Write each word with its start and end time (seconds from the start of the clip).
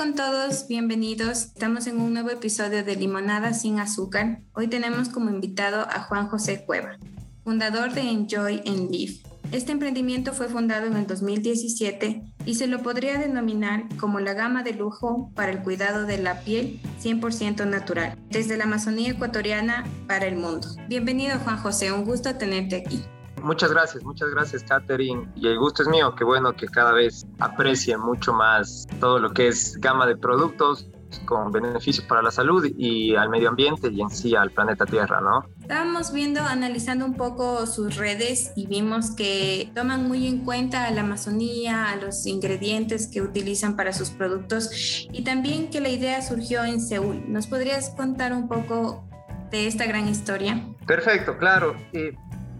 con 0.00 0.14
todos, 0.14 0.66
bienvenidos. 0.66 1.42
Estamos 1.42 1.86
en 1.86 2.00
un 2.00 2.14
nuevo 2.14 2.30
episodio 2.30 2.82
de 2.82 2.96
Limonada 2.96 3.52
sin 3.52 3.78
azúcar. 3.78 4.40
Hoy 4.54 4.66
tenemos 4.66 5.10
como 5.10 5.28
invitado 5.28 5.82
a 5.82 6.00
Juan 6.04 6.26
José 6.28 6.64
Cueva, 6.64 6.96
fundador 7.44 7.92
de 7.92 8.00
Enjoy 8.00 8.62
and 8.66 8.90
Live. 8.90 9.20
Este 9.52 9.72
emprendimiento 9.72 10.32
fue 10.32 10.48
fundado 10.48 10.86
en 10.86 10.96
el 10.96 11.06
2017 11.06 12.22
y 12.46 12.54
se 12.54 12.66
lo 12.66 12.82
podría 12.82 13.18
denominar 13.18 13.94
como 13.98 14.20
la 14.20 14.32
gama 14.32 14.62
de 14.62 14.72
lujo 14.72 15.30
para 15.34 15.52
el 15.52 15.58
cuidado 15.60 16.06
de 16.06 16.16
la 16.16 16.40
piel 16.40 16.80
100% 17.02 17.66
natural, 17.66 18.16
desde 18.30 18.56
la 18.56 18.64
Amazonía 18.64 19.10
ecuatoriana 19.10 19.84
para 20.06 20.24
el 20.24 20.36
mundo. 20.36 20.66
Bienvenido 20.88 21.38
Juan 21.40 21.58
José, 21.58 21.92
un 21.92 22.06
gusto 22.06 22.34
tenerte 22.36 22.76
aquí. 22.76 23.02
Muchas 23.42 23.72
gracias, 23.72 24.04
muchas 24.04 24.30
gracias, 24.30 24.62
Katherine. 24.64 25.28
Y 25.34 25.48
el 25.48 25.58
gusto 25.58 25.82
es 25.82 25.88
mío. 25.88 26.14
Qué 26.14 26.24
bueno 26.24 26.52
que 26.54 26.66
cada 26.66 26.92
vez 26.92 27.26
aprecie 27.38 27.96
mucho 27.96 28.32
más 28.32 28.86
todo 29.00 29.18
lo 29.18 29.32
que 29.32 29.48
es 29.48 29.76
gama 29.80 30.06
de 30.06 30.16
productos 30.16 30.86
con 31.24 31.50
beneficios 31.50 32.06
para 32.06 32.22
la 32.22 32.30
salud 32.30 32.64
y 32.76 33.16
al 33.16 33.28
medio 33.30 33.48
ambiente 33.48 33.88
y 33.88 34.00
en 34.00 34.10
sí 34.10 34.34
al 34.34 34.50
planeta 34.50 34.86
Tierra, 34.86 35.20
¿no? 35.20 35.44
Estábamos 35.60 36.12
viendo, 36.12 36.40
analizando 36.40 37.04
un 37.04 37.14
poco 37.14 37.66
sus 37.66 37.96
redes 37.96 38.52
y 38.56 38.66
vimos 38.66 39.12
que 39.12 39.70
toman 39.74 40.06
muy 40.06 40.26
en 40.26 40.44
cuenta 40.44 40.86
a 40.86 40.90
la 40.90 41.02
Amazonía, 41.02 41.90
a 41.90 41.96
los 41.96 42.26
ingredientes 42.26 43.08
que 43.08 43.22
utilizan 43.22 43.76
para 43.76 43.92
sus 43.92 44.10
productos 44.10 45.06
y 45.12 45.24
también 45.24 45.70
que 45.70 45.80
la 45.80 45.88
idea 45.88 46.22
surgió 46.22 46.64
en 46.64 46.80
Seúl. 46.80 47.24
¿Nos 47.26 47.46
podrías 47.46 47.90
contar 47.90 48.32
un 48.32 48.48
poco 48.48 49.04
de 49.50 49.66
esta 49.66 49.86
gran 49.86 50.08
historia? 50.08 50.64
Perfecto, 50.86 51.36
claro. 51.38 51.76
Eh, 51.92 52.14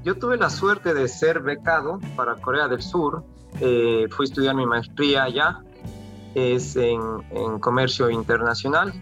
yo 0.04 0.16
tuve 0.16 0.36
la 0.36 0.50
suerte 0.50 0.94
de 0.94 1.08
ser 1.08 1.40
becado 1.40 1.98
para 2.16 2.36
Corea 2.36 2.68
del 2.68 2.82
Sur. 2.82 3.22
Eh, 3.60 4.06
fui 4.10 4.24
a 4.24 4.28
estudiar 4.28 4.54
mi 4.54 4.66
maestría 4.66 5.24
allá, 5.24 5.60
es 6.34 6.76
en, 6.76 7.00
comercio 7.60 8.10
internacional. 8.10 8.92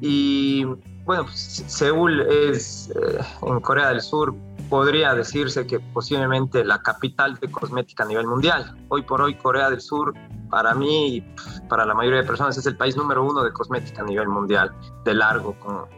Y 0.00 0.64
bueno, 1.04 1.24
pues, 1.24 1.64
Seúl 1.66 2.20
es 2.20 2.90
eh, 2.90 3.18
en 3.42 3.60
Corea 3.60 3.88
del 3.88 4.00
Sur, 4.00 4.34
podría 4.68 5.14
decirse 5.14 5.66
que 5.66 5.80
posiblemente 5.80 6.64
la 6.64 6.82
capital 6.82 7.36
de 7.36 7.50
cosmética 7.50 8.04
a 8.04 8.06
nivel 8.06 8.26
mundial. 8.26 8.76
Hoy 8.88 9.02
por 9.02 9.20
hoy 9.20 9.34
Corea 9.34 9.70
del 9.70 9.80
Sur 9.80 10.14
para 10.50 10.74
mí 10.74 11.16
y 11.16 11.20
para 11.68 11.84
la 11.84 11.94
mayoría 11.94 12.20
de 12.20 12.26
personas 12.26 12.56
es 12.56 12.66
el 12.66 12.76
país 12.76 12.96
número 12.96 13.24
uno 13.24 13.42
de 13.42 13.52
cosmética 13.52 14.02
a 14.02 14.04
nivel 14.04 14.28
mundial, 14.28 14.72
de 15.04 15.14
largo, 15.14 15.56
como, 15.58 15.88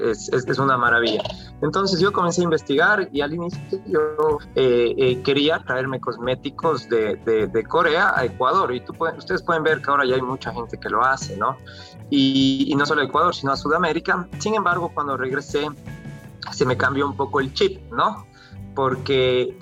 es, 0.00 0.30
es, 0.32 0.58
una 0.58 0.76
maravilla. 0.76 1.22
Entonces 1.62 2.00
yo 2.00 2.12
comencé 2.12 2.40
a 2.40 2.44
investigar 2.44 3.08
y 3.12 3.20
al 3.20 3.34
inicio 3.34 3.60
yo 3.86 4.38
eh, 4.54 4.94
eh, 4.96 5.22
quería 5.22 5.58
traerme 5.60 6.00
cosméticos 6.00 6.88
de, 6.88 7.16
de, 7.16 7.64
Corea 7.64 8.12
a 8.16 8.24
Ecuador 8.24 8.74
y 8.74 8.80
tú 8.80 8.94
ustedes 9.16 9.42
pueden 9.42 9.62
ver 9.62 9.82
que 9.82 9.90
ahora 9.90 10.06
ya 10.06 10.14
hay 10.14 10.22
mucha 10.22 10.52
gente 10.52 10.78
que 10.78 10.88
lo 10.88 11.04
hace, 11.04 11.36
¿no? 11.36 11.56
Y, 12.10 12.66
y 12.68 12.74
no 12.74 12.86
solo 12.86 13.02
a 13.02 13.04
Ecuador, 13.04 13.34
sino 13.34 13.52
a 13.52 13.56
Sudamérica. 13.56 14.26
Sin 14.38 14.54
embargo, 14.54 14.90
cuando 14.94 15.16
regresé, 15.16 15.68
se 16.52 16.64
me 16.66 16.76
cambió 16.76 17.06
un 17.06 17.16
poco 17.16 17.40
el 17.40 17.52
chip, 17.52 17.80
¿no? 17.92 18.26
Porque 18.74 19.56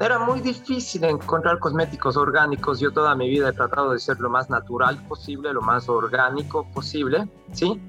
era 0.00 0.18
muy 0.18 0.40
difícil 0.40 1.04
encontrar 1.04 1.58
cosméticos 1.58 2.16
orgánicos. 2.16 2.80
Yo 2.80 2.92
toda 2.92 3.14
mi 3.14 3.28
vida 3.28 3.50
he 3.50 3.52
tratado 3.52 3.92
de 3.92 3.98
ser 3.98 4.18
lo 4.18 4.30
más 4.30 4.50
natural 4.50 5.00
posible, 5.06 5.52
lo 5.52 5.62
más 5.62 5.88
orgánico 5.88 6.66
posible, 6.72 7.28
¿sí? 7.52 7.80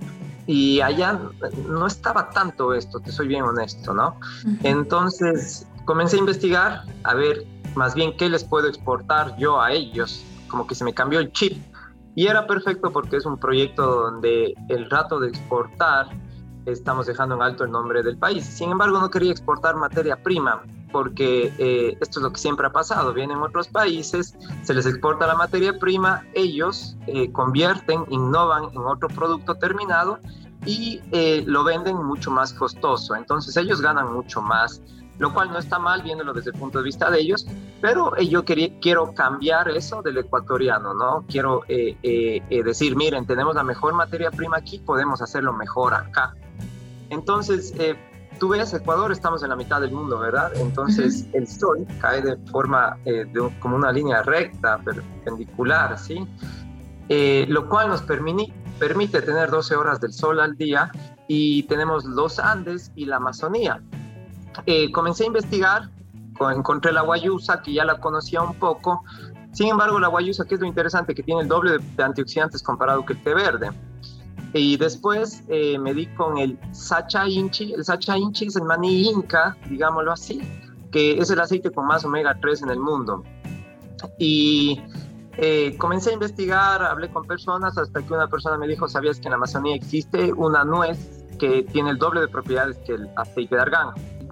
Y 0.46 0.82
allá 0.82 1.20
no 1.68 1.88
estaba 1.88 2.30
tanto 2.30 2.74
esto, 2.74 3.00
te 3.00 3.12
soy 3.12 3.28
bien 3.28 3.44
honesto, 3.44 3.94
¿no? 3.94 4.20
Entonces 4.64 5.68
comencé 5.86 6.18
a 6.18 6.20
investigar, 6.20 6.82
a 7.04 7.14
ver 7.16 7.46
más 7.76 7.96
bien 7.96 8.16
qué 8.18 8.30
les 8.30 8.44
puedo 8.44 8.68
exportar 8.68 9.36
yo 9.38 9.60
a 9.60 9.72
ellos, 9.72 10.24
como 10.50 10.68
que 10.68 10.76
se 10.76 10.84
me 10.84 10.94
cambió 10.94 11.20
el 11.20 11.32
chip. 11.32 11.58
Y 12.16 12.28
era 12.28 12.46
perfecto 12.46 12.92
porque 12.92 13.18
es 13.18 13.26
un 13.26 13.40
proyecto 13.40 14.04
donde 14.04 14.54
el 14.70 14.90
rato 14.90 15.20
de 15.20 15.30
exportar 15.30 16.08
estamos 16.66 17.06
dejando 17.06 17.36
en 17.36 17.42
alto 17.42 17.64
el 17.64 17.72
nombre 17.72 18.04
del 18.04 18.18
país. 18.18 18.46
Sin 18.46 18.72
embargo, 18.72 19.00
no 19.00 19.10
quería 19.10 19.32
exportar 19.32 19.76
materia 19.76 20.22
prima 20.22 20.64
porque 20.94 21.52
eh, 21.58 21.98
esto 22.00 22.20
es 22.20 22.24
lo 22.24 22.32
que 22.32 22.40
siempre 22.40 22.68
ha 22.68 22.72
pasado. 22.72 23.14
Vienen 23.14 23.40
otros 23.40 23.68
países, 23.68 24.38
se 24.62 24.74
les 24.74 24.86
exporta 24.86 25.28
la 25.28 25.36
materia 25.36 25.78
prima, 25.78 26.24
ellos 26.34 26.96
eh, 27.08 27.30
convierten, 27.34 28.06
innovan 28.10 28.66
en 28.72 28.78
otro 28.78 29.10
producto 29.10 29.56
terminado 29.56 30.20
y 30.66 31.02
eh, 31.12 31.44
lo 31.46 31.66
venden 31.66 31.98
mucho 31.98 32.32
más 32.32 32.54
costoso. 32.54 33.16
Entonces 33.16 33.58
ellos 33.58 33.82
ganan 33.82 34.14
mucho 34.14 34.42
más, 34.42 34.82
lo 35.18 35.34
cual 35.34 35.52
no 35.52 35.58
está 35.58 35.80
mal 35.80 36.04
viéndolo 36.04 36.32
desde 36.32 36.52
el 36.52 36.60
punto 36.60 36.78
de 36.78 36.86
vista 36.86 37.10
de 37.10 37.20
ellos, 37.20 37.46
pero 37.82 38.16
yo 38.18 38.46
quería, 38.46 38.70
quiero 38.80 39.14
cambiar 39.14 39.70
eso 39.70 40.02
del 40.02 40.20
ecuatoriano, 40.20 40.94
¿no? 40.94 41.26
Quiero 41.28 41.64
decir, 41.68 42.96
miren, 42.96 43.26
tenemos 43.26 43.56
la 43.56 43.64
mejor 43.64 43.94
materia 43.94 44.32
prima 44.32 44.58
aquí, 44.58 44.78
podemos 44.80 45.22
hacerlo 45.22 45.54
mejor 45.54 45.94
acá. 45.96 46.34
Entonces, 47.10 47.74
tú 48.40 48.50
ves 48.50 48.74
Ecuador, 48.74 49.12
estamos 49.12 49.44
en 49.44 49.50
la 49.50 49.56
mitad 49.56 49.82
del 49.82 49.92
mundo, 49.92 50.20
¿verdad? 50.20 50.52
Entonces 50.56 51.28
el 51.34 51.48
sol 51.48 51.86
cae 52.00 52.22
de 52.22 52.38
forma, 52.52 52.98
eh, 53.06 53.26
de, 53.26 53.50
como 53.60 53.76
una 53.76 53.92
línea 53.92 54.22
recta, 54.24 54.80
perpendicular, 54.80 55.98
¿sí? 55.98 56.28
Eh, 57.10 57.46
lo 57.50 57.68
cual 57.68 57.90
nos 57.90 58.02
permite, 58.02 58.54
permite 58.80 59.22
tener 59.22 59.50
12 59.50 59.76
horas 59.76 60.00
del 60.00 60.14
sol 60.14 60.40
al 60.40 60.56
día 60.56 60.92
y 61.28 61.64
tenemos 61.64 62.06
los 62.06 62.40
Andes 62.40 62.92
y 62.96 63.06
la 63.06 63.18
Amazonía. 63.18 63.82
Eh, 64.66 64.92
comencé 64.92 65.24
a 65.24 65.28
investigar, 65.28 65.90
encontré 66.54 66.92
la 66.92 67.02
guayusa, 67.02 67.62
que 67.62 67.74
ya 67.74 67.86
la 67.86 68.00
conocía 68.00 68.42
un 68.42 68.56
poco, 68.56 69.04
sin 69.52 69.70
embargo 69.70 70.00
la 70.00 70.08
guayusa, 70.08 70.46
que 70.46 70.56
es 70.56 70.62
lo 70.62 70.68
interesante, 70.68 71.16
que 71.16 71.24
tiene 71.24 71.42
el 71.42 71.48
doble 71.48 71.78
de 71.78 72.04
antioxidantes 72.04 72.62
comparado 72.62 73.06
que 73.06 73.14
el 73.14 73.24
té 73.24 73.34
verde. 73.34 73.70
Y 74.54 74.78
después 74.78 75.44
eh, 75.48 75.80
me 75.80 75.94
di 75.94 76.06
con 76.16 76.38
el 76.38 76.60
Sacha 76.72 77.28
Inchi. 77.28 77.74
El 77.74 77.84
Sacha 77.84 78.18
Inchi 78.18 78.48
es 78.48 78.56
el 78.56 78.64
maní 78.64 79.10
inca, 79.10 79.58
digámoslo 79.68 80.12
así, 80.12 80.42
que 80.92 81.18
es 81.18 81.32
el 81.32 81.40
aceite 81.40 81.72
con 81.72 81.88
más 81.88 82.06
omega 82.06 82.38
3 82.40 82.64
en 82.64 82.70
el 82.70 82.80
mundo. 82.80 83.24
Y 84.20 84.80
eh, 85.38 85.76
comencé 85.80 86.12
a 86.12 86.14
investigar, 86.14 86.84
hablé 86.84 87.10
con 87.10 87.26
personas 87.26 87.78
hasta 87.78 88.02
que 88.04 88.14
una 88.14 88.28
persona 88.28 88.58
me 88.58 88.68
dijo, 88.68 88.88
¿sabías 88.88 89.20
que 89.20 89.26
en 89.26 89.32
la 89.32 89.38
Amazonía 89.38 89.76
existe 89.76 90.32
una 90.34 90.64
nuez 90.64 91.26
que 91.40 91.64
tiene 91.64 91.90
el 91.90 91.98
doble 91.98 92.22
de 92.22 92.28
propiedades 92.28 92.78
que 92.86 92.94
el 92.94 93.10
aceite 93.16 93.56
de 93.56 93.62
argán? 93.62 93.90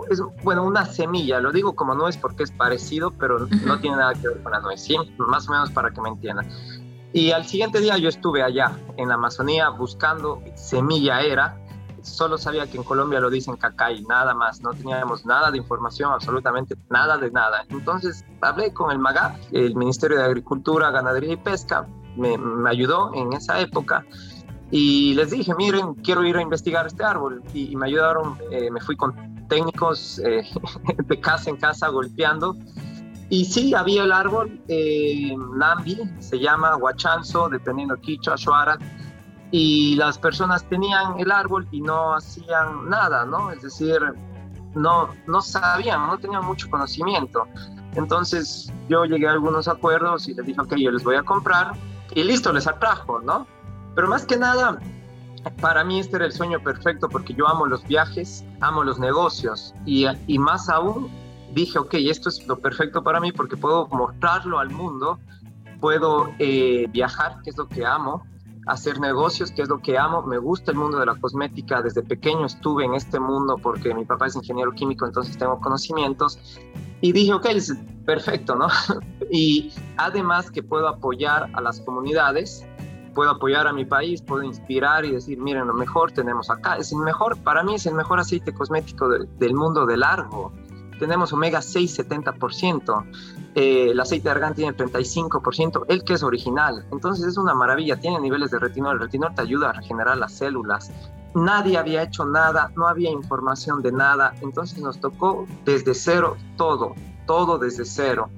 Es, 0.10 0.22
bueno, 0.44 0.64
una 0.64 0.86
semilla, 0.86 1.40
lo 1.40 1.52
digo 1.52 1.74
como 1.76 1.96
nuez 1.96 2.18
porque 2.18 2.44
es 2.44 2.52
parecido, 2.52 3.12
pero 3.12 3.48
no 3.66 3.80
tiene 3.80 3.98
nada 3.98 4.14
que 4.14 4.28
ver 4.28 4.44
con 4.44 4.52
la 4.52 4.60
nuez, 4.60 4.82
¿sí? 4.82 4.96
Más 5.18 5.48
o 5.48 5.52
menos 5.52 5.72
para 5.72 5.92
que 5.92 6.02
me 6.02 6.10
entiendan. 6.10 6.48
Y 7.14 7.32
al 7.32 7.46
siguiente 7.46 7.80
día 7.80 7.98
yo 7.98 8.10
estuve 8.10 8.42
allá 8.42 8.78
en 8.98 9.10
la 9.10 9.16
Amazonía 9.16 9.70
buscando 9.70 10.42
semilla 10.56 11.22
era. 11.22 11.58
Solo 12.02 12.38
sabía 12.38 12.66
que 12.66 12.78
en 12.78 12.84
Colombia 12.84 13.20
lo 13.20 13.30
dicen 13.30 13.58
cacay, 13.58 14.02
nada 14.04 14.34
más. 14.34 14.62
No 14.62 14.72
teníamos 14.72 15.26
nada 15.26 15.52
de 15.52 15.58
información, 15.58 16.12
absolutamente 16.14 16.76
nada 16.90 17.18
de 17.18 17.30
nada. 17.32 17.66
Entonces 17.70 18.26
hablé 18.42 18.74
con 18.74 18.92
el 18.92 19.00
MAGAP, 19.00 19.36
el 19.52 19.76
Ministerio 19.76 20.18
de 20.18 20.24
Agricultura, 20.24 20.90
Ganadería 20.90 21.34
y 21.34 21.38
Pesca. 21.38 21.86
Me, 22.16 22.38
me 22.38 22.70
ayudó 22.70 23.14
en 23.14 23.34
esa 23.34 23.60
época 23.60 24.06
y 24.72 25.14
les 25.16 25.32
dije, 25.32 25.54
miren, 25.54 25.96
quiero 25.96 26.24
ir 26.24 26.38
a 26.38 26.42
investigar 26.42 26.88
este 26.88 27.04
árbol. 27.04 27.44
Y, 27.54 27.76
me 27.76 27.88
ayudaron, 27.88 28.38
eh, 28.52 28.72
me 28.72 28.80
fui 28.80 28.96
con 28.96 29.14
técnicos 29.50 30.20
eh, 30.20 30.44
de 31.06 31.20
casa 31.20 31.50
en 31.50 31.58
casa 31.58 31.90
golpeando 31.90 32.56
y 33.32 33.46
sí, 33.46 33.74
había 33.74 34.04
el 34.04 34.12
árbol, 34.12 34.62
eh, 34.68 35.34
Nambi, 35.56 35.98
se 36.20 36.38
llama 36.38 36.76
Huachanzo, 36.76 37.48
dependiendo 37.48 37.96
Quichua, 37.96 38.36
Shuara, 38.36 38.78
y 39.52 39.96
las 39.96 40.18
personas 40.18 40.66
tenían 40.66 41.18
el 41.18 41.32
árbol 41.32 41.66
y 41.72 41.80
no 41.80 42.14
hacían 42.14 42.90
nada, 42.90 43.26
¿no? 43.26 43.50
Es 43.50 43.62
decir, 43.62 44.02
no, 44.76 45.08
no 45.28 45.42
sabían, 45.42 46.08
no 46.08 46.18
tenían 46.18 46.44
mucho 46.44 46.70
conocimiento. 46.70 47.48
Entonces 47.96 48.70
yo 48.90 49.06
llegué 49.06 49.30
a 49.30 49.32
algunos 49.32 49.70
acuerdos 49.70 50.28
y 50.28 50.34
les 50.34 50.46
dije, 50.46 50.60
ok, 50.60 50.76
yo 50.76 50.92
les 50.92 51.04
voy 51.06 51.16
a 51.16 51.24
comprar 51.24 51.72
y 52.14 52.26
listo, 52.26 52.52
les 52.52 52.68
atrajo, 52.68 53.22
¿no? 53.22 53.48
Pero 53.96 54.10
más 54.10 54.26
que 54.26 54.36
nada, 54.36 54.78
para 55.62 55.86
mí 55.86 56.02
este 56.02 56.18
era 56.18 56.26
el 56.26 56.34
sueño 56.34 56.60
perfecto 56.60 57.08
porque 57.08 57.34
yo 57.34 57.48
amo 57.48 57.66
los 57.66 57.82
viajes, 57.88 58.44
amo 58.60 58.84
los 58.84 59.00
negocios 59.00 59.74
y, 59.86 60.06
y 60.28 60.38
más 60.38 60.68
aún 60.68 61.10
dije, 61.54 61.80
ok, 61.80 61.94
esto 61.96 62.30
es 62.30 62.46
lo 62.48 62.60
perfecto 62.60 63.04
para 63.04 63.20
mí 63.20 63.32
porque 63.32 63.58
puedo 63.58 63.88
mostrarlo 63.88 64.60
al 64.60 64.70
mundo, 64.70 65.20
puedo 65.80 66.30
eh, 66.40 66.88
viajar, 66.92 67.42
que 67.44 67.50
es 67.50 67.58
lo 67.58 67.68
que 67.68 67.86
amo, 67.86 68.24
hacer 68.68 69.00
negocios, 69.00 69.52
que 69.52 69.64
es 69.64 69.70
lo 69.70 69.80
que 69.80 69.98
amo, 69.98 70.22
me 70.22 70.38
gusta 70.38 70.72
el 70.72 70.78
mundo 70.78 71.00
de 71.00 71.06
la 71.06 71.16
cosmética, 71.16 71.82
desde 71.82 72.04
pequeño 72.04 72.46
estuve 72.46 72.86
en 72.86 72.94
este 72.94 73.20
mundo 73.20 73.58
porque 73.62 73.94
mi 73.94 74.06
papá 74.06 74.28
es 74.28 74.36
ingeniero 74.36 74.72
químico, 74.72 75.06
entonces 75.06 75.38
tengo 75.38 75.60
conocimientos. 75.60 76.40
Y 77.02 77.12
dije, 77.14 77.34
ok, 77.34 77.46
es 77.48 77.76
perfecto, 78.06 78.56
¿no? 78.56 78.68
y 79.32 79.74
además 79.98 80.52
que 80.52 80.62
puedo 80.62 80.88
apoyar 80.88 81.50
a 81.54 81.62
las 81.62 81.80
comunidades, 81.82 82.64
puedo 83.16 83.32
apoyar 83.32 83.68
a 83.68 83.74
mi 83.74 83.86
país, 83.86 84.22
puedo 84.22 84.44
inspirar 84.44 85.04
y 85.04 85.12
decir, 85.12 85.40
miren, 85.40 85.68
lo 85.68 85.74
mejor 85.74 86.12
tenemos 86.12 86.50
acá, 86.52 86.78
es 86.78 86.92
el 86.92 87.00
mejor, 87.00 87.38
para 87.40 87.64
mí 87.64 87.76
es 87.76 87.88
el 87.88 87.96
mejor 87.96 88.20
aceite 88.20 88.54
cosmético 88.54 89.10
del 89.10 89.54
mundo 89.56 89.88
de 89.88 89.98
largo 89.98 90.54
tenemos 91.02 91.34
omega 91.34 91.64
6 91.64 91.98
70%, 91.98 93.06
eh, 93.56 93.88
el 93.90 94.00
aceite 94.00 94.26
de 94.26 94.30
argán 94.30 94.54
tiene 94.54 94.78
35%, 94.78 95.86
el 95.88 96.04
que 96.04 96.14
es 96.14 96.22
original. 96.22 96.86
Entonces 96.92 97.26
es 97.26 97.38
una 97.38 97.56
maravilla, 97.56 98.00
tiene 98.00 98.20
niveles 98.20 98.52
de 98.52 98.60
retinol. 98.60 98.94
El 98.94 99.00
retinol 99.02 99.34
te 99.34 99.42
ayuda 99.42 99.72
a 99.72 99.74
regenerar 99.74 100.18
las 100.18 100.34
células. 100.34 100.92
Nadie 101.34 101.80
había 101.80 102.04
hecho 102.04 102.24
nada, 102.24 102.72
no 102.76 102.88
había 102.88 103.10
información 103.10 103.82
de 103.82 103.92
nada. 103.92 104.36
Entonces 104.42 104.78
nos 104.78 105.00
tocó 105.00 105.48
desde 105.66 105.96
cero 105.96 106.38
todo, 106.56 106.94
todo 107.26 107.58
desde 107.58 107.84
cero. 107.84 108.30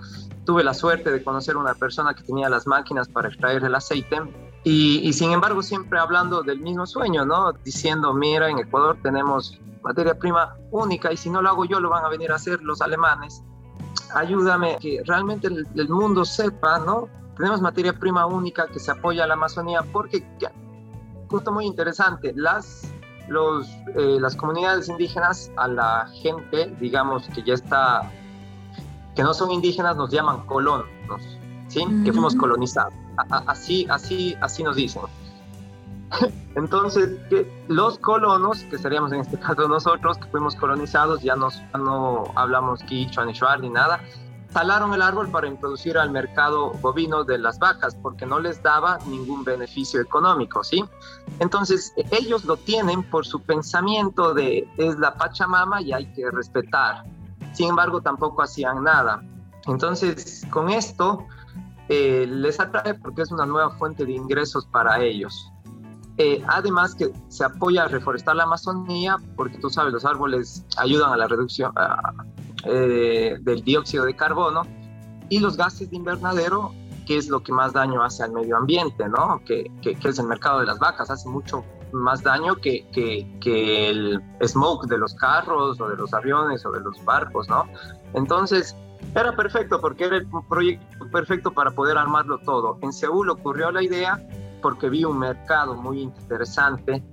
Tuve 0.46 0.64
la 0.64 0.74
suerte 0.74 1.12
de 1.12 1.22
conocer 1.22 1.56
a 1.56 1.60
una 1.60 1.74
persona 1.74 2.14
que 2.14 2.24
tenía 2.24 2.48
las 2.48 2.66
máquinas 2.66 3.10
para 3.10 3.28
extraer 3.28 3.66
el 3.66 3.76
aceite 3.76 4.22
y, 4.64 5.08
y, 5.08 5.14
sin 5.14 5.32
embargo 5.32 5.62
siempre 5.62 6.00
hablando 6.00 6.42
del 6.42 6.60
mismo 6.60 6.86
sueño, 6.86 7.26
¿no? 7.26 7.52
Diciendo, 7.54 8.14
mira, 8.14 8.50
en 8.50 8.60
Ecuador 8.60 8.98
tenemos 9.04 9.60
materia 9.84 10.18
prima 10.18 10.56
única 10.72 11.12
y 11.12 11.18
si 11.18 11.30
no 11.30 11.42
lo 11.42 11.50
hago 11.50 11.66
yo 11.66 11.80
lo 11.80 11.90
van 11.90 12.06
a 12.06 12.10
venir 12.10 12.32
a 12.32 12.36
hacer 12.36 12.62
los 12.62 12.82
alemanes. 12.82 13.44
Ayúdame 14.16 14.78
que 14.80 15.02
realmente 15.06 15.48
el, 15.48 15.90
mundo 15.90 16.24
sepa, 16.26 16.80
¿no? 16.80 17.10
Tenemos 17.38 17.62
materia 17.62 17.94
prima 17.94 18.26
única 18.26 18.68
que 18.68 18.80
se 18.80 18.92
apoya 18.92 19.24
a 19.24 19.28
la 19.28 19.34
Amazonía 19.34 19.82
porque, 19.92 20.24
justo 21.30 21.52
muy 21.52 21.66
interesante, 21.66 22.32
las, 22.36 22.92
los, 23.28 23.68
eh, 23.96 24.18
las 24.20 24.36
comunidades 24.36 24.88
indígenas 24.88 25.52
a 25.58 25.68
la 25.68 26.08
gente, 26.22 26.76
digamos, 26.80 27.28
que 27.30 27.44
ya 27.44 27.56
está, 27.56 28.12
que 29.16 29.24
no 29.24 29.34
son 29.34 29.52
indígenas, 29.52 29.96
nos 29.96 30.12
llaman 30.12 30.46
colonos, 30.46 30.88
¿sí? 31.68 31.86
Que 32.06 32.14
fuimos 32.14 32.36
colonizados. 32.36 32.94
Así, 33.48 33.88
así, 33.90 34.36
así 34.42 34.64
nos 34.64 34.76
dicen. 34.76 35.04
Entonces, 36.56 37.20
que 37.30 37.52
los 37.68 37.98
colonos, 37.98 38.64
que 38.64 38.78
seríamos 38.78 39.12
en 39.12 39.22
este 39.22 39.40
caso 39.40 39.68
nosotros, 39.68 40.18
que 40.18 40.26
fuimos 40.26 40.56
colonizados, 40.56 41.22
ya, 41.22 41.36
nos, 41.36 41.62
no 41.74 42.26
hablamos 42.36 42.84
quichua 42.84 43.26
ni 43.26 43.34
ni 43.62 43.70
nada, 43.70 44.00
talaron 44.54 44.94
el 44.94 45.02
árbol 45.02 45.30
para 45.30 45.48
introducir 45.48 45.98
al 45.98 46.12
mercado 46.12 46.72
bovino 46.74 47.24
de 47.24 47.40
las 47.40 47.58
vacas 47.58 47.96
porque 47.96 48.26
no 48.26 48.40
les 48.40 48.62
daba 48.62 49.00
ningún 49.08 49.44
beneficio 49.44 50.00
económico, 50.00 50.64
¿sí? 50.64 50.86
Entonces, 51.40 51.92
ellos 52.12 52.46
lo 52.46 52.56
tienen 52.58 53.04
por 53.04 53.26
su 53.26 53.42
pensamiento 53.42 54.34
de 54.34 54.68
es 54.78 54.98
la 55.00 55.16
Pachamama 55.16 55.82
y 55.82 55.92
hay 55.92 56.06
que 56.14 56.30
respetar. 56.30 57.04
Sin 57.54 57.70
embargo, 57.70 58.02
tampoco 58.02 58.44
hacían 58.44 58.84
nada. 58.84 59.24
Entonces, 59.66 60.46
con 60.52 60.70
esto 60.70 61.26
eh, 61.94 62.26
les 62.26 62.60
atrae 62.60 62.96
porque 62.96 63.22
es 63.22 63.32
una 63.32 63.46
nueva 63.46 63.70
fuente 63.78 64.04
de 64.04 64.14
ingresos 64.14 64.66
para 64.66 65.00
ellos. 65.04 65.52
Eh, 66.18 66.44
además 66.48 66.96
que 66.96 67.12
se 67.28 67.44
apoya 67.44 67.84
a 67.84 67.88
reforestar 67.88 68.36
la 68.36 68.44
Amazonía, 68.44 69.18
porque 69.36 69.60
tú 69.60 69.70
sabes, 69.70 69.94
los 69.94 70.04
árboles 70.04 70.66
ayudan 70.78 71.12
a 71.12 71.18
la 71.18 71.28
reducción 71.28 71.72
eh, 72.66 73.38
del 73.42 73.64
dióxido 73.64 74.06
de 74.06 74.16
carbono 74.16 74.64
y 75.30 75.40
los 75.40 75.56
gases 75.56 75.92
de 75.92 75.98
invernadero, 75.98 76.72
que 77.06 77.18
es 77.18 77.30
lo 77.30 77.44
que 77.44 77.52
más 77.52 77.74
daño 77.74 78.02
hace 78.02 78.24
al 78.24 78.32
medio 78.32 78.58
ambiente, 78.58 79.08
¿no? 79.08 79.40
Que, 79.46 79.72
que, 79.84 79.96
es 80.04 80.18
el 80.18 80.26
mercado 80.26 80.62
de 80.62 80.66
las 80.66 80.80
vacas, 80.80 81.12
hace 81.12 81.30
mucho 81.30 81.64
más 81.92 82.24
daño 82.24 82.56
que, 82.56 82.88
que, 82.92 83.90
el 83.90 84.20
smoke 84.44 84.88
de 84.88 84.98
los 84.98 85.14
carros 85.14 85.80
o 85.80 85.90
de 85.90 85.96
los 85.96 86.12
aviones 86.12 86.66
o 86.66 86.72
de 86.72 86.80
los 86.80 87.04
barcos, 87.06 87.48
¿no? 87.50 87.66
Entonces, 88.14 88.76
era 89.16 89.36
perfecto 89.36 89.80
porque 89.80 90.06
era 90.06 90.18
el 90.18 90.28
proyecto 90.50 91.10
perfecto 91.12 91.52
para 91.52 91.72
poder 91.72 91.98
armarlo 91.98 92.40
todo. 92.40 92.80
En 92.82 92.92
Seúl 92.92 93.30
ocurrió 93.30 93.72
la 93.72 93.84
idea 93.84 94.20
porque 94.62 94.90
vi 94.90 95.04
un 95.04 95.20
mercado 95.20 95.76
muy 95.76 96.02
interesante. 96.02 97.04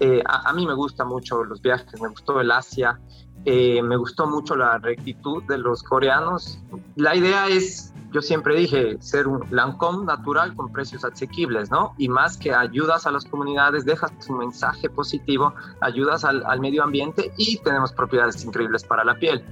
Eh, 0.00 0.22
a, 0.26 0.52
mí 0.52 0.66
me 0.66 0.74
gustan 0.74 1.06
mucho 1.06 1.44
los 1.44 1.62
viajes, 1.62 2.00
me 2.00 2.08
gustó 2.08 2.40
el 2.40 2.50
Asia, 2.50 2.98
eh, 3.44 3.80
me 3.82 3.96
gustó 3.96 4.26
mucho 4.26 4.56
la 4.56 4.78
rectitud 4.78 5.44
de 5.44 5.58
los 5.58 5.84
coreanos. 5.84 6.58
La 6.96 7.14
idea 7.14 7.46
es, 7.46 7.92
yo 8.10 8.20
siempre 8.20 8.56
dije, 8.56 8.96
ser 9.00 9.28
un 9.28 9.44
Lancome 9.50 10.04
natural 10.04 10.56
con 10.56 10.72
precios 10.72 11.04
asequibles, 11.04 11.70
¿no? 11.70 11.94
Y 11.98 12.08
más 12.08 12.36
que 12.36 12.52
ayudas 12.52 13.06
a 13.06 13.12
las 13.12 13.24
comunidades, 13.26 13.84
dejas 13.84 14.10
un 14.28 14.38
mensaje 14.38 14.90
positivo, 14.90 15.54
ayudas 15.80 16.24
al, 16.24 16.42
al 16.46 16.58
medio 16.58 16.82
ambiente 16.82 17.32
y 17.36 17.58
tenemos 17.58 17.92
propiedades 17.92 18.44
increíbles 18.44 18.82
para 18.82 19.04
la 19.04 19.14
piel. 19.14 19.44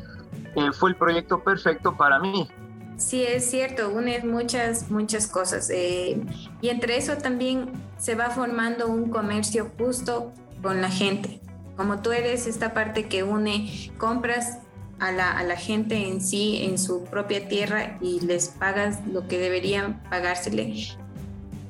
Eh, 0.56 0.70
fue 0.72 0.90
el 0.90 0.96
proyecto 0.96 1.42
perfecto 1.42 1.96
para 1.96 2.18
mí. 2.18 2.48
Sí, 2.96 3.22
es 3.22 3.50
cierto, 3.50 3.90
une 3.90 4.20
muchas, 4.20 4.90
muchas 4.90 5.26
cosas. 5.26 5.70
Eh, 5.70 6.20
y 6.60 6.68
entre 6.68 6.96
eso 6.96 7.16
también 7.16 7.72
se 7.98 8.14
va 8.14 8.30
formando 8.30 8.86
un 8.86 9.10
comercio 9.10 9.70
justo 9.78 10.32
con 10.62 10.80
la 10.80 10.90
gente. 10.90 11.40
Como 11.76 12.00
tú 12.00 12.12
eres 12.12 12.46
esta 12.46 12.74
parte 12.74 13.08
que 13.08 13.22
une 13.22 13.90
compras 13.98 14.58
a 15.00 15.10
la, 15.10 15.32
a 15.32 15.42
la 15.42 15.56
gente 15.56 16.06
en 16.06 16.20
sí, 16.20 16.62
en 16.64 16.78
su 16.78 17.04
propia 17.04 17.48
tierra, 17.48 17.98
y 18.00 18.20
les 18.20 18.48
pagas 18.48 19.04
lo 19.06 19.26
que 19.26 19.38
deberían 19.38 20.00
pagársele. 20.08 20.74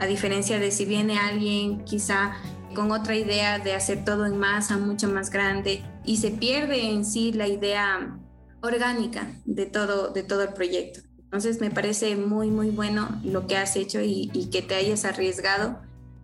A 0.00 0.06
diferencia 0.06 0.58
de 0.58 0.70
si 0.70 0.84
viene 0.84 1.18
alguien 1.18 1.84
quizá 1.84 2.34
con 2.74 2.90
otra 2.90 3.14
idea 3.14 3.58
de 3.58 3.74
hacer 3.74 4.04
todo 4.04 4.26
en 4.26 4.38
masa, 4.38 4.76
mucho 4.76 5.08
más 5.08 5.30
grande, 5.30 5.82
y 6.04 6.16
se 6.18 6.30
pierde 6.30 6.90
en 6.90 7.04
sí 7.04 7.32
la 7.32 7.46
idea 7.46 8.18
orgánica 8.62 9.34
de 9.44 9.66
todo, 9.66 10.08
de 10.08 10.22
todo 10.22 10.42
el 10.42 10.54
proyecto. 10.54 11.00
Entonces 11.32 11.60
me 11.60 11.70
parece 11.70 12.16
muy, 12.16 12.50
muy 12.50 12.70
bueno 12.70 13.20
lo 13.24 13.46
que 13.46 13.56
has 13.56 13.76
hecho 13.76 14.00
y, 14.02 14.28
que 14.52 14.60
te 14.60 14.74
hayas 14.74 15.04
arriesgado 15.04 15.78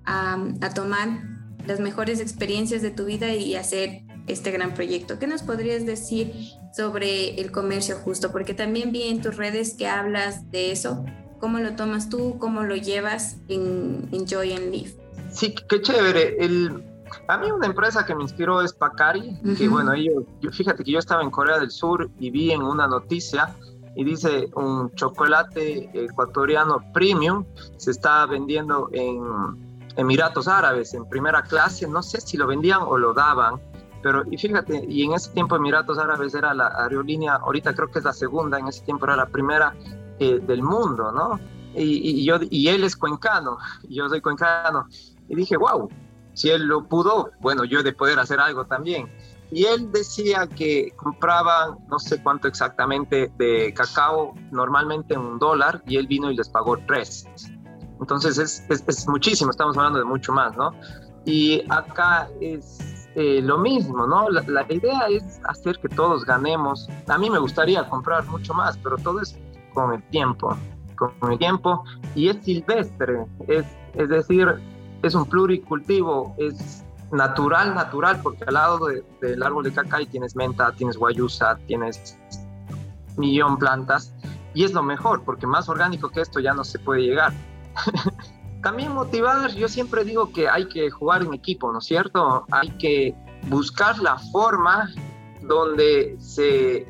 a, 0.05 0.39
tomar 0.75 1.09
las 1.67 1.81
mejores 1.81 2.21
experiencias 2.21 2.83
de 2.83 2.91
tu 2.91 3.07
vida 3.07 3.35
y 3.35 3.55
hacer 3.55 4.03
este 4.27 4.51
gran 4.51 4.75
proyecto. 4.75 5.19
¿Qué 5.19 5.27
nos 5.27 5.43
podrías 5.43 5.87
decir 5.87 6.33
sobre 6.77 7.41
el 7.41 7.51
comercio 7.51 7.97
justo? 7.97 8.31
Porque 8.33 8.55
también 8.55 8.93
vi 8.93 9.05
en 9.05 9.23
tus 9.23 9.37
redes 9.37 9.75
que 9.75 9.87
hablas 9.87 10.51
de 10.51 10.73
eso. 10.73 11.05
¿Cómo 11.41 11.59
lo 11.59 11.75
tomas 11.75 12.11
tú? 12.11 12.37
¿Cómo 12.39 12.63
lo 12.65 12.77
llevas 12.77 13.39
en 13.49 14.09
Enjoy 14.13 14.53
and 14.53 14.71
Live? 14.71 14.95
Sí, 15.31 15.55
qué 15.69 15.81
chévere. 15.81 16.37
A 17.27 17.39
mí 17.39 17.51
una 17.51 17.67
empresa 17.67 18.05
que 18.05 18.15
me 18.15 18.23
inspiró 18.23 18.63
es 18.63 18.73
Pacari, 18.73 19.39
que 19.57 19.69
bueno, 19.69 19.93
ellos, 19.93 20.25
fíjate 20.53 20.85
que 20.85 20.93
yo 20.93 20.99
estaba 20.99 21.23
en 21.23 21.31
Corea 21.31 21.59
del 21.59 21.71
Sur 21.71 22.11
y 22.19 22.31
vi 22.31 22.53
en 22.53 22.63
una 22.63 22.87
noticia 22.87 23.55
y 23.95 24.05
dice 24.05 24.49
un 24.55 24.95
chocolate 24.95 25.91
ecuatoriano 25.93 26.79
premium 26.93 27.45
se 27.77 27.91
está 27.91 28.27
vendiendo 28.27 28.89
en 28.93 29.21
Emiratos 29.97 30.47
Árabes 30.47 30.95
en 30.95 31.05
primera 31.09 31.43
clase, 31.43 31.89
no 31.89 32.03
sé 32.03 32.21
si 32.21 32.37
lo 32.37 32.47
vendían 32.47 32.81
o 32.83 32.97
lo 32.97 33.13
daban, 33.13 33.61
pero 34.03 34.23
y 34.31 34.39
fíjate, 34.39 34.85
y 34.89 35.03
en 35.03 35.13
ese 35.13 35.31
tiempo 35.31 35.57
Emiratos 35.57 35.99
Árabes 35.99 36.35
era 36.35 36.55
la 36.55 36.69
aerolínea, 36.69 37.35
ahorita 37.35 37.75
creo 37.75 37.91
que 37.91 37.99
es 37.99 38.05
la 38.05 38.13
segunda, 38.13 38.59
en 38.59 38.69
ese 38.69 38.85
tiempo 38.85 39.07
era 39.07 39.17
la 39.17 39.27
primera 39.27 39.75
eh, 40.21 40.39
del 40.41 40.63
mundo, 40.63 41.11
¿no? 41.11 41.41
Y, 41.75 42.21
y, 42.21 42.25
yo, 42.25 42.39
y 42.51 42.69
él 42.69 42.85
es 42.85 42.97
cuencano, 42.97 43.59
y 43.83 43.95
yo 43.97 44.09
soy 44.09 44.21
cuencano, 44.21 44.87
y 45.29 45.35
dije, 45.35 45.57
wow, 45.57 45.89
si 46.39 46.51
él 46.51 46.67
lo 46.67 46.87
pudo, 46.87 47.33
bueno, 47.41 47.65
yo 47.65 47.83
de 47.83 47.93
poder 47.93 48.19
hacer 48.19 48.39
algo 48.39 48.65
también 48.67 49.09
y 49.51 49.65
él 49.65 49.91
decía 49.93 50.47
que 50.47 50.93
compraban 50.97 51.79
no 51.89 51.99
sé 51.99 52.23
cuánto 52.23 52.49
exactamente 52.49 53.33
de 53.39 53.73
cacao, 53.75 54.35
normalmente 54.51 55.17
un 55.17 55.39
dólar, 55.39 55.83
y 55.87 55.97
él 55.97 56.07
vino 56.07 56.31
y 56.31 56.37
les 56.37 56.49
pagó 56.49 56.77
tres. 56.87 57.27
Entonces 58.01 58.39
es, 58.39 58.65
es, 58.69 59.09
muchísimo, 59.09 59.51
estamos 59.51 59.77
hablando 59.77 59.99
de 59.99 60.05
mucho 60.05 60.33
más, 60.33 60.57
¿no? 60.57 60.73
Y 61.25 61.63
acá 61.71 62.29
es 62.41 63.09
eh, 63.15 63.41
lo 63.43 63.59
mismo, 63.59 64.07
¿no? 64.07 64.29
La, 64.29 64.43
la, 64.43 64.67
idea 64.73 65.07
es 65.09 65.41
hacer 65.45 65.79
que 65.81 65.89
todos 65.89 66.25
ganemos. 66.25 66.89
A 67.09 67.19
mí 67.19 67.29
me 67.31 67.39
gustaría 67.39 67.89
comprar 67.89 68.27
mucho 68.27 68.55
más, 68.55 68.77
pero 68.79 68.97
todo 68.99 69.21
es 69.21 69.37
con 69.73 69.95
el 69.95 70.03
tiempo, 70.11 70.57
con 70.97 71.33
el 71.33 71.39
tiempo, 71.39 71.85
y 72.15 72.29
es 72.29 72.37
silvestre, 72.45 73.25
es, 73.49 73.67
es 73.95 74.09
decir, 74.09 74.61
es 75.03 75.15
un 75.15 75.27
pluricultivo, 75.27 76.35
es 76.39 76.85
natural, 77.11 77.75
natural, 77.75 78.21
porque 78.23 78.45
al 78.45 78.55
lado 78.55 78.89
del 79.21 79.43
árbol 79.43 79.65
de 79.65 79.73
cacay 79.73 80.07
tienes 80.07 80.37
menta, 80.37 80.73
tienes 80.73 80.97
guayusa, 80.97 81.59
tienes 81.67 82.17
millón 83.17 83.59
plantas, 83.59 84.13
y 84.55 84.65
es 84.65 84.73
lo 84.73 84.83
mejor, 84.83 85.23
porque 85.25 85.47
más 85.47 85.69
orgánico 85.69 86.11
que 86.11 86.21
esto 86.21 86.41
ya 86.41 86.55
no 86.55 86.65
se 86.65 86.79
puede 86.79 87.03
llegar. 87.03 87.33
También 88.63 88.93
motivar, 88.93 89.53
yo 89.53 89.69
siempre 89.69 90.05
digo 90.05 90.33
que 90.33 90.49
hay 90.49 90.69
que 90.69 90.91
jugar 90.91 91.23
en 91.23 91.33
equipo, 91.33 91.73
¿no 91.73 91.79
es 91.79 91.85
cierto? 91.85 92.45
Hay 92.51 92.71
que 92.71 93.15
buscar 93.49 93.99
la 94.01 94.19
forma 94.19 94.91
donde 95.43 96.17
se, 96.19 96.87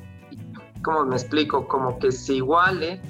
¿cómo 0.83 1.05
me 1.05 1.17
explico? 1.17 1.69
Como 1.69 1.99
que 1.99 2.11
se 2.11 2.35
iguale 2.35 3.03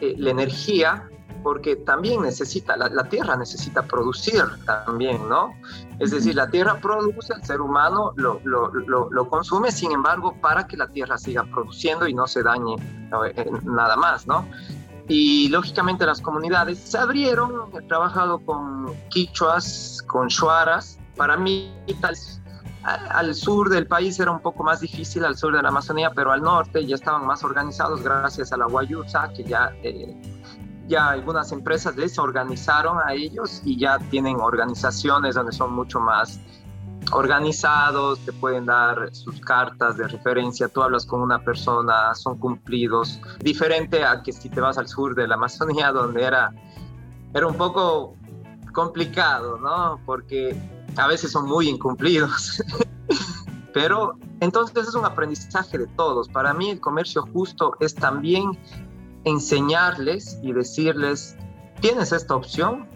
eh, 0.00 0.14
la 0.18 0.30
energía 0.30 1.08
porque 1.44 1.76
también 1.76 2.22
necesita, 2.22 2.74
la, 2.76 3.04
tierra 3.04 3.36
necesita 3.36 3.82
producir 3.82 4.42
también, 4.64 5.28
¿no? 5.28 5.54
Es 6.00 6.10
decir, 6.10 6.34
la 6.34 6.48
tierra 6.48 6.80
produce, 6.80 7.34
el 7.34 7.44
ser 7.44 7.60
humano 7.60 8.12
lo, 8.16 8.40
lo, 8.44 8.72
lo, 8.72 9.28
consume, 9.28 9.70
sin 9.70 9.92
embargo, 9.92 10.34
para 10.40 10.66
que 10.66 10.78
la 10.78 10.88
tierra 10.88 11.18
siga 11.18 11.44
produciendo 11.44 12.08
y 12.08 12.14
no 12.14 12.26
se 12.26 12.42
dañe 12.42 12.76
eh, 13.36 13.50
nada 13.62 13.94
más, 13.94 14.26
¿no? 14.26 14.48
Y 15.06 15.50
lógicamente 15.50 16.06
las 16.06 16.22
comunidades 16.22 16.78
se 16.78 16.96
abrieron, 16.96 17.52
he 17.74 17.82
trabajado 17.82 18.38
con 18.38 18.86
quichuas, 19.10 20.02
con 20.06 20.28
shuaras, 20.28 20.98
para 21.14 21.36
mí 21.36 21.72
tal 22.00 22.16
al 22.84 23.34
sur 23.34 23.70
del 23.70 23.86
país 23.86 24.18
era 24.20 24.30
un 24.30 24.40
poco 24.40 24.62
más 24.62 24.80
difícil, 24.80 25.24
al 25.24 25.36
sur 25.36 25.54
de 25.56 25.62
la 25.62 25.68
Amazonía, 25.68 26.10
pero 26.14 26.32
al 26.32 26.42
norte 26.42 26.84
ya 26.84 26.94
estaban 26.96 27.26
más 27.26 27.42
organizados 27.42 28.02
gracias 28.02 28.52
a 28.52 28.56
la 28.58 28.66
Guayusa, 28.66 29.30
que 29.34 29.44
ya, 29.44 29.72
eh, 29.82 30.14
ya 30.88 31.08
algunas 31.08 31.52
empresas 31.52 31.96
les 31.96 32.18
organizaron 32.18 32.98
a 33.04 33.14
ellos 33.14 33.62
y 33.64 33.78
ya 33.78 33.98
tienen 34.10 34.40
organizaciones 34.40 35.34
donde 35.34 35.52
son 35.52 35.72
mucho 35.72 36.00
más 36.00 36.40
organizados, 37.12 38.18
te 38.20 38.32
pueden 38.32 38.66
dar 38.66 39.14
sus 39.14 39.40
cartas 39.40 39.96
de 39.96 40.08
referencia, 40.08 40.68
tú 40.68 40.82
hablas 40.82 41.04
con 41.06 41.20
una 41.20 41.38
persona, 41.38 42.14
son 42.14 42.38
cumplidos, 42.38 43.20
diferente 43.40 44.04
a 44.04 44.22
que 44.22 44.32
si 44.32 44.48
te 44.48 44.60
vas 44.60 44.78
al 44.78 44.88
sur 44.88 45.14
de 45.14 45.28
la 45.28 45.34
Amazonía, 45.34 45.92
donde 45.92 46.24
era, 46.24 46.52
era 47.34 47.46
un 47.46 47.56
poco 47.56 48.16
complicado, 48.72 49.58
¿no? 49.58 50.00
Porque 50.06 50.56
a 50.96 51.06
veces 51.06 51.30
son 51.30 51.46
muy 51.46 51.68
incumplidos. 51.68 52.62
Pero 53.72 54.16
entonces 54.40 54.88
es 54.88 54.94
un 54.94 55.04
aprendizaje 55.04 55.78
de 55.78 55.86
todos. 55.88 56.28
Para 56.28 56.54
mí 56.54 56.70
el 56.70 56.80
comercio 56.80 57.22
justo 57.32 57.76
es 57.80 57.94
también 57.94 58.56
enseñarles 59.24 60.38
y 60.42 60.52
decirles, 60.52 61.36
tienes 61.80 62.12
esta 62.12 62.34
opción, 62.34 62.88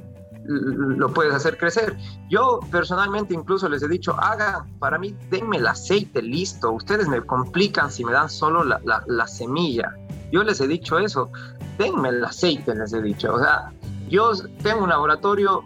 lo 0.49 1.13
puedes 1.13 1.35
hacer 1.35 1.59
crecer. 1.59 1.97
Yo 2.31 2.61
personalmente 2.71 3.35
incluso 3.35 3.69
les 3.69 3.83
he 3.83 3.89
dicho, 3.89 4.15
haga, 4.19 4.67
para 4.79 4.99
mí, 4.99 5.15
denme 5.31 5.59
el 5.59 5.67
aceite 5.67 6.23
listo. 6.23 6.73
Ustedes 6.73 7.07
me 7.09 7.21
complican 7.21 7.91
si 7.91 8.05
me 8.05 8.13
dan 8.13 8.31
solo 8.31 8.65
la, 8.65 8.81
la, 9.07 9.27
semilla. 9.27 9.95
Yo 10.33 10.43
les 10.43 10.61
he 10.61 10.67
dicho 10.67 10.99
eso, 10.99 11.31
denme 11.77 12.09
el 12.09 12.25
aceite, 12.25 12.75
les 12.75 12.93
he 12.93 13.03
dicho. 13.03 13.35
O 13.35 13.39
sea, 13.39 13.71
yo 14.09 14.33
tengo 14.63 14.85
un 14.85 14.89
laboratorio, 14.89 15.65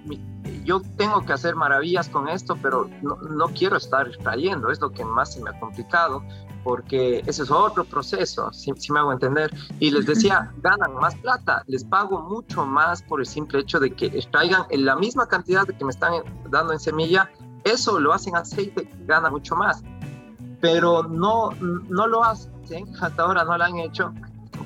yo 0.64 0.80
tengo 0.96 1.24
que 1.24 1.32
hacer 1.32 1.56
maravillas 1.56 2.08
con 2.08 2.28
esto, 2.28 2.56
pero 2.60 2.88
no, 3.02 3.16
no 3.16 3.46
quiero 3.48 3.76
estar 3.76 4.10
trayendo, 4.18 4.70
es 4.70 4.80
lo 4.80 4.90
que 4.90 5.04
más 5.04 5.34
se 5.34 5.42
me 5.42 5.50
ha 5.50 5.60
complicado 5.60 6.22
porque 6.64 7.22
ese 7.26 7.42
es 7.42 7.50
otro 7.50 7.84
proceso, 7.84 8.52
si, 8.52 8.72
me 8.92 9.00
hago 9.00 9.12
entender. 9.12 9.50
Y 9.80 9.90
les 9.90 10.06
decía, 10.06 10.52
ganan 10.62 10.94
más 10.94 11.14
plata, 11.16 11.62
les 11.66 11.84
pago 11.84 12.20
mucho 12.20 12.64
más 12.64 13.02
por 13.02 13.20
el 13.20 13.26
simple 13.26 13.60
hecho 13.60 13.80
de 13.80 13.94
que 13.94 14.06
extraigan 14.06 14.64
la 14.70 14.96
misma 14.96 15.26
cantidad 15.26 15.66
que 15.66 15.84
me 15.84 15.90
están 15.90 16.22
dando 16.50 16.72
en 16.72 16.80
semilla, 16.80 17.30
eso 17.64 17.98
lo 17.98 18.12
hacen 18.12 18.36
aceite, 18.36 18.88
gana 19.06 19.30
mucho 19.30 19.54
más. 19.56 19.82
Pero 20.60 21.02
no, 21.02 21.50
no 21.60 22.06
lo 22.06 22.24
hacen, 22.24 22.86
hasta 23.00 23.22
ahora 23.22 23.44
no 23.44 23.56
lo 23.56 23.64
han 23.64 23.78
hecho. 23.78 24.12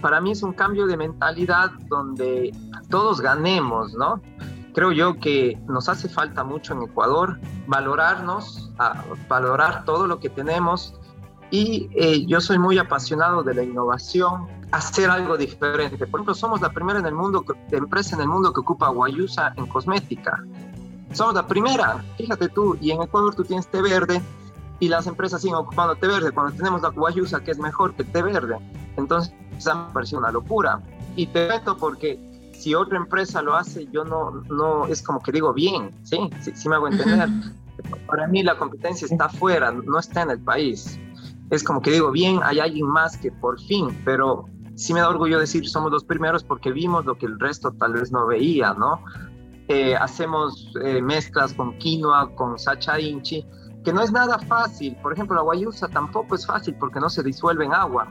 Para 0.03 0.21
mí 0.21 0.33
es 0.33 0.43
un 0.43 0.53
cambio 0.53 0.87
de 0.87 0.97
mentalidad 0.97 1.71
donde 1.89 2.53
todos 2.91 3.21
ganemos, 3.21 3.95
¿no? 3.95 4.21
Creo 4.77 4.93
yo 4.93 5.19
que 5.19 5.59
nos 5.69 5.89
hace 5.89 6.07
falta 6.07 6.45
mucho 6.45 6.75
en 6.75 6.83
Ecuador 6.83 7.41
valorarnos, 7.67 8.71
valorar 9.27 9.87
todo 9.87 10.07
lo 10.07 10.21
que 10.21 10.29
tenemos, 10.29 10.93
y 11.51 11.89
eh, 11.95 12.27
yo 12.27 12.43
soy 12.43 12.59
muy 12.59 12.77
apasionado 12.77 13.43
de 13.43 13.55
la 13.55 13.63
innovación, 13.63 14.47
hacer 14.73 15.09
algo 15.09 15.39
diferente. 15.39 16.07
Por 16.07 16.21
ejemplo, 16.21 16.35
somos 16.35 16.61
la 16.61 16.69
primera 16.69 16.99
en 16.99 17.07
el 17.07 17.15
mundo, 17.15 17.43
empresa 17.71 18.17
en 18.17 18.21
el 18.21 18.29
mundo 18.29 18.53
que 18.53 18.61
ocupa 18.61 18.91
guayusa 18.91 19.55
en 19.57 19.67
cosmética. 19.67 20.45
Somos 21.11 21.33
la 21.33 21.47
primera, 21.47 22.05
fíjate 22.19 22.51
tú, 22.51 22.77
y 22.79 22.91
en 22.91 23.01
Ecuador 23.01 23.35
tú 23.35 23.45
tienes 23.45 23.67
té 23.69 23.81
verde 23.81 24.21
y 24.79 24.89
las 24.89 25.07
empresas 25.07 25.41
siguen 25.41 25.57
ocupando 25.57 25.97
té 25.97 26.07
verde 26.07 26.33
cuando 26.33 26.55
tenemos 26.55 26.83
la 26.83 26.91
guayusa 26.91 27.41
que 27.41 27.53
es 27.53 27.59
mejor 27.59 27.95
que 27.95 28.05
té 28.05 28.21
verde. 28.21 28.59
Entonces, 28.99 29.33
me 29.53 29.93
pareció 29.95 30.19
una 30.19 30.31
locura. 30.31 30.83
Y 31.17 31.29
te 31.29 31.49
meto 31.49 31.79
porque 31.79 32.21
si 32.59 32.75
otra 32.75 32.97
empresa 32.97 33.43
lo 33.43 33.55
hace, 33.55 33.87
yo 33.93 34.05
no, 34.05 34.43
no, 34.49 34.87
es 34.87 35.03
como 35.03 35.21
que 35.21 35.33
digo 35.33 35.53
bien, 35.53 35.91
¿sí? 36.03 36.19
Sí, 36.41 36.53
sí 36.55 36.69
me 36.69 36.77
hago 36.77 36.89
entender. 36.89 37.29
Para 38.07 38.27
mí 38.27 38.43
la 38.43 38.57
competencia 38.57 39.07
está 39.07 39.27
afuera, 39.27 39.71
no 39.71 39.99
está 39.99 40.23
en 40.23 40.31
el 40.31 40.41
país 40.41 40.99
es 41.51 41.63
como 41.63 41.81
que 41.81 41.93
digo, 41.93 42.11
bien, 42.11 42.41
hay 42.43 42.59
alguien 42.59 42.87
más 42.87 43.17
que 43.17 43.31
por 43.31 43.61
fin, 43.61 43.89
pero 44.05 44.47
sí 44.75 44.93
me 44.93 45.01
da 45.01 45.09
orgullo 45.09 45.39
decir 45.39 45.69
somos 45.69 45.93
los 45.93 46.05
primeros 46.05 46.43
porque 46.43 46.73
vimos 46.73 47.05
lo 47.05 47.17
que 47.17 47.27
el 47.27 47.39
resto 47.39 47.73
tal 47.73 47.95
vez 47.95 48.11
no 48.11 48.27
veía, 48.27 48.75
¿no? 48.75 49.01
Eh, 49.69 49.97
hacemos 49.97 50.73
eh, 50.85 51.01
mezclas 51.03 51.53
con 51.55 51.77
quinoa, 51.79 52.35
con 52.35 52.59
sacha 52.59 53.01
inchi, 53.01 53.45
que 53.85 53.93
no 53.93 54.03
es 54.03 54.13
nada 54.13 54.39
fácil. 54.39 54.97
Por 55.03 55.13
ejemplo, 55.13 55.37
la 55.37 55.43
guayusa 55.43 55.89
tampoco 55.89 56.35
es 56.35 56.47
fácil 56.47 56.77
porque 56.79 57.01
no 57.01 57.09
se 57.09 57.23
disuelve 57.23 57.65
en 57.65 57.75
agua. 57.75 58.09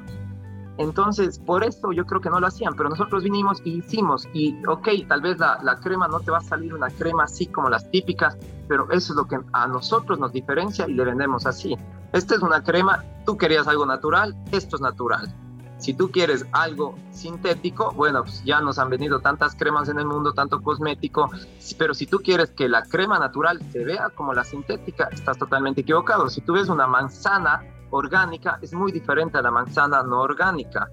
Entonces, 0.78 1.40
por 1.40 1.64
eso 1.64 1.92
yo 1.92 2.06
creo 2.06 2.20
que 2.20 2.30
no 2.30 2.40
lo 2.40 2.48
hacían, 2.48 2.74
pero 2.76 2.90
nosotros 2.90 3.24
vinimos 3.24 3.62
y 3.64 3.78
hicimos, 3.78 4.28
y 4.34 4.56
ok, 4.68 4.90
tal 5.08 5.22
vez 5.22 5.40
la, 5.40 5.60
la, 5.64 5.78
crema 5.80 6.08
no 6.08 6.20
te 6.20 6.32
va 6.32 6.40
a 6.40 6.42
salir 6.42 6.74
una 6.74 6.90
crema 6.90 7.24
así 7.24 7.48
como 7.48 7.70
las 7.70 7.90
típicas, 7.92 8.38
pero 8.68 8.90
eso 8.92 9.14
es 9.14 9.18
lo 9.18 9.26
que 9.26 9.38
a 9.54 9.68
nosotros 9.68 10.20
nos 10.20 10.34
diferencia 10.34 10.88
y 10.88 10.94
le 10.94 11.06
vendemos 11.06 11.46
así. 11.46 11.78
Esta 12.12 12.36
es 12.36 12.42
una 12.42 12.64
crema, 12.64 13.04
tú 13.26 13.38
querías 13.38 13.68
algo 13.68 13.86
natural, 13.86 14.36
esto 14.52 14.76
es 14.76 14.82
natural. 14.82 15.34
Si 15.78 15.94
tú 15.94 16.10
quieres 16.10 16.46
algo 16.54 16.96
sintético, 17.12 17.92
bueno, 17.92 18.24
pues 18.24 18.44
ya 18.44 18.62
nos 18.62 18.80
han 18.80 18.90
venido 18.90 19.20
tantas 19.20 19.56
cremas 19.56 19.90
en 19.90 20.00
el 20.00 20.06
mundo, 20.06 20.34
tanto 20.34 20.62
cosmético, 20.62 21.30
pero 21.78 21.94
si 21.94 22.08
tú 22.08 22.20
quieres 22.20 22.52
que 22.52 22.70
la 22.70 22.84
crema 22.84 23.20
natural 23.20 23.60
se 23.72 23.84
vea 23.84 24.10
como 24.10 24.34
la 24.34 24.44
sintética, 24.44 25.10
estás 25.12 25.38
totalmente 25.38 25.82
equivocado. 25.82 26.30
Si 26.30 26.42
tú 26.42 26.54
ves 26.54 26.70
una 26.70 26.88
manzana 26.88 27.62
orgánica 27.96 28.60
es 28.62 28.74
muy 28.74 28.92
diferente 28.92 29.38
a 29.38 29.42
la 29.42 29.52
manzana 29.52 30.04
no 30.04 30.22
orgánica. 30.22 30.90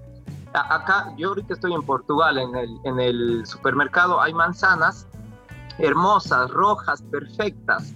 Acá, 0.53 1.13
yo 1.17 1.29
ahorita 1.29 1.55
estoy 1.55 1.73
en 1.73 1.81
Portugal, 1.81 2.37
en 2.37 2.55
el, 2.55 2.69
en 2.83 2.99
el 2.99 3.45
supermercado 3.45 4.21
hay 4.21 4.33
manzanas 4.33 5.07
hermosas, 5.77 6.51
rojas, 6.51 7.01
perfectas. 7.01 7.93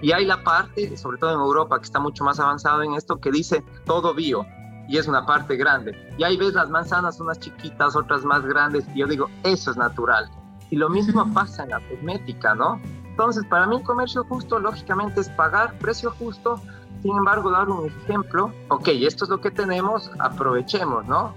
Y 0.00 0.12
hay 0.12 0.24
la 0.24 0.42
parte, 0.44 0.96
sobre 0.96 1.18
todo 1.18 1.34
en 1.34 1.40
Europa, 1.40 1.78
que 1.78 1.84
está 1.84 1.98
mucho 1.98 2.24
más 2.24 2.38
avanzado 2.38 2.82
en 2.82 2.94
esto, 2.94 3.18
que 3.18 3.30
dice 3.30 3.64
todo 3.84 4.14
bio. 4.14 4.46
Y 4.88 4.96
es 4.96 5.06
una 5.06 5.26
parte 5.26 5.56
grande. 5.56 5.92
Y 6.16 6.24
ahí 6.24 6.36
ves 6.36 6.54
las 6.54 6.70
manzanas, 6.70 7.20
unas 7.20 7.38
chiquitas, 7.40 7.94
otras 7.96 8.24
más 8.24 8.42
grandes. 8.46 8.86
Y 8.94 9.00
yo 9.00 9.06
digo, 9.06 9.28
eso 9.42 9.70
es 9.70 9.76
natural. 9.76 10.30
Y 10.70 10.76
lo 10.76 10.88
mismo 10.88 11.30
pasa 11.34 11.64
en 11.64 11.70
la 11.70 11.80
cosmética, 11.88 12.54
¿no? 12.54 12.80
Entonces, 13.10 13.44
para 13.46 13.66
mí, 13.66 13.82
comercio 13.82 14.24
justo, 14.24 14.58
lógicamente, 14.60 15.20
es 15.20 15.28
pagar 15.30 15.76
precio 15.78 16.12
justo 16.12 16.60
sin 17.02 17.16
embargo, 17.16 17.50
dar 17.50 17.68
un 17.68 17.86
ejemplo, 18.04 18.52
ok, 18.68 18.88
esto 18.88 19.24
es 19.24 19.30
lo 19.30 19.40
que 19.40 19.50
tenemos, 19.50 20.10
aprovechemos, 20.18 21.06
¿no? 21.06 21.34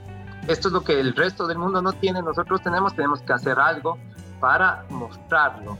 Esto 0.47 0.69
es 0.69 0.73
lo 0.73 0.83
que 0.83 0.99
el 0.99 1.15
resto 1.15 1.47
del 1.47 1.59
mundo 1.59 1.81
no 1.81 1.93
tiene, 1.93 2.21
nosotros 2.21 2.61
tenemos, 2.61 2.95
tenemos 2.95 3.21
que 3.21 3.33
hacer 3.33 3.59
algo 3.59 3.97
para 4.39 4.85
mostrarlo. 4.89 5.77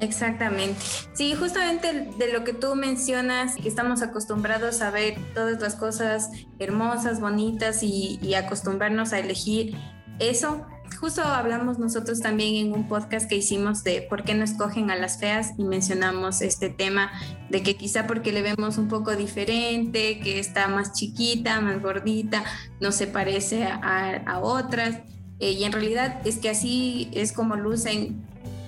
Exactamente. 0.00 0.78
Sí, 1.14 1.34
justamente 1.34 2.10
de 2.18 2.32
lo 2.32 2.44
que 2.44 2.52
tú 2.52 2.74
mencionas, 2.74 3.54
que 3.56 3.68
estamos 3.68 4.02
acostumbrados 4.02 4.82
a 4.82 4.90
ver 4.90 5.16
todas 5.34 5.60
las 5.60 5.74
cosas 5.74 6.30
hermosas, 6.58 7.20
bonitas 7.20 7.82
y, 7.82 8.18
y 8.20 8.34
acostumbrarnos 8.34 9.12
a 9.12 9.20
elegir 9.20 9.74
eso, 10.18 10.66
justo 11.00 11.22
hablamos 11.22 11.78
nosotros 11.78 12.20
también 12.20 12.66
en 12.66 12.72
un 12.72 12.88
podcast 12.88 13.28
que 13.28 13.36
hicimos 13.36 13.84
de 13.84 14.02
por 14.02 14.24
qué 14.24 14.34
no 14.34 14.44
escogen 14.44 14.90
a 14.90 14.96
las 14.96 15.18
feas 15.18 15.52
y 15.58 15.64
mencionamos 15.64 16.40
este 16.42 16.70
tema 16.70 17.10
de 17.50 17.62
que 17.62 17.76
quizá 17.76 18.06
porque 18.06 18.32
le 18.32 18.42
vemos 18.42 18.78
un 18.78 18.88
poco 18.88 19.14
diferente, 19.16 20.20
que 20.20 20.38
está 20.38 20.68
más 20.68 20.92
chiquita, 20.92 21.60
más 21.60 21.82
gordita, 21.82 22.44
no 22.80 22.92
se 22.92 23.06
parece 23.06 23.64
a, 23.64 24.40
otras. 24.42 25.00
Eh, 25.38 25.52
y 25.52 25.64
en 25.64 25.72
realidad 25.72 26.20
es 26.24 26.38
que 26.38 26.50
así 26.50 27.10
es 27.12 27.32
como 27.32 27.56
lucen 27.56 28.24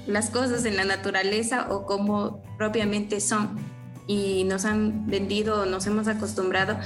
las 0.06 0.30
cosas 0.30 0.64
en 0.64 0.76
la 0.76 0.84
naturaleza 0.84 1.68
o 1.70 1.87
como 1.87 2.42
propiamente 2.56 3.20
son. 3.20 3.56
Y 4.06 4.44
nos 4.44 4.64
han 4.64 5.06
vendido, 5.06 5.66
nos 5.66 5.87
hemos 5.87 6.08
acostumbrado 6.08 6.78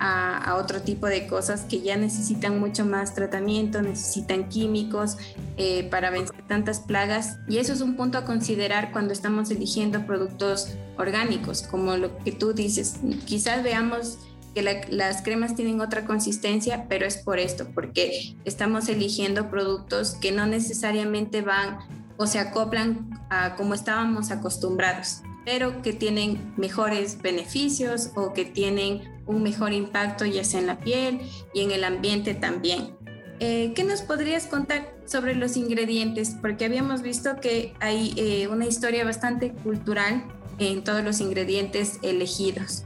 a, 0.00 0.56
otro 0.56 0.80
tipo 0.80 1.06
de 1.06 1.26
cosas 1.26 1.62
que 1.62 1.80
ya 1.82 1.96
necesitan 1.96 2.58
mucho 2.58 2.84
más 2.84 3.14
tratamiento, 3.14 3.82
necesitan 3.82 4.48
químicos 4.48 5.16
eh, 5.56 5.88
para 5.90 6.10
vencer 6.10 6.42
tantas 6.48 6.80
plagas. 6.80 7.38
Y 7.48 7.58
eso 7.58 7.72
es 7.72 7.80
un 7.80 7.96
punto 7.96 8.18
a 8.18 8.24
considerar 8.24 8.92
cuando 8.92 9.12
estamos 9.12 9.50
eligiendo 9.50 10.06
productos 10.06 10.70
orgánicos, 10.96 11.62
como 11.62 11.96
lo 11.96 12.16
que 12.18 12.32
tú 12.32 12.52
dices. 12.54 12.96
Quizás 13.26 13.62
veamos 13.62 14.18
que 14.54 14.62
las 14.62 15.22
cremas 15.22 15.54
tienen 15.54 15.80
otra 15.80 16.04
consistencia, 16.04 16.86
pero 16.88 17.06
es 17.06 17.18
por 17.18 17.38
esto, 17.38 17.68
porque 17.74 18.36
estamos 18.44 18.88
eligiendo 18.88 19.48
productos 19.48 20.14
que 20.14 20.32
no 20.32 20.46
necesariamente 20.46 21.42
van 21.42 21.78
o 22.16 22.26
se 22.26 22.38
acoplan 22.38 23.08
a 23.30 23.54
como 23.54 23.74
estábamos 23.74 24.30
acostumbrados, 24.30 25.22
pero 25.44 25.82
que 25.82 25.92
tienen 25.92 26.52
mejores 26.56 27.20
beneficios 27.22 28.10
o 28.14 28.32
que 28.32 28.44
tienen 28.44 29.22
un 29.26 29.42
mejor 29.42 29.72
impacto 29.72 30.24
ya 30.26 30.44
sea 30.44 30.60
en 30.60 30.66
la 30.66 30.80
piel 30.80 31.20
y 31.54 31.62
en 31.62 31.70
el 31.70 31.84
ambiente 31.84 32.34
también. 32.34 32.96
Eh, 33.38 33.72
¿Qué 33.74 33.84
nos 33.84 34.02
podrías 34.02 34.46
contar 34.46 34.94
sobre 35.06 35.34
los 35.34 35.56
ingredientes? 35.56 36.36
Porque 36.40 36.66
habíamos 36.66 37.00
visto 37.00 37.40
que 37.40 37.74
hay 37.80 38.12
eh, 38.16 38.48
una 38.48 38.66
historia 38.66 39.02
bastante 39.02 39.52
cultural 39.52 40.24
en 40.58 40.84
todos 40.84 41.02
los 41.02 41.20
ingredientes 41.20 41.98
elegidos. 42.02 42.84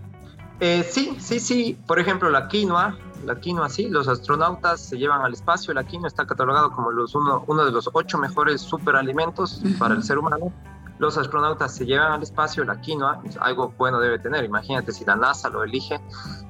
Eh, 0.60 0.88
sí, 0.88 1.16
sí, 1.18 1.40
sí. 1.40 1.76
Por 1.88 1.98
ejemplo, 1.98 2.30
la 2.30 2.46
quinoa. 2.46 2.96
La 3.24 3.40
quinoa, 3.40 3.68
sí. 3.68 3.88
Los 3.88 4.06
astronautas 4.06 4.80
se 4.80 4.96
llevan 4.96 5.22
al 5.22 5.32
espacio. 5.32 5.74
La 5.74 5.82
quinoa 5.82 6.06
está 6.06 6.24
catalogado 6.24 6.70
como 6.70 6.92
los 6.92 7.16
uno, 7.16 7.44
uno 7.48 7.64
de 7.64 7.72
los 7.72 7.90
ocho 7.92 8.18
mejores 8.18 8.60
superalimentos 8.60 9.60
para 9.78 9.94
el 9.94 10.04
ser 10.04 10.18
humano. 10.18 10.52
Los 10.98 11.18
astronautas 11.18 11.74
se 11.74 11.86
llevan 11.86 12.12
al 12.12 12.22
espacio, 12.22 12.64
la 12.64 12.80
quinoa, 12.80 13.22
algo 13.40 13.74
bueno 13.76 14.00
debe 14.00 14.18
tener, 14.18 14.44
imagínate 14.44 14.92
si 14.92 15.04
la 15.04 15.16
NASA 15.16 15.48
lo 15.48 15.64
elige. 15.64 16.00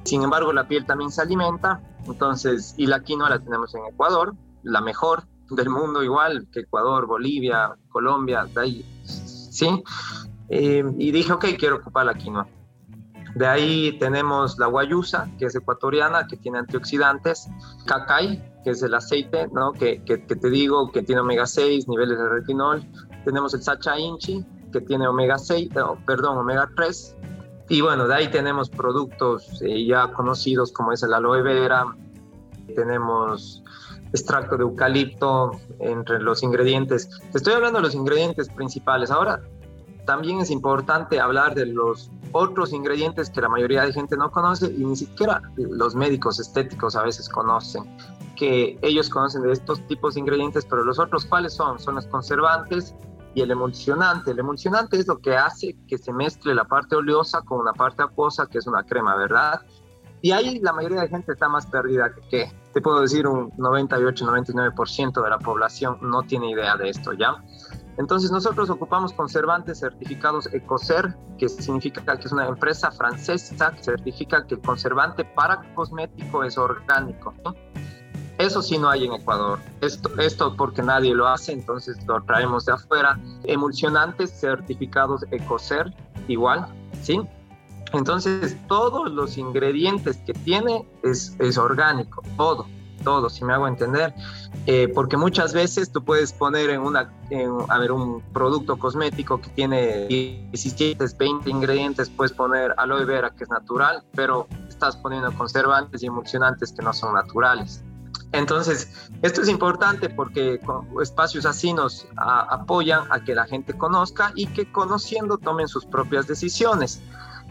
Sin 0.03 0.23
embargo, 0.23 0.53
la 0.53 0.67
piel 0.67 0.85
también 0.85 1.11
se 1.11 1.21
alimenta, 1.21 1.81
entonces, 2.05 2.75
y 2.77 2.85
la 2.85 3.01
quinoa 3.01 3.29
la 3.29 3.39
tenemos 3.39 3.73
en 3.75 3.85
Ecuador, 3.85 4.35
la 4.63 4.81
mejor 4.81 5.23
del 5.49 5.69
mundo 5.69 6.03
igual 6.03 6.47
que 6.51 6.61
Ecuador, 6.61 7.05
Bolivia, 7.05 7.75
Colombia, 7.89 8.45
de 8.45 8.61
ahí, 8.61 9.01
¿sí? 9.03 9.83
Eh, 10.49 10.83
y 10.97 11.11
dije, 11.11 11.33
ok, 11.33 11.45
quiero 11.57 11.77
ocupar 11.77 12.05
la 12.05 12.13
quinoa. 12.13 12.47
De 13.35 13.45
ahí 13.45 13.97
tenemos 13.99 14.57
la 14.57 14.67
guayusa, 14.67 15.29
que 15.37 15.45
es 15.45 15.55
ecuatoriana, 15.55 16.25
que 16.25 16.37
tiene 16.37 16.59
antioxidantes, 16.59 17.49
cacay, 17.85 18.41
que 18.63 18.69
es 18.69 18.81
el 18.81 18.93
aceite, 18.93 19.49
¿no? 19.51 19.73
que, 19.73 20.01
que, 20.05 20.17
te 20.17 20.49
digo 20.49 20.89
que 20.91 21.01
tiene 21.01 21.19
omega 21.19 21.45
6, 21.45 21.87
niveles 21.89 22.17
de 22.17 22.29
retinol. 22.29 22.87
Tenemos 23.25 23.53
el 23.53 23.63
sacha 23.63 23.99
inchi, 23.99 24.45
que 24.71 24.81
tiene 24.81 25.07
omega 25.07 25.37
6, 25.37 25.69
perdón, 26.05 26.37
omega 26.37 26.69
3. 26.75 27.15
Y 27.69 27.81
bueno, 27.81 28.07
de 28.07 28.13
ahí 28.13 28.27
tenemos 28.29 28.69
productos 28.69 29.61
eh, 29.61 29.85
ya 29.85 30.13
conocidos 30.13 30.71
como 30.71 30.91
es 30.91 31.01
el 31.01 31.13
aloe 31.13 31.41
vera, 31.41 31.85
tenemos 32.75 33.63
extracto 34.11 34.55
de 34.57 34.63
eucalipto 34.63 35.51
entre 35.79 36.19
los 36.19 36.43
ingredientes. 36.43 37.09
Te 37.31 37.37
estoy 37.37 37.53
hablando 37.53 37.79
de 37.79 37.83
los 37.83 37.95
ingredientes 37.95 38.49
principales. 38.49 39.11
Ahora, 39.11 39.41
también 40.05 40.39
es 40.39 40.51
importante 40.51 41.19
hablar 41.19 41.55
de 41.55 41.65
los 41.65 42.11
otros 42.31 42.73
ingredientes 42.73 43.29
que 43.29 43.41
la 43.41 43.49
mayoría 43.49 43.83
de 43.83 43.93
gente 43.93 44.15
no 44.15 44.31
conoce 44.31 44.67
y 44.67 44.85
ni 44.85 44.95
siquiera 44.95 45.41
los 45.57 45.95
médicos 45.95 46.39
estéticos 46.39 46.95
a 46.95 47.03
veces 47.03 47.27
conocen, 47.27 47.83
que 48.35 48.77
ellos 48.81 49.09
conocen 49.09 49.41
de 49.41 49.51
estos 49.51 49.85
tipos 49.87 50.13
de 50.13 50.21
ingredientes, 50.21 50.65
pero 50.65 50.83
los 50.83 50.99
otros 50.99 51.25
cuáles 51.25 51.53
son? 51.53 51.79
Son 51.79 51.95
los 51.95 52.05
conservantes 52.07 52.93
y 53.35 53.41
el 53.41 53.51
emulsionante. 53.51 54.31
El 54.31 54.39
emulsionante 54.39 54.97
es 54.97 55.07
lo 55.07 55.19
que 55.19 55.35
hace 55.35 55.75
que 55.87 55.97
se 55.97 56.11
mezcle 56.11 56.55
la 56.55 56.63
parte 56.63 56.95
oleosa 56.95 57.41
con 57.41 57.59
una 57.59 57.73
parte 57.73 58.01
acuosa, 58.01 58.47
que 58.47 58.57
es 58.57 58.65
una 58.65 58.83
crema, 58.83 59.15
¿verdad? 59.15 59.61
Y 60.21 60.31
ahí 60.31 60.59
la 60.59 60.73
mayoría 60.73 61.01
de 61.01 61.09
gente 61.09 61.33
está 61.33 61.49
más 61.49 61.67
perdida 61.67 62.11
que, 62.13 62.21
que 62.29 62.51
te 62.73 62.81
puedo 62.81 63.01
decir 63.01 63.27
un 63.27 63.51
98-99% 63.51 65.21
de 65.21 65.29
la 65.29 65.37
población 65.37 65.97
no 66.01 66.23
tiene 66.23 66.49
idea 66.49 66.75
de 66.77 66.89
esto, 66.89 67.13
¿ya? 67.13 67.43
Entonces 67.97 68.31
nosotros 68.31 68.69
ocupamos 68.69 69.13
conservantes 69.13 69.79
certificados 69.79 70.47
ECOCER, 70.51 71.15
que 71.37 71.47
significa 71.47 72.17
que 72.17 72.25
es 72.25 72.31
una 72.31 72.47
empresa 72.47 72.91
francesa 72.91 73.71
que 73.71 73.83
certifica 73.83 74.45
que 74.45 74.55
el 74.55 74.61
conservante 74.61 75.23
para 75.23 75.61
cosmético 75.75 76.43
es 76.43 76.57
orgánico. 76.57 77.33
Eso 78.37 78.61
sí 78.61 78.77
no 78.77 78.89
hay 78.89 79.05
en 79.05 79.13
Ecuador. 79.13 79.59
Esto, 79.81 80.09
esto 80.19 80.55
porque 80.55 80.81
nadie 80.81 81.13
lo 81.13 81.27
hace, 81.27 81.53
entonces 81.53 81.97
lo 82.05 82.21
traemos 82.23 82.65
de 82.65 82.73
afuera. 82.73 83.19
Emulsionantes 83.43 84.31
certificados 84.39 85.25
ECOCER, 85.31 85.93
igual, 86.27 86.67
¿sí? 87.01 87.21
Entonces 87.93 88.57
todos 88.67 89.09
los 89.11 89.37
ingredientes 89.37 90.17
que 90.25 90.33
tiene 90.33 90.85
es, 91.03 91.35
es 91.39 91.57
orgánico, 91.57 92.21
todo 92.35 92.65
todo, 93.05 93.29
si 93.29 93.45
me 93.45 93.53
hago 93.53 93.69
entender, 93.69 94.13
eh, 94.65 94.89
porque 94.93 95.15
muchas 95.15 95.53
veces 95.53 95.91
tú 95.91 96.03
puedes 96.03 96.33
poner 96.33 96.71
en 96.71 96.81
una, 96.81 97.09
ver, 97.29 97.91
un 97.93 98.21
producto 98.33 98.77
cosmético 98.77 99.39
que 99.39 99.49
tiene 99.51 100.07
17, 100.07 101.05
20 101.17 101.49
ingredientes, 101.49 102.09
puedes 102.09 102.33
poner 102.33 102.73
aloe 102.77 103.05
vera 103.05 103.29
que 103.29 103.45
es 103.45 103.49
natural, 103.49 104.03
pero 104.13 104.47
estás 104.67 104.97
poniendo 104.97 105.31
conservantes 105.33 106.03
y 106.03 106.07
emulsionantes 106.07 106.73
que 106.73 106.81
no 106.81 106.91
son 106.91 107.13
naturales. 107.13 107.83
Entonces, 108.37 109.09
esto 109.21 109.41
es 109.41 109.49
importante 109.49 110.09
porque 110.09 110.59
espacios 111.01 111.45
así 111.45 111.73
nos 111.73 112.07
apoyan 112.17 113.03
a 113.09 113.23
que 113.23 113.33
la 113.33 113.45
gente 113.45 113.73
conozca 113.73 114.33
y 114.35 114.47
que 114.47 114.69
conociendo 114.71 115.37
tomen 115.37 115.67
sus 115.67 115.85
propias 115.85 116.27
decisiones. 116.27 117.01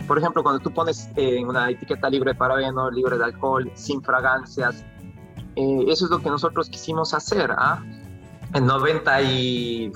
Por 0.06 0.18
ejemplo, 0.18 0.42
cuando 0.42 0.60
tú 0.60 0.70
pones 0.72 1.08
en 1.16 1.48
una 1.48 1.70
etiqueta 1.70 2.10
libre 2.10 2.32
de 2.32 2.38
parabeno, 2.38 2.90
libre 2.90 3.16
de 3.16 3.24
alcohol, 3.24 3.70
sin 3.74 4.02
fragancias, 4.02 4.84
eh, 5.56 5.84
eso 5.88 6.04
es 6.04 6.10
lo 6.10 6.18
que 6.18 6.28
nosotros 6.28 6.68
quisimos 6.68 7.14
hacer. 7.14 7.50
¿ah? 7.56 7.82
El 8.52 8.66
98, 8.66 9.94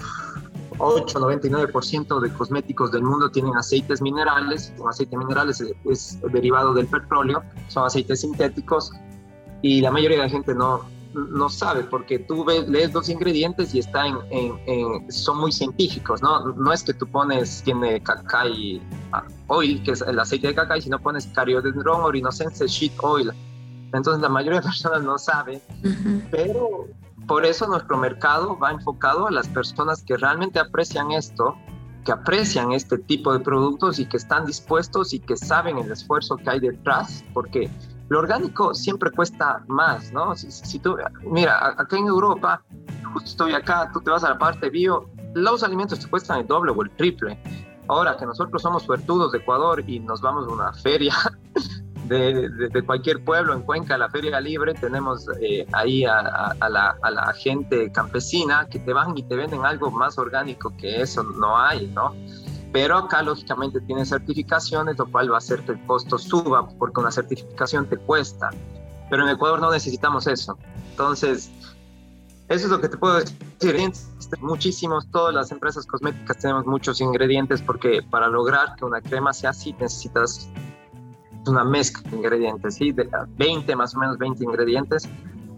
99% 0.78 2.20
de 2.20 2.32
cosméticos 2.32 2.92
del 2.92 3.02
mundo 3.02 3.30
tienen 3.30 3.54
aceites 3.56 4.00
minerales. 4.00 4.72
Un 4.78 4.88
aceite 4.88 5.18
mineral 5.18 5.50
es, 5.50 5.62
es, 5.84 6.18
derivado 6.32 6.72
del 6.72 6.86
petróleo, 6.86 7.42
son 7.66 7.84
aceites 7.84 8.20
sintéticos 8.22 8.92
y 9.62 9.80
la 9.80 9.90
mayoría 9.90 10.18
de 10.18 10.22
la 10.24 10.30
gente 10.30 10.54
no, 10.54 10.82
no 11.14 11.48
sabe 11.48 11.82
porque 11.84 12.18
tú 12.18 12.44
ves, 12.44 12.68
lees 12.68 12.92
los 12.92 13.08
ingredientes 13.08 13.74
y 13.74 13.80
está 13.80 14.06
en, 14.06 14.16
en, 14.30 15.10
son 15.10 15.38
muy 15.38 15.52
científicos, 15.52 16.22
¿no? 16.22 16.52
No 16.52 16.72
es 16.72 16.82
que 16.82 16.94
tú 16.94 17.06
pones, 17.06 17.62
tiene 17.64 18.02
cacay 18.02 18.82
ah, 19.12 19.24
oil, 19.48 19.82
que 19.82 19.92
es 19.92 20.02
el 20.02 20.18
aceite 20.18 20.48
de 20.48 20.54
cacay, 20.54 20.82
sino 20.82 20.98
pones 21.00 21.26
cariodendron 21.26 22.02
orinocense 22.02 22.66
sheet 22.66 22.92
oil 23.02 23.32
entonces 23.92 24.20
la 24.20 24.28
mayoría 24.28 24.60
de 24.60 24.66
personas 24.66 25.02
no 25.02 25.18
saben, 25.18 25.60
pero 26.30 26.86
por 27.26 27.44
eso 27.44 27.66
nuestro 27.66 27.96
mercado 27.96 28.58
va 28.58 28.72
enfocado 28.72 29.26
a 29.26 29.30
las 29.30 29.48
personas 29.48 30.02
que 30.02 30.16
realmente 30.16 30.58
aprecian 30.58 31.10
esto, 31.12 31.56
que 32.04 32.12
aprecian 32.12 32.72
este 32.72 32.98
tipo 32.98 33.32
de 33.32 33.40
productos 33.40 33.98
y 33.98 34.06
que 34.06 34.18
están 34.18 34.44
dispuestos 34.44 35.14
y 35.14 35.20
que 35.20 35.36
saben 35.36 35.78
el 35.78 35.90
esfuerzo 35.90 36.36
que 36.36 36.50
hay 36.50 36.60
detrás, 36.60 37.24
porque 37.32 37.70
lo 38.08 38.18
orgánico 38.18 38.74
siempre 38.74 39.10
cuesta 39.10 39.62
más, 39.68 40.12
¿no? 40.12 40.34
Si, 40.34 40.78
tú, 40.78 40.96
mira, 41.22 41.74
acá 41.76 41.96
en 41.96 42.06
Europa, 42.06 42.62
justo 43.12 43.28
estoy 43.28 43.52
acá, 43.52 43.90
tú 43.92 44.00
te 44.00 44.10
vas 44.10 44.24
a 44.24 44.30
la 44.30 44.38
parte 44.38 44.70
bio, 44.70 45.10
los 45.34 45.62
alimentos 45.62 46.00
te 46.00 46.08
cuestan 46.08 46.40
el 46.40 46.46
doble 46.46 46.72
o 46.72 46.82
el 46.82 46.90
triple. 46.96 47.38
Ahora 47.88 48.16
que 48.16 48.26
nosotros 48.26 48.60
somos 48.60 48.82
suertudos 48.82 49.32
de 49.32 49.38
Ecuador 49.38 49.82
y 49.86 50.00
nos 50.00 50.20
vamos 50.20 50.46
a 50.48 50.52
una 50.52 50.72
feria 50.82 51.14
de, 52.08 52.82
cualquier 52.86 53.22
pueblo 53.22 53.54
en 53.54 53.62
Cuenca, 53.62 53.98
la 53.98 54.08
Feria 54.08 54.40
Libre, 54.40 54.74
tenemos 54.74 55.26
eh, 55.40 55.66
ahí 55.72 56.04
a, 56.04 56.54
la, 56.60 57.34
gente 57.36 57.90
campesina 57.92 58.66
que 58.70 58.78
te 58.78 58.92
van 58.92 59.16
y 59.16 59.22
te 59.22 59.36
venden 59.36 59.64
algo 59.64 59.90
más 59.90 60.18
orgánico 60.18 60.74
que 60.76 61.02
eso, 61.02 61.22
no 61.22 61.58
hay, 61.58 61.86
¿no? 61.88 62.14
Pero 62.72 62.98
acá 62.98 63.22
lógicamente 63.22 63.80
tiene 63.80 64.04
certificaciones, 64.04 64.98
lo 64.98 65.10
cual 65.10 65.30
va 65.30 65.36
a 65.36 65.38
hacer 65.38 65.62
que 65.62 65.72
el 65.72 65.86
costo 65.86 66.18
suba 66.18 66.68
porque 66.68 67.00
una 67.00 67.10
certificación 67.10 67.88
te 67.88 67.96
cuesta. 67.96 68.50
Pero 69.08 69.24
en 69.24 69.30
Ecuador 69.30 69.60
no 69.60 69.70
necesitamos 69.70 70.26
eso. 70.26 70.58
Entonces, 70.90 71.50
eso 72.48 72.64
es 72.64 72.70
lo 72.70 72.80
que 72.80 72.88
te 72.88 72.96
puedo 72.96 73.14
decir. 73.14 73.92
Muchísimos, 74.40 75.10
todas 75.10 75.34
las 75.34 75.50
empresas 75.52 75.86
cosméticas 75.86 76.38
tenemos 76.38 76.66
muchos 76.66 77.00
ingredientes 77.00 77.62
porque 77.62 78.02
para 78.02 78.28
lograr 78.28 78.74
que 78.76 78.84
una 78.84 79.00
crema 79.00 79.32
sea 79.32 79.50
así 79.50 79.74
necesitas 79.78 80.48
una 81.46 81.64
mezcla 81.64 82.10
de 82.10 82.16
ingredientes, 82.16 82.74
¿sí? 82.74 82.92
De 82.92 83.08
20, 83.36 83.76
más 83.76 83.94
o 83.94 83.98
menos 83.98 84.18
20 84.18 84.44
ingredientes, 84.44 85.08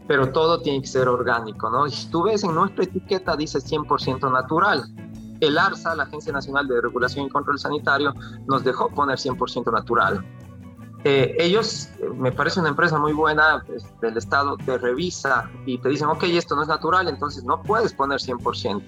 pero 0.06 0.30
todo 0.32 0.60
tiene 0.62 0.80
que 0.80 0.86
ser 0.86 1.08
orgánico, 1.08 1.70
¿no? 1.70 1.88
Si 1.88 2.08
tú 2.10 2.24
ves 2.24 2.44
en 2.44 2.54
nuestra 2.54 2.84
etiqueta 2.84 3.36
dice 3.36 3.58
100% 3.58 4.30
natural. 4.30 4.84
El 5.40 5.58
ARSA, 5.58 5.94
la 5.94 6.04
Agencia 6.04 6.32
Nacional 6.32 6.68
de 6.68 6.80
Regulación 6.80 7.26
y 7.26 7.30
Control 7.30 7.58
Sanitario, 7.58 8.14
nos 8.46 8.64
dejó 8.64 8.88
poner 8.90 9.18
100% 9.18 9.72
natural. 9.72 10.24
Eh, 11.04 11.34
ellos, 11.38 11.88
eh, 11.98 12.08
me 12.14 12.30
parece 12.30 12.60
una 12.60 12.68
empresa 12.68 12.98
muy 12.98 13.12
buena 13.12 13.64
pues, 13.66 13.84
del 14.00 14.18
Estado, 14.18 14.58
te 14.58 14.76
revisa 14.76 15.50
y 15.64 15.78
te 15.78 15.88
dicen, 15.88 16.08
ok, 16.08 16.24
esto 16.24 16.54
no 16.54 16.62
es 16.62 16.68
natural, 16.68 17.08
entonces 17.08 17.42
no 17.44 17.62
puedes 17.62 17.94
poner 17.94 18.20
100%. 18.20 18.82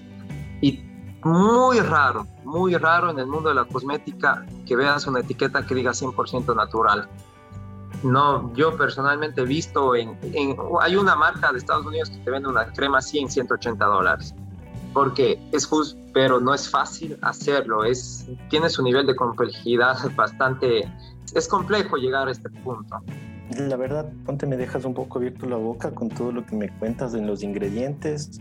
Y 0.61 0.83
muy 1.23 1.79
raro, 1.79 2.27
muy 2.43 2.75
raro 2.75 3.09
en 3.09 3.17
el 3.17 3.25
mundo 3.25 3.49
de 3.49 3.55
la 3.55 3.65
cosmética 3.65 4.45
que 4.67 4.75
veas 4.75 5.07
una 5.07 5.21
etiqueta 5.21 5.65
que 5.65 5.73
diga 5.73 5.91
100% 5.91 6.55
natural. 6.55 7.09
No, 8.03 8.53
yo 8.53 8.75
personalmente 8.75 9.41
he 9.41 9.45
visto 9.45 9.95
en, 9.95 10.17
Hay 10.81 10.95
una 10.95 11.15
marca 11.15 11.51
de 11.51 11.59
Estados 11.59 11.85
Unidos 11.85 12.09
que 12.09 12.17
te 12.17 12.31
vende 12.31 12.49
una 12.49 12.65
crema 12.73 12.97
así 12.97 13.19
en 13.19 13.29
180 13.29 13.85
dólares. 13.85 14.35
Porque 14.93 15.39
es 15.51 15.65
justo, 15.65 15.99
pero 16.13 16.39
no 16.39 16.53
es 16.53 16.69
fácil 16.69 17.17
hacerlo. 17.21 17.83
Es, 17.83 18.27
tiene 18.49 18.69
su 18.69 18.83
nivel 18.83 19.07
de 19.07 19.15
complejidad 19.15 19.97
bastante... 20.15 20.81
Es 21.33 21.47
complejo 21.47 21.97
llegar 21.97 22.27
a 22.27 22.31
este 22.31 22.49
punto. 22.49 23.01
La 23.57 23.75
verdad, 23.75 24.11
ponte, 24.25 24.45
me 24.45 24.55
dejas 24.55 24.85
un 24.85 24.93
poco 24.93 25.17
abierto 25.17 25.47
la 25.47 25.57
boca 25.57 25.91
con 25.91 26.09
todo 26.09 26.31
lo 26.31 26.45
que 26.45 26.55
me 26.55 26.69
cuentas 26.77 27.13
en 27.13 27.27
los 27.27 27.43
ingredientes, 27.43 28.39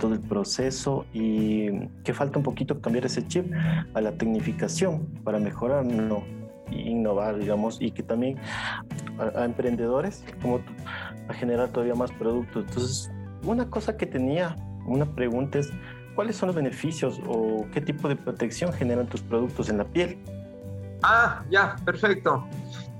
todo 0.00 0.14
el 0.14 0.20
proceso 0.20 1.06
y 1.12 1.86
que 2.04 2.12
falta 2.12 2.38
un 2.38 2.44
poquito 2.44 2.80
cambiar 2.80 3.06
ese 3.06 3.26
chip 3.26 3.52
a 3.94 4.00
la 4.00 4.12
tecnificación 4.12 5.06
para 5.24 5.38
mejorar, 5.38 5.84
no 5.84 6.22
innovar, 6.70 7.38
digamos, 7.38 7.78
y 7.80 7.90
que 7.90 8.02
también 8.02 8.38
a, 9.18 9.44
emprendedores 9.44 10.24
como 10.42 10.60
a 11.28 11.34
generar 11.34 11.70
todavía 11.70 11.94
más 11.94 12.12
productos. 12.12 12.64
Entonces, 12.68 13.10
una 13.44 13.68
cosa 13.70 13.96
que 13.96 14.06
tenía, 14.06 14.56
una 14.88 15.06
pregunta 15.06 15.58
es, 15.58 15.70
¿cuáles 16.14 16.36
son 16.36 16.48
los 16.48 16.56
beneficios 16.56 17.20
o 17.26 17.66
qué 17.72 17.80
tipo 17.80 18.08
de 18.08 18.16
protección 18.16 18.72
generan 18.72 19.06
tus 19.06 19.22
productos 19.22 19.68
en 19.68 19.78
la 19.78 19.84
piel? 19.84 20.18
Ah, 21.02 21.44
ya, 21.50 21.76
perfecto. 21.84 22.46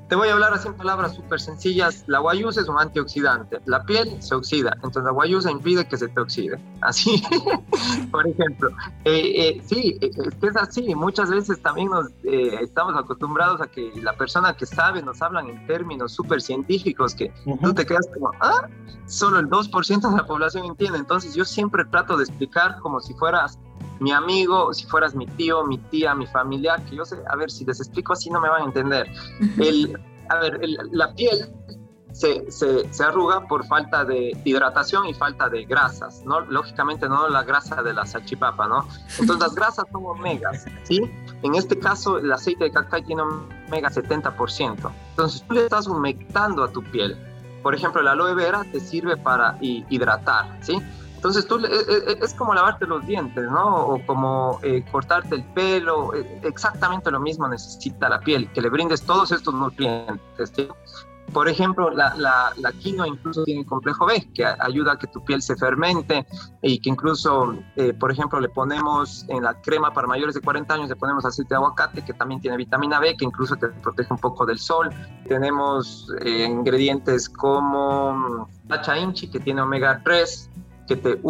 Te 0.09 0.17
voy 0.17 0.29
a 0.29 0.33
hablar 0.33 0.55
así 0.55 0.69
en 0.69 0.75
palabras 0.75 1.15
súper 1.15 1.39
sencillas. 1.39 2.05
La 2.07 2.21
guayusa 2.21 2.63
es 2.63 2.69
un 2.69 2.79
antioxidante. 2.79 3.61
La 3.67 3.83
piel 3.85 4.23
se 4.23 4.35
oxida, 4.35 4.73
entonces 4.77 5.05
la 5.05 5.11
guayusa 5.11 5.51
impide 5.51 5.87
que 5.87 5.99
se 5.99 6.09
te 6.09 6.21
oxide. 6.21 6.59
Así, 6.81 7.23
por 8.11 8.27
ejemplo. 8.27 8.71
Eh, 9.05 9.33
eh, 9.37 9.63
sí, 9.67 9.99
eh, 10.01 10.11
es 10.17 10.35
que 10.35 10.47
es 10.47 10.57
así. 10.57 10.95
Muchas 10.95 11.31
veces 11.31 11.61
también 11.61 11.91
nos 11.91 12.09
estamos 12.25 12.97
acostumbrados 12.97 13.61
a 13.61 13.67
que 13.67 13.93
la 14.03 14.15
persona 14.15 14.55
que 14.55 14.65
sabe 14.65 15.03
nos 15.03 15.21
hablan 15.21 15.51
en 15.51 15.67
términos 15.67 16.13
súper 16.13 16.41
científicos 16.41 17.15
que 17.15 17.33
tú 17.63 17.75
te 17.75 17.85
quedas 17.85 18.09
como, 18.15 18.31
ah, 18.41 18.67
solo 19.07 19.39
el 19.39 19.49
2% 19.49 20.11
de 20.11 20.17
la 20.17 20.27
población 20.27 20.65
entiende. 20.65 20.99
Entonces 20.99 21.35
yo 21.35 21.45
siempre 21.45 21.85
trato 21.85 22.17
de 22.17 22.25
explicar 22.25 22.79
como 22.81 23.01
si 23.01 23.13
fueras 23.15 23.59
mi 24.01 24.13
amigo, 24.13 24.73
si 24.73 24.87
fueras 24.87 25.15
mi 25.15 25.27
tío, 25.27 25.65
mi 25.65 25.79
tía, 25.79 26.15
mi 26.15 26.27
familiar, 26.27 26.85
que 26.85 26.97
yo 26.97 27.05
sé, 27.05 27.17
a 27.29 27.37
ver, 27.37 27.51
si 27.51 27.65
les 27.65 27.81
explico 27.81 28.13
así 28.13 28.31
no 28.31 28.41
me 28.41 28.49
van 28.49 28.63
a 28.63 28.65
entender. 28.67 29.07
El, 29.59 29.99
a 30.29 30.37
ver, 30.37 30.61
la 30.93 31.15
piel 31.15 31.49
se, 32.13 32.51
se, 32.51 32.93
se, 32.93 33.05
arruga 33.05 33.47
por 33.47 33.67
falta 33.67 34.05
de 34.05 34.33
hidratación 34.45 35.07
y 35.07 35.15
falta 35.15 35.49
de 35.49 35.65
grasas, 35.65 36.23
¿no? 36.25 36.41
Lógicamente 36.41 37.09
no 37.09 37.29
la 37.29 37.43
grasa 37.43 37.83
de 37.83 37.93
la 37.93 38.07
salchipapa, 38.07 38.67
¿no? 38.67 38.87
Entonces 39.19 39.39
las 39.39 39.55
grasas 39.55 39.85
son 39.93 40.05
omegas, 40.07 40.65
¿sí? 40.85 41.01
En 41.43 41.55
este 41.55 41.79
caso 41.79 42.19
el 42.19 42.33
aceite 42.33 42.65
de 42.65 42.73
cacao 42.73 43.03
tiene 43.03 43.23
omega 43.23 43.91
70%. 43.91 44.91
Entonces 45.11 45.45
tú 45.47 45.55
le 45.55 45.65
estás 45.65 45.87
humectando 45.87 46.65
a 46.65 46.73
tu 46.73 46.83
piel. 46.83 47.17
Por 47.63 47.75
ejemplo, 47.75 48.03
la 48.03 48.13
aloe 48.13 48.35
vera 48.35 48.65
te 48.65 48.81
sirve 48.81 49.17
para 49.17 49.57
hidratar, 49.61 50.59
¿sí? 50.61 50.81
Entonces 51.19 51.49
tú 51.49 51.59
eh, 51.59 51.69
eh, 51.69 52.19
es 52.23 52.33
como 52.33 52.55
lavarte 52.55 52.87
los 52.87 53.05
dientes, 53.05 53.51
¿no? 53.51 53.87
O 53.89 54.07
como 54.07 54.61
eh, 54.63 54.85
cortarte 54.89 55.35
el 55.35 55.45
pelo, 55.47 56.13
exactamente 56.45 57.11
lo 57.11 57.19
mismo 57.19 57.49
necesita 57.49 58.09
la 58.09 58.21
piel, 58.21 58.49
que 58.53 58.63
le 58.63 58.71
brindes 58.71 59.03
todos 59.03 59.33
estos 59.33 59.53
nutrientes. 59.53 60.53
Por 61.33 61.49
ejemplo, 61.49 61.91
la, 61.91 62.15
la, 62.17 62.73
quinoa 62.81 63.09
incluso 63.09 63.43
tiene 63.43 63.67
complejo 63.67 64.07
B, 64.07 64.31
que 64.33 64.47
ayuda 64.47 64.93
a 64.93 64.97
que 64.97 65.09
tu 65.09 65.23
piel 65.25 65.43
se 65.43 65.57
fermente 65.57 66.25
y 66.63 66.79
que 66.79 66.89
incluso, 66.89 67.55
por 68.01 68.11
ejemplo, 68.11 68.41
le 68.41 68.49
ponemos 68.49 69.27
en 69.29 69.43
la 69.43 69.61
crema 69.61 69.93
para 69.93 70.07
mayores 70.07 70.37
de 70.37 70.41
40 70.41 70.73
años, 70.73 70.89
le 70.89 70.97
ponemos 70.97 71.27
aceite 71.27 71.51
de 71.51 71.57
aguacate, 71.57 72.03
que 72.03 72.15
también 72.15 72.41
tiene 72.41 72.57
vitamina 72.57 72.99
B, 72.99 73.15
que 73.15 73.27
incluso 73.27 73.57
te 73.57 73.67
protege 73.69 74.11
un 74.11 74.21
poco 74.21 74.47
del 74.47 74.59
sol. 74.59 74.89
Tenemos 75.27 76.11
ingredientes 76.25 77.29
como 77.29 78.49
la 78.69 78.81
chainchi, 78.81 79.29
que 79.29 79.41
tiene 79.41 79.61
omega 79.61 80.01
3, 80.03 80.49
que 80.89 80.97
te, 80.97 81.21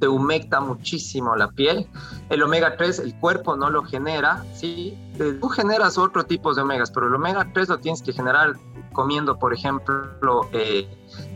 te 0.00 0.08
humecta 0.08 0.60
muchísimo 0.60 1.36
la 1.36 1.48
piel. 1.50 1.86
El 2.30 2.42
omega 2.42 2.76
3 2.76 3.00
el 3.00 3.14
cuerpo 3.16 3.56
no 3.56 3.68
lo 3.68 3.84
genera, 3.84 4.44
¿sí? 4.54 4.96
Eh, 5.18 5.36
tú 5.40 5.48
generas 5.48 5.98
otro 5.98 6.24
tipo 6.24 6.54
de 6.54 6.62
omegas, 6.62 6.90
pero 6.90 7.08
el 7.08 7.14
omega 7.14 7.46
3 7.52 7.68
lo 7.68 7.78
tienes 7.78 8.02
que 8.02 8.12
generar 8.12 8.54
comiendo, 8.92 9.38
por 9.38 9.52
ejemplo, 9.52 10.48
eh, 10.52 10.88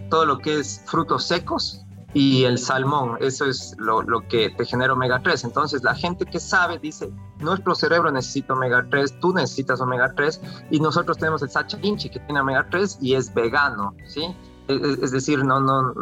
todo 0.08 0.24
lo 0.24 0.38
que 0.38 0.60
es 0.60 0.82
frutos 0.86 1.24
secos 1.24 1.84
y 2.14 2.44
el 2.44 2.58
salmón, 2.58 3.18
eso 3.20 3.44
es 3.44 3.74
lo, 3.76 4.00
lo, 4.02 4.26
que 4.28 4.48
te 4.50 4.64
genera 4.64 4.92
omega 4.92 5.20
3. 5.22 5.44
Entonces 5.44 5.82
la 5.82 5.94
gente 5.94 6.24
que 6.24 6.38
sabe 6.38 6.78
dice, 6.78 7.10
nuestro 7.40 7.74
cerebro 7.74 8.10
necesita 8.12 8.54
omega 8.54 8.86
3, 8.88 9.18
tú 9.20 9.34
necesitas 9.34 9.80
omega 9.80 10.12
3 10.14 10.40
y 10.70 10.80
nosotros 10.80 11.18
tenemos 11.18 11.42
el 11.42 11.50
sacha 11.50 11.76
inchi 11.82 12.08
que 12.08 12.20
tiene 12.20 12.40
omega 12.40 12.66
3 12.70 12.98
y 13.00 13.14
es 13.14 13.34
vegano, 13.34 13.94
¿sí? 14.06 14.34
Es 14.68 15.10
decir, 15.10 15.44
no, 15.44 15.60
no, 15.60 15.92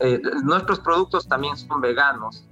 eh, 0.00 0.20
nuestros 0.42 0.80
productos 0.80 1.28
también 1.28 1.56
son 1.56 1.80
veganos. 1.80 2.44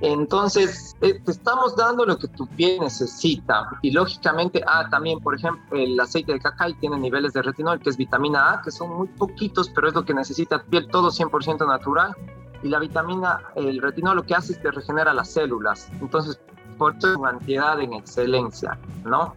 Entonces, 0.00 0.94
eh, 1.00 1.20
te 1.24 1.30
estamos 1.30 1.76
dando 1.76 2.04
lo 2.04 2.18
que 2.18 2.28
tu 2.28 2.46
piel 2.46 2.80
necesita. 2.80 3.68
Y 3.80 3.92
lógicamente, 3.92 4.62
ah, 4.66 4.88
también, 4.90 5.20
por 5.20 5.34
ejemplo, 5.34 5.62
el 5.78 5.98
aceite 5.98 6.32
de 6.32 6.40
cacao 6.40 6.72
tiene 6.80 6.98
niveles 6.98 7.32
de 7.32 7.42
retinol, 7.42 7.80
que 7.80 7.90
es 7.90 7.96
vitamina 7.96 8.52
A, 8.52 8.62
que 8.62 8.70
son 8.70 8.90
muy 8.96 9.08
poquitos, 9.08 9.70
pero 9.70 9.88
es 9.88 9.94
lo 9.94 10.04
que 10.04 10.12
necesita 10.12 10.62
tu 10.62 10.70
piel, 10.70 10.88
todo 10.88 11.10
100% 11.10 11.66
natural. 11.66 12.14
Y 12.62 12.68
la 12.68 12.80
vitamina, 12.80 13.40
el 13.54 13.80
retinol 13.80 14.16
lo 14.16 14.22
que 14.24 14.34
hace 14.34 14.54
es 14.54 14.58
que 14.58 14.70
regenera 14.70 15.14
las 15.14 15.30
células. 15.30 15.88
Entonces, 16.00 16.40
por 16.74 16.96
eso 16.96 17.10
es 17.10 17.16
una 17.16 17.38
en 17.80 17.92
excelencia, 17.94 18.78
¿no? 19.04 19.34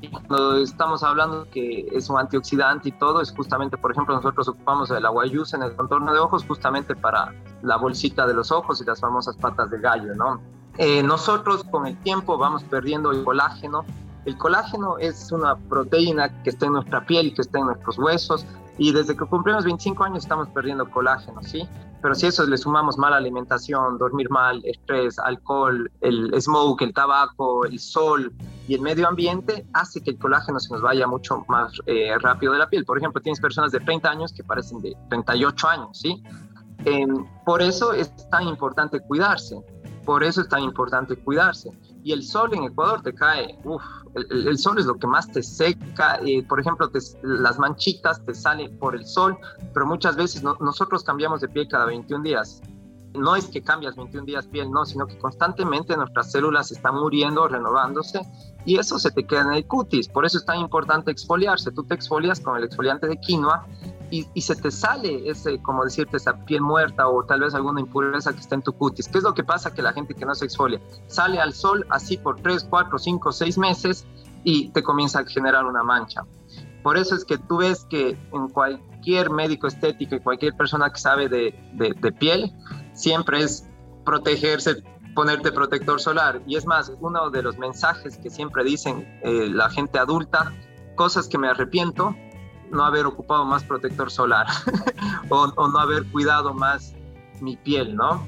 Y 0.00 0.08
cuando 0.08 0.56
estamos 0.56 1.02
hablando 1.02 1.46
que 1.50 1.88
es 1.92 2.08
un 2.08 2.18
antioxidante 2.18 2.88
y 2.88 2.92
todo, 2.92 3.20
es 3.20 3.32
justamente, 3.32 3.76
por 3.76 3.92
ejemplo, 3.92 4.14
nosotros 4.14 4.48
ocupamos 4.48 4.90
el 4.90 5.04
aguayus 5.04 5.54
en 5.54 5.62
el 5.62 5.74
contorno 5.74 6.12
de 6.12 6.18
ojos 6.18 6.44
justamente 6.46 6.94
para 6.96 7.32
la 7.62 7.76
bolsita 7.76 8.26
de 8.26 8.34
los 8.34 8.50
ojos 8.50 8.80
y 8.80 8.84
las 8.84 9.00
famosas 9.00 9.36
patas 9.36 9.70
de 9.70 9.78
gallo, 9.78 10.14
¿no? 10.14 10.40
Eh, 10.78 11.02
nosotros 11.02 11.64
con 11.64 11.86
el 11.86 11.96
tiempo 11.98 12.38
vamos 12.38 12.62
perdiendo 12.64 13.10
el 13.10 13.24
colágeno. 13.24 13.84
El 14.24 14.36
colágeno 14.36 14.98
es 14.98 15.32
una 15.32 15.56
proteína 15.56 16.42
que 16.42 16.50
está 16.50 16.66
en 16.66 16.74
nuestra 16.74 17.04
piel 17.04 17.28
y 17.28 17.34
que 17.34 17.42
está 17.42 17.58
en 17.58 17.66
nuestros 17.66 17.98
huesos 17.98 18.46
y 18.78 18.92
desde 18.92 19.16
que 19.16 19.24
cumplimos 19.24 19.64
25 19.64 20.04
años 20.04 20.18
estamos 20.18 20.48
perdiendo 20.48 20.88
colágeno, 20.88 21.42
¿sí? 21.42 21.68
Pero 22.00 22.14
si 22.14 22.26
eso 22.26 22.46
le 22.46 22.56
sumamos 22.56 22.96
mala 22.96 23.16
alimentación, 23.16 23.98
dormir 23.98 24.30
mal, 24.30 24.60
estrés, 24.64 25.18
alcohol, 25.18 25.90
el 26.00 26.32
smoke, 26.40 26.82
el 26.82 26.94
tabaco, 26.94 27.64
el 27.64 27.78
sol 27.78 28.32
y 28.68 28.74
el 28.74 28.80
medio 28.80 29.08
ambiente, 29.08 29.66
hace 29.72 30.00
que 30.00 30.10
el 30.10 30.18
colágeno 30.18 30.60
se 30.60 30.72
nos 30.72 30.82
vaya 30.82 31.06
mucho 31.06 31.44
más 31.48 31.72
eh, 31.86 32.16
rápido 32.20 32.52
de 32.52 32.60
la 32.60 32.68
piel. 32.68 32.84
Por 32.84 32.98
ejemplo, 32.98 33.20
tienes 33.20 33.40
personas 33.40 33.72
de 33.72 33.80
30 33.80 34.10
años 34.10 34.32
que 34.32 34.44
parecen 34.44 34.80
de 34.80 34.96
38 35.08 35.68
años, 35.68 35.98
¿sí? 35.98 36.22
Em, 36.84 37.26
por 37.44 37.60
eso 37.60 37.92
es 37.92 38.12
tan 38.30 38.46
importante 38.46 39.00
cuidarse. 39.00 39.56
Por 40.04 40.22
eso 40.22 40.40
es 40.40 40.48
tan 40.48 40.62
importante 40.62 41.16
cuidarse. 41.16 41.70
Y 42.08 42.12
el 42.12 42.22
sol 42.22 42.54
en 42.54 42.64
Ecuador 42.64 43.02
te 43.02 43.12
cae, 43.12 43.58
uff, 43.64 43.82
el, 44.14 44.56
sol 44.56 44.78
es 44.78 44.86
lo 44.86 44.94
que 44.94 45.06
más 45.06 45.30
te 45.30 45.42
seca. 45.42 46.18
Eh, 46.24 46.42
por 46.42 46.58
ejemplo, 46.58 46.90
las 47.22 47.58
manchitas 47.58 48.24
te 48.24 48.34
salen 48.34 48.78
por 48.78 48.96
el 48.96 49.04
sol, 49.04 49.36
pero 49.74 49.84
muchas 49.84 50.16
veces 50.16 50.42
nosotros 50.42 51.04
cambiamos 51.04 51.42
de 51.42 51.48
piel 51.48 51.68
cada 51.68 51.84
21 51.84 52.24
días. 52.24 52.62
No 53.12 53.36
es 53.36 53.48
que 53.48 53.60
cambias 53.60 53.94
21 53.94 54.24
días 54.24 54.46
piel, 54.46 54.70
no, 54.70 54.86
sino 54.86 55.06
que 55.06 55.18
constantemente 55.18 55.94
nuestras 55.98 56.32
células 56.32 56.72
están 56.72 56.94
muriendo, 56.94 57.46
renovándose, 57.46 58.22
y 58.64 58.78
eso 58.78 58.98
se 58.98 59.10
te 59.10 59.26
queda 59.26 59.42
en 59.42 59.52
el 59.52 59.66
cutis. 59.66 60.08
Por 60.08 60.24
eso 60.24 60.38
es 60.38 60.46
tan 60.46 60.60
importante 60.60 61.10
exfoliarse. 61.10 61.72
Tú 61.72 61.84
te 61.84 61.94
exfolias 61.94 62.40
con 62.40 62.56
el 62.56 62.64
exfoliante 62.64 63.06
de 63.06 63.18
quinoa 63.18 63.66
y, 64.10 64.40
se 64.40 64.56
te 64.56 64.70
sale 64.70 65.28
ese, 65.28 65.60
como 65.62 65.84
decirte, 65.84 66.16
esa 66.16 66.44
piel 66.44 66.60
muerta 66.60 67.08
o 67.08 67.24
tal 67.24 67.40
vez 67.40 67.54
alguna 67.54 67.80
impureza 67.80 68.32
que 68.32 68.40
está 68.40 68.54
en 68.54 68.62
tu 68.62 68.72
cutis. 68.72 69.08
¿Qué 69.08 69.18
es 69.18 69.24
lo 69.24 69.34
que 69.34 69.44
pasa? 69.44 69.72
Que 69.72 69.82
la 69.82 69.92
gente 69.92 70.14
que 70.14 70.24
no 70.24 70.34
se 70.34 70.44
exfolia 70.44 70.80
sale 71.06 71.40
al 71.40 71.52
sol 71.52 71.86
así 71.90 72.16
por 72.16 72.40
3, 72.40 72.66
4, 72.68 72.98
5, 72.98 73.32
6 73.32 73.58
meses 73.58 74.06
y 74.44 74.68
te 74.70 74.82
comienza 74.82 75.20
a 75.20 75.24
generar 75.24 75.66
una 75.66 75.82
mancha. 75.82 76.24
Por 76.82 76.96
eso 76.96 77.14
es 77.14 77.24
que 77.24 77.38
tú 77.38 77.58
ves 77.58 77.86
que 77.90 78.16
en 78.32 78.48
cualquier 78.48 79.30
médico 79.30 79.66
estético 79.66 80.14
y 80.14 80.20
cualquier 80.20 80.56
persona 80.56 80.90
que 80.90 80.98
sabe 80.98 81.28
de, 81.28 81.54
de, 81.74 82.12
piel, 82.12 82.52
siempre 82.92 83.42
es 83.42 83.68
protegerse, 84.04 84.82
ponerte 85.14 85.52
protector 85.52 86.00
solar. 86.00 86.40
Y 86.46 86.56
es 86.56 86.66
más, 86.66 86.92
uno 87.00 87.30
de 87.30 87.42
los 87.42 87.58
mensajes 87.58 88.16
que 88.16 88.30
siempre 88.30 88.64
dicen 88.64 89.06
eh, 89.22 89.48
la 89.50 89.68
gente 89.70 89.98
adulta, 89.98 90.52
cosas 90.94 91.28
que 91.28 91.36
me 91.36 91.48
arrepiento, 91.48 92.14
no 92.70 92.84
haber 92.84 93.06
ocupado 93.06 93.44
más 93.44 93.64
protector 93.64 94.10
solar 94.10 94.46
o, 95.28 95.68
no 95.68 95.78
haber 95.78 96.04
cuidado 96.06 96.54
más 96.54 96.94
mi 97.40 97.56
piel, 97.56 97.94
¿no? 97.96 98.26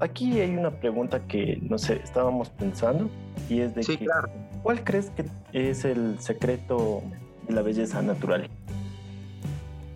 Aquí 0.00 0.40
hay 0.40 0.54
una 0.56 0.70
pregunta 0.70 1.26
que, 1.26 1.58
no 1.62 1.78
sé, 1.78 2.00
estábamos 2.04 2.50
pensando 2.50 3.08
y 3.48 3.60
es 3.60 3.74
de 3.74 3.82
sí, 3.82 3.96
claro. 3.96 4.28
¿cuál 4.62 4.84
crees 4.84 5.10
que 5.10 5.24
es 5.52 5.84
el 5.84 6.18
secreto 6.20 7.02
de 7.48 7.54
la 7.54 7.62
belleza 7.62 8.02
natural? 8.02 8.48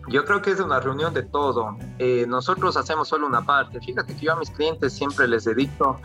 Yo 0.09 0.25
creo 0.25 0.41
que 0.41 0.51
es 0.51 0.59
una 0.59 0.79
reunión 0.79 1.13
de 1.13 1.23
todo. 1.23 1.77
Eh, 1.99 2.25
nosotros 2.27 2.75
hacemos 2.75 3.07
solo 3.07 3.27
una 3.27 3.45
parte. 3.45 3.79
Fíjate 3.79 4.15
que 4.15 4.25
yo 4.25 4.33
a 4.33 4.35
mis 4.35 4.49
clientes 4.49 4.93
siempre 4.93 5.27
les 5.27 5.45
dedico 5.45 6.01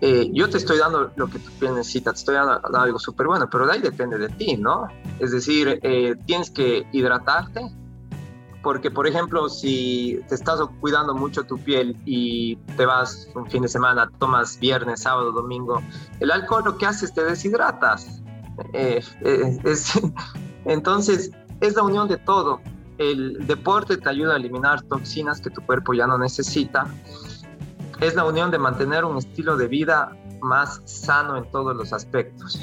eh, 0.00 0.30
yo 0.32 0.48
te 0.48 0.56
estoy 0.56 0.78
dando 0.78 1.12
lo 1.16 1.28
que 1.28 1.38
tu 1.38 1.50
piel 1.52 1.74
necesita, 1.74 2.12
te 2.12 2.18
estoy 2.18 2.34
dando, 2.34 2.60
algo 2.78 2.98
súper 2.98 3.26
bueno, 3.26 3.48
pero 3.50 3.66
de 3.66 3.72
ahí 3.74 3.80
depende 3.80 4.16
de 4.16 4.28
ti, 4.30 4.56
¿no? 4.56 4.88
Es 5.18 5.32
decir, 5.32 5.78
eh, 5.82 6.16
tienes 6.26 6.50
que 6.50 6.86
hidratarte, 6.92 7.70
porque 8.62 8.90
por 8.90 9.06
ejemplo, 9.06 9.48
si 9.50 10.20
te 10.28 10.34
estás 10.34 10.60
cuidando 10.80 11.14
mucho 11.14 11.44
tu 11.44 11.58
piel 11.58 11.96
y 12.06 12.56
te 12.76 12.86
vas 12.86 13.28
un 13.34 13.50
fin 13.50 13.62
de 13.62 13.68
semana, 13.68 14.10
tomas 14.18 14.58
viernes, 14.58 15.02
sábado, 15.02 15.32
domingo, 15.32 15.82
el 16.20 16.30
alcohol 16.30 16.62
lo 16.64 16.78
que 16.78 16.86
hace 16.86 17.04
es 17.04 17.12
te 17.12 17.22
deshidratas. 17.22 18.22
Eh, 18.72 19.02
es, 19.64 19.92
entonces, 20.64 21.30
es 21.60 21.74
la 21.74 21.82
unión 21.82 22.08
de 22.08 22.16
todo. 22.16 22.60
El 22.96 23.46
deporte 23.46 23.96
te 23.96 24.08
ayuda 24.08 24.34
a 24.34 24.36
eliminar 24.36 24.82
toxinas 24.82 25.40
que 25.40 25.50
tu 25.50 25.62
cuerpo 25.62 25.94
ya 25.94 26.06
no 26.06 26.18
necesita 26.18 26.86
es 28.00 28.14
la 28.14 28.24
unión 28.24 28.50
de 28.50 28.58
mantener 28.58 29.04
un 29.04 29.18
estilo 29.18 29.56
de 29.56 29.68
vida 29.68 30.16
más 30.40 30.80
sano 30.84 31.36
en 31.36 31.50
todos 31.50 31.76
los 31.76 31.92
aspectos. 31.92 32.60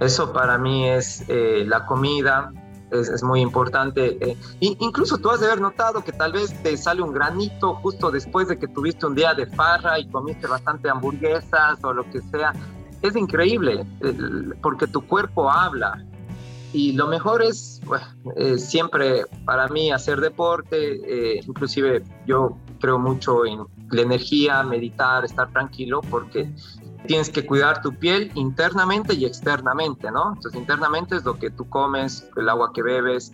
Eso 0.00 0.32
para 0.32 0.58
mí 0.58 0.88
es 0.88 1.24
eh, 1.28 1.64
la 1.66 1.84
comida, 1.86 2.52
es, 2.90 3.22
muy 3.22 3.40
importante. 3.40 4.16
Eh, 4.20 4.36
incluso 4.60 5.18
tú 5.18 5.30
has 5.30 5.40
de 5.40 5.46
haber 5.46 5.60
notado 5.60 6.02
que 6.02 6.12
tal 6.12 6.32
vez 6.32 6.54
te 6.62 6.76
sale 6.76 7.02
un 7.02 7.12
granito 7.12 7.74
justo 7.74 8.10
después 8.10 8.48
de 8.48 8.58
que 8.58 8.68
tuviste 8.68 9.06
un 9.06 9.14
día 9.14 9.34
de 9.34 9.46
farra 9.46 9.98
y 9.98 10.08
comiste 10.08 10.46
bastante 10.46 10.88
hamburguesas 10.88 11.82
o 11.82 11.92
lo 11.92 12.08
que 12.10 12.20
sea. 12.30 12.52
Es 13.02 13.14
increíble 13.14 13.86
porque 14.62 14.86
tu 14.86 15.06
cuerpo 15.06 15.50
habla. 15.50 16.04
y 16.72 16.92
lo 16.92 17.06
mejor 17.06 17.42
es 17.42 17.80
eh, 18.36 18.58
siempre 18.58 19.24
para 19.46 19.68
mí 19.68 19.90
hacer 19.90 20.20
deporte, 20.20 20.76
eh, 20.76 21.40
inclusive 21.46 22.02
yo 22.26 22.58
creo 22.80 22.98
mucho 22.98 23.46
en 23.46 23.64
la 23.90 24.02
energía, 24.02 24.62
meditar, 24.62 25.24
estar 25.24 25.50
tranquilo, 25.52 26.00
porque 26.10 26.50
tienes 27.06 27.30
que 27.30 27.46
cuidar 27.46 27.80
tu 27.82 27.94
piel 27.94 28.30
internamente 28.34 29.14
y 29.14 29.24
externamente, 29.24 30.10
¿no? 30.10 30.34
Entonces 30.34 30.54
internamente 30.54 31.16
es 31.16 31.24
lo 31.24 31.38
que 31.38 31.50
tú 31.50 31.68
comes, 31.68 32.28
el 32.36 32.48
agua 32.48 32.72
que 32.72 32.82
bebes, 32.82 33.32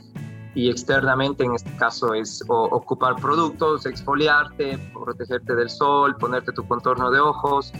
y 0.54 0.70
externamente 0.70 1.44
en 1.44 1.54
este 1.54 1.74
caso 1.76 2.14
es 2.14 2.44
ocupar 2.48 3.16
productos, 3.16 3.86
exfoliarte, 3.86 4.78
protegerte 4.92 5.54
del 5.54 5.68
sol, 5.68 6.16
ponerte 6.16 6.52
tu 6.52 6.66
contorno 6.66 7.10
de 7.10 7.18
ojos, 7.18 7.72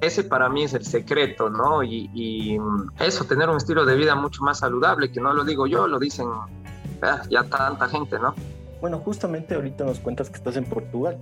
ese 0.00 0.24
para 0.24 0.48
mí 0.48 0.64
es 0.64 0.74
el 0.74 0.84
secreto, 0.84 1.50
¿no? 1.50 1.82
Y, 1.82 2.58
eso, 3.00 3.24
tener 3.24 3.48
un 3.48 3.56
estilo 3.56 3.84
de 3.84 3.96
vida 3.96 4.14
mucho 4.14 4.42
más 4.42 4.58
saludable, 4.58 5.10
que 5.10 5.20
no 5.20 5.32
lo 5.32 5.44
digo 5.44 5.66
yo, 5.66 5.86
lo 5.86 5.98
dicen 5.98 6.28
ah, 7.02 7.22
ya 7.28 7.44
tanta 7.44 7.88
gente, 7.88 8.18
¿no? 8.18 8.34
Bueno, 8.80 8.98
justamente 8.98 9.54
ahorita 9.54 9.84
nos 9.84 10.00
cuentas 10.00 10.28
que 10.30 10.36
estás 10.36 10.56
en 10.56 10.64
Portugal. 10.64 11.18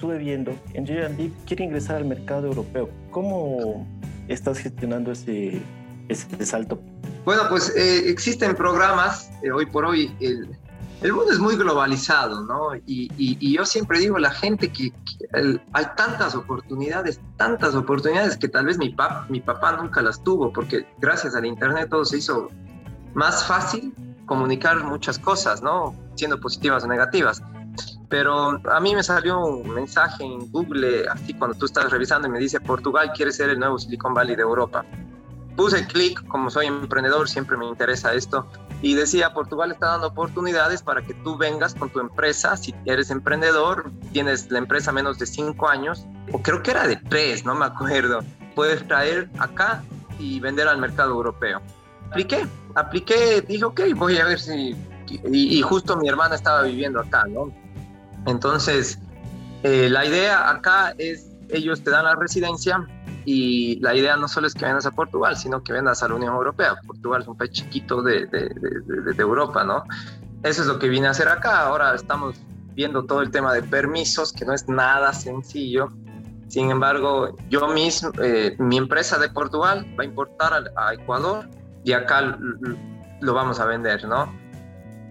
Estuve 0.00 0.16
viendo, 0.16 0.58
en 0.72 0.86
Deep 0.86 1.30
quiere 1.44 1.64
ingresar 1.64 1.96
al 1.96 2.06
mercado 2.06 2.46
europeo. 2.46 2.88
¿Cómo 3.10 3.86
estás 4.28 4.56
gestionando 4.56 5.12
ese, 5.12 5.60
ese 6.08 6.46
salto? 6.46 6.80
Bueno, 7.26 7.42
pues 7.50 7.76
eh, 7.76 8.08
existen 8.08 8.54
programas, 8.54 9.30
eh, 9.42 9.50
hoy 9.50 9.66
por 9.66 9.84
hoy 9.84 10.10
el, 10.20 10.56
el 11.02 11.12
mundo 11.12 11.30
es 11.30 11.38
muy 11.38 11.54
globalizado, 11.54 12.46
¿no? 12.46 12.74
Y, 12.86 13.10
y, 13.18 13.54
yo 13.54 13.66
siempre 13.66 13.98
digo 13.98 14.16
a 14.16 14.20
la 14.20 14.30
gente 14.30 14.72
que, 14.72 14.90
hay 15.34 15.86
tantas 15.98 16.34
oportunidades, 16.34 17.20
tantas 17.36 17.74
oportunidades 17.74 18.38
que 18.38 18.48
tal 18.48 18.64
vez 18.64 18.78
mi, 18.78 18.96
mi 19.28 19.40
papá 19.40 19.72
nunca 19.72 20.00
las 20.00 20.22
tuvo, 20.22 20.50
porque 20.50 20.86
gracias 20.98 21.34
al 21.34 21.44
Internet 21.44 21.90
todo 21.90 22.06
se 22.06 22.16
hizo 22.16 22.48
más 23.12 23.44
fácil 23.46 23.92
comunicar 24.24 24.82
muchas 24.82 25.18
cosas, 25.18 25.60
¿no? 25.60 25.94
Siendo 26.14 26.40
positivas 26.40 26.84
o 26.84 26.86
negativas. 26.86 27.42
Pero 28.10 28.60
a 28.70 28.80
mí 28.80 28.94
me 28.94 29.02
salió 29.02 29.38
un 29.38 29.70
mensaje 29.70 30.24
en 30.24 30.50
Google, 30.50 31.08
así 31.08 31.32
cuando 31.32 31.56
tú 31.56 31.64
estás 31.64 31.90
revisando 31.90 32.28
y 32.28 32.30
me 32.30 32.38
dice, 32.38 32.60
Portugal 32.60 33.12
quiere 33.16 33.32
ser 33.32 33.48
el 33.48 33.58
nuevo 33.58 33.78
Silicon 33.78 34.12
Valley 34.12 34.36
de 34.36 34.42
Europa 34.42 34.84
puse 35.60 35.86
clic, 35.86 36.26
como 36.28 36.48
soy 36.48 36.66
emprendedor, 36.66 37.28
siempre 37.28 37.54
me 37.54 37.66
interesa 37.66 38.14
esto, 38.14 38.46
y 38.80 38.94
decía, 38.94 39.34
Portugal 39.34 39.70
está 39.70 39.88
dando 39.88 40.06
oportunidades 40.06 40.82
para 40.82 41.02
que 41.02 41.12
tú 41.12 41.36
vengas 41.36 41.74
con 41.74 41.90
tu 41.90 42.00
empresa, 42.00 42.56
si 42.56 42.74
eres 42.86 43.10
emprendedor, 43.10 43.90
tienes 44.10 44.50
la 44.50 44.58
empresa 44.58 44.90
menos 44.90 45.18
de 45.18 45.26
cinco 45.26 45.68
años, 45.68 46.06
o 46.32 46.40
creo 46.40 46.62
que 46.62 46.70
era 46.70 46.86
de 46.86 46.96
tres, 46.96 47.44
no 47.44 47.54
me 47.54 47.66
acuerdo, 47.66 48.20
puedes 48.54 48.88
traer 48.88 49.28
acá 49.38 49.82
y 50.18 50.40
vender 50.40 50.66
al 50.66 50.78
mercado 50.78 51.10
europeo. 51.10 51.60
Apliqué, 52.08 52.46
apliqué, 52.74 53.42
dije, 53.42 53.64
ok, 53.64 53.80
voy 53.96 54.16
a 54.16 54.24
ver 54.24 54.40
si... 54.40 54.74
Y, 55.08 55.58
y 55.58 55.60
justo 55.60 55.96
mi 55.96 56.08
hermana 56.08 56.36
estaba 56.36 56.62
viviendo 56.62 57.00
acá, 57.00 57.26
¿no? 57.28 57.52
Entonces, 58.26 58.98
eh, 59.62 59.88
la 59.90 60.04
idea 60.04 60.50
acá 60.50 60.94
es, 60.98 61.30
ellos 61.48 61.82
te 61.82 61.90
dan 61.90 62.04
la 62.04 62.14
residencia, 62.14 62.86
y 63.24 63.78
la 63.80 63.94
idea 63.94 64.16
no 64.16 64.28
solo 64.28 64.46
es 64.46 64.54
que 64.54 64.64
vendas 64.64 64.86
a 64.86 64.90
Portugal, 64.90 65.36
sino 65.36 65.62
que 65.62 65.72
vendas 65.72 66.02
a 66.02 66.08
la 66.08 66.14
Unión 66.14 66.34
Europea. 66.34 66.76
Portugal 66.86 67.22
es 67.22 67.28
un 67.28 67.36
país 67.36 67.52
chiquito 67.52 68.02
de, 68.02 68.26
de, 68.26 68.48
de, 68.48 69.12
de, 69.12 69.22
Europa, 69.22 69.64
¿no? 69.64 69.84
Eso 70.42 70.62
es 70.62 70.68
lo 70.68 70.78
que 70.78 70.88
vine 70.88 71.06
a 71.06 71.10
hacer 71.10 71.28
acá. 71.28 71.66
Ahora 71.66 71.94
estamos 71.94 72.36
viendo 72.74 73.04
todo 73.04 73.20
el 73.20 73.30
tema 73.30 73.52
de 73.52 73.62
permisos, 73.62 74.32
que 74.32 74.44
no 74.44 74.54
es 74.54 74.68
nada 74.68 75.12
sencillo. 75.12 75.88
Sin 76.48 76.70
embargo, 76.70 77.36
yo 77.48 77.68
mismo, 77.68 78.10
eh, 78.22 78.56
mi 78.58 78.78
empresa 78.78 79.18
de 79.18 79.28
Portugal 79.28 79.86
va 79.98 80.02
a 80.02 80.06
importar 80.06 80.52
a, 80.52 80.88
a 80.88 80.94
Ecuador 80.94 81.48
y 81.84 81.92
acá 81.92 82.38
lo 83.20 83.34
vamos 83.34 83.60
a 83.60 83.66
vender, 83.66 84.04
¿no? 84.06 84.32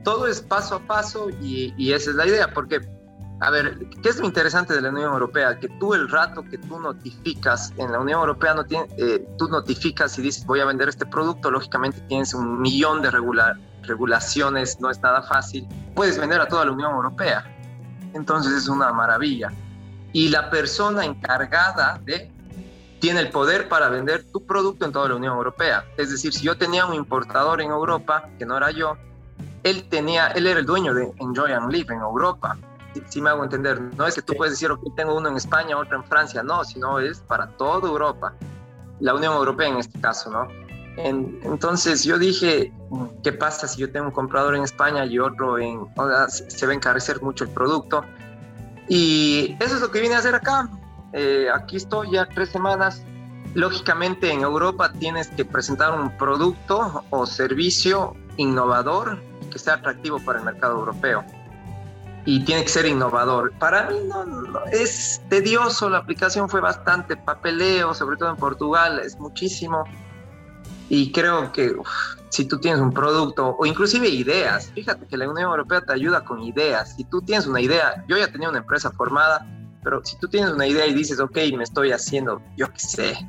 Todo 0.04 0.28
es 0.28 0.42
paso 0.42 0.76
a 0.76 0.80
paso 0.80 1.30
y, 1.42 1.74
y 1.78 1.94
esa 1.94 2.10
es 2.10 2.16
la 2.16 2.26
idea, 2.26 2.54
porque 2.54 2.82
a 3.42 3.50
ver, 3.52 3.78
¿qué 4.02 4.10
es 4.10 4.20
lo 4.20 4.26
interesante 4.26 4.74
de 4.74 4.82
la 4.82 4.90
Unión 4.90 5.14
Europea? 5.14 5.58
Que 5.58 5.70
tú 5.80 5.94
el 5.94 6.10
rato 6.10 6.44
que 6.44 6.58
tú 6.58 6.80
notificas, 6.80 7.74
en 7.78 7.92
la 7.92 8.00
Unión 8.00 8.20
Europea 8.20 8.54
no 8.54 8.66
tiene, 8.66 8.88
eh, 8.98 9.26
tú 9.38 9.48
notificas 9.48 10.18
y 10.20 10.22
dices 10.22 10.46
voy 10.46 10.60
a 10.60 10.66
vender 10.66 10.90
este 10.90 11.06
producto, 11.06 11.50
lógicamente 11.50 12.02
tienes 12.02 12.34
un 12.34 12.60
millón 12.60 13.02
de 13.02 13.12
regulaciones, 13.84 14.80
no 14.82 14.90
es 14.90 15.00
nada 15.02 15.22
fácil, 15.22 15.66
puedes 15.96 16.20
vender 16.20 16.42
a 16.42 16.48
toda 16.48 16.66
la 16.66 16.72
Unión 16.72 16.92
Europea. 16.92 17.46
Entonces 18.14 18.52
es 18.54 18.68
una 18.68 18.92
maravilla. 18.92 19.54
Y 20.12 20.30
la 20.30 20.50
persona 20.50 21.06
encargada 21.06 22.02
de 22.04 22.30
tiene 23.00 23.22
el 23.22 23.30
poder 23.30 23.70
para 23.70 23.88
vender 23.88 24.26
tu 24.34 24.46
producto 24.46 24.86
en 24.86 24.92
toda 24.92 25.08
la 25.08 25.16
Unión 25.16 25.38
Europea. 25.38 25.86
Es 25.96 26.12
decir, 26.12 26.34
si 26.34 26.44
yo 26.44 26.58
tenía 26.58 26.86
un 26.86 26.94
importador 26.94 27.62
en 27.62 27.70
Europa, 27.70 28.28
que 28.38 28.46
no 28.46 28.58
era 28.58 28.72
yo, 28.72 28.98
él 29.64 29.88
tenía, 29.88 30.28
él 30.28 30.46
era 30.48 30.60
el 30.60 30.66
dueño 30.66 30.94
de 30.94 31.14
Enjoy 31.20 31.54
and 31.54 31.72
Live 31.72 31.94
en 31.94 32.02
Europa 32.02 32.58
si, 33.08 33.22
me 33.22 33.30
hago 33.30 33.44
entender. 33.44 33.82
No 33.96 34.06
es 34.06 34.16
que 34.16 34.22
tú 34.22 34.34
puedes 34.36 34.54
decir, 34.54 34.72
ok, 34.72 34.82
tengo 34.96 35.16
uno 35.16 35.30
en 35.30 35.38
España, 35.38 35.78
otro 35.78 35.98
en 35.98 36.04
Francia, 36.04 36.44
no, 36.44 36.64
sino 36.64 37.00
es 37.00 37.20
para 37.20 37.48
toda 37.58 37.88
Europa, 37.88 38.34
la 39.00 39.14
Unión 39.14 39.34
Europea 39.34 39.70
en 39.70 39.78
este 39.78 40.00
caso, 40.00 40.30
¿no? 40.30 40.48
entonces 41.02 42.04
yo 42.04 42.18
dije, 42.18 42.74
¿qué 43.24 43.32
pasa 43.32 43.70
si 43.70 43.80
yo 43.80 43.90
tengo 43.90 44.08
un 44.08 44.12
comprador 44.12 44.54
en 44.56 44.64
España 44.64 45.06
y 45.06 45.18
otro 45.18 45.58
en, 45.58 45.88
o 45.96 46.10
sea, 46.10 46.28
se 46.28 46.66
va 46.66 46.74
a 46.74 46.76
encarecer 46.76 47.22
mucho 47.22 47.46
el 47.46 47.52
producto? 47.52 48.04
Y 48.90 49.56
eso 49.62 49.76
es 49.76 49.82
lo 49.82 49.92
que 49.92 50.02
vine 50.02 50.16
a 50.16 50.18
hacer 50.18 50.36
acá. 50.36 50.68
Eh, 51.14 51.48
aquí 51.54 51.78
estoy 51.78 52.12
ya 52.12 52.26
tres 52.26 52.50
semanas. 52.50 53.02
Lógicamente 53.54 54.30
en 54.30 54.42
Europa 54.42 54.92
tienes 54.92 55.30
que 55.30 55.46
presentar 55.46 55.98
un 55.98 56.18
producto 56.18 57.06
o 57.12 57.26
servicio 57.26 58.16
innovador 58.36 59.22
que 59.50 59.58
sea 59.58 59.76
atractivo 59.76 60.20
para 60.20 60.40
el 60.40 60.46
mercado 60.46 60.80
europeo 60.80 61.24
y 62.30 62.40
tiene 62.42 62.62
que 62.62 62.70
ser 62.70 62.86
innovador. 62.86 63.52
Para 63.54 63.90
mí 63.90 63.96
no, 64.08 64.24
es 64.72 65.20
tedioso, 65.30 65.90
la 65.90 65.98
aplicación 65.98 66.48
fue 66.48 66.62
bastante 66.62 67.18
papeleo, 67.18 67.96
sobre 67.96 68.18
todo 68.18 68.30
en 68.30 68.36
Portugal, 68.36 69.00
es 69.00 69.18
muchísimo. 69.20 69.84
Y 70.90 71.12
creo 71.12 71.52
que 71.52 71.76
si 72.30 72.46
tú 72.46 72.60
tienes 72.60 72.82
un 72.82 72.94
producto 72.94 73.56
o 73.58 73.66
inclusive 73.66 74.08
ideas, 74.10 74.72
fíjate 74.76 75.08
que 75.08 75.18
la 75.18 75.28
Unión 75.28 75.50
Europea 75.50 75.82
te 75.82 75.92
ayuda 75.92 76.24
con 76.24 76.44
ideas. 76.44 76.96
Si 76.96 77.04
tú 77.04 77.20
tienes 77.20 77.48
una 77.48 77.62
idea, 77.62 78.06
yo 78.08 78.16
ya 78.16 78.32
tenía 78.32 78.50
una 78.50 78.60
empresa 78.60 78.92
formada, 78.92 79.48
pero 79.84 80.06
si 80.06 80.16
tú 80.20 80.28
tienes 80.28 80.52
una 80.52 80.68
idea 80.68 80.86
y 80.86 80.94
dices, 80.94 81.20
ok, 81.20 81.36
me 81.58 81.64
estoy 81.64 81.92
haciendo, 81.92 82.44
yo 82.56 82.72
qué 82.72 82.80
sé, 82.80 83.28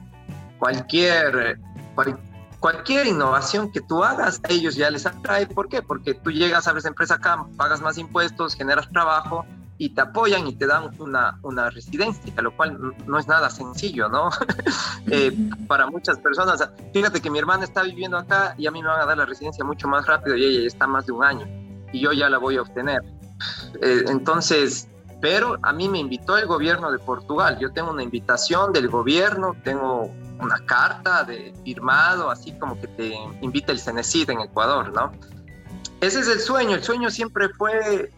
cualquier, 0.59 1.59
cualquier 1.95 2.30
cualquier 2.61 3.07
innovación 3.07 3.73
que 3.73 3.81
tú 3.81 4.05
hagas, 4.05 4.41
a 4.45 4.53
ellos 4.53 4.77
ya 4.77 4.91
les 4.91 5.07
atrae. 5.07 5.47
¿Por 5.47 5.69
qué? 5.69 5.83
Porque 5.83 6.15
tú 6.15 6.31
llegas, 6.31 6.69
abres 6.69 6.85
empresa 6.85 7.15
acá, 7.15 7.45
pagas 7.57 7.81
más 7.81 7.99
impuestos, 7.99 8.55
generas 8.55 8.89
trabajo 8.91 9.45
y 9.79 9.95
te 9.95 10.03
apoyan 10.03 10.47
y 10.47 10.55
te 10.55 10.67
dan 10.67 10.91
una, 10.99 11.39
una 11.43 11.71
residencia, 11.71 12.35
lo 12.43 12.55
cual 12.55 12.95
no 13.07 13.19
es 13.19 13.27
nada 13.27 13.49
sencillo, 13.51 14.09
¿no? 14.09 14.31
Eh, 15.13 15.35
para 15.67 15.87
muchas 15.87 16.19
personas. 16.19 16.63
Fíjate 16.93 17.21
que 17.21 17.31
mi 17.31 17.39
hermana 17.39 17.65
está 17.65 17.83
viviendo 17.83 18.19
acá 18.19 18.55
y 18.59 18.67
a 18.67 18.71
mí 18.71 18.81
me 18.81 18.89
van 18.89 19.01
a 19.01 19.07
dar 19.07 19.17
la 19.17 19.27
residencia 19.27 19.65
mucho 19.65 19.89
más 19.89 20.07
rápido 20.07 20.37
y 20.37 20.45
ella 20.45 20.67
está 20.67 20.87
más 20.87 21.07
de 21.07 21.13
un 21.13 21.25
año 21.25 21.47
y 21.93 22.01
yo 22.01 22.13
ya 22.13 22.29
la 22.29 22.39
voy 22.39 22.59
a 22.59 22.63
obtener. 22.63 23.01
Eh, 23.81 24.05
entonces, 24.09 24.89
pero 25.21 25.59
a 25.63 25.73
mí 25.73 25.89
me 25.89 25.99
invitó 25.99 26.37
el 26.37 26.47
gobierno 26.47 26.93
de 26.93 26.99
Portugal. 26.99 27.59
Yo 27.59 27.73
tengo 27.73 27.91
una 27.91 28.03
invitación 28.03 28.73
del 28.73 28.89
gobierno, 28.89 29.57
tengo 29.65 30.13
una 30.41 30.65
carta 30.65 31.25
de 31.25 31.55
firmado, 31.65 32.31
así 32.31 32.53
como 32.59 32.81
que 32.81 32.89
te 32.89 33.15
invita 33.41 33.73
el 33.73 33.79
Cenecid 33.79 34.31
en 34.31 34.41
Ecuador, 34.41 34.93
¿no? 34.93 35.13
Ese 36.01 36.21
es 36.21 36.29
el 36.29 36.41
sueño, 36.41 36.77
el 36.77 36.83
sueño 36.83 37.11
siempre 37.11 37.49
fue, 37.51 38.11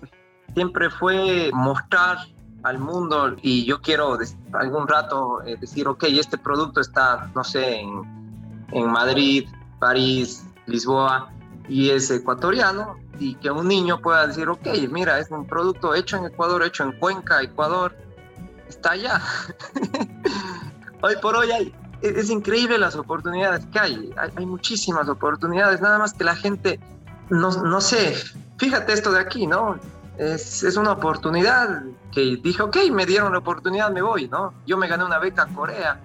siempre 0.54 0.88
fue 0.90 1.50
mostrar 1.52 2.18
al 2.62 2.78
mundo 2.78 3.36
y 3.42 3.64
yo 3.64 3.80
quiero 3.80 4.18
algún 4.52 4.86
rato 4.86 5.42
eh, 5.44 5.56
decir, 5.60 5.88
ok, 5.88 6.04
este 6.04 6.38
producto 6.38 6.80
está, 6.80 7.30
no 7.34 7.42
sé, 7.42 7.80
en, 7.80 8.68
en 8.70 8.90
Madrid, 8.90 9.48
París, 9.80 10.46
Lisboa 10.66 11.32
y 11.68 11.90
es 11.90 12.10
ecuatoriano 12.10 12.96
y 13.18 13.34
que 13.36 13.50
un 13.50 13.68
niño 13.68 14.00
pueda 14.00 14.26
decir, 14.26 14.48
ok, 14.48 14.66
mira, 14.90 15.18
es 15.18 15.30
un 15.30 15.46
producto 15.46 15.94
hecho 15.94 16.16
en 16.16 16.26
Ecuador, 16.26 16.62
hecho 16.62 16.84
en 16.84 16.92
Cuenca, 16.92 17.42
Ecuador, 17.42 17.96
está 18.68 18.92
allá. 18.92 19.20
hoy 21.02 21.14
por 21.20 21.36
hoy 21.36 21.50
hay, 21.50 21.74
es 22.02 22.30
increíble 22.30 22.78
las 22.78 22.96
oportunidades 22.96 23.66
que 23.66 23.78
hay. 23.78 24.10
hay. 24.16 24.46
muchísimas 24.46 25.08
oportunidades, 25.08 25.80
nada 25.80 25.98
más 25.98 26.12
que 26.12 26.24
la 26.24 26.36
gente, 26.36 26.80
no, 27.30 27.50
no 27.50 27.80
sé, 27.80 28.14
fíjate 28.58 28.92
esto 28.92 29.12
de 29.12 29.20
aquí, 29.20 29.46
¿no? 29.46 29.78
Es, 30.18 30.62
es, 30.62 30.76
una 30.76 30.92
oportunidad 30.92 31.82
que 32.12 32.36
dije, 32.42 32.62
ok, 32.62 32.76
me 32.90 33.06
dieron 33.06 33.32
la 33.32 33.38
oportunidad, 33.38 33.90
me 33.90 34.02
voy, 34.02 34.28
¿no? 34.28 34.52
Yo 34.66 34.76
me 34.76 34.86
gané 34.86 35.04
una 35.04 35.18
beca 35.18 35.44
a 35.44 35.46
Corea, 35.46 36.00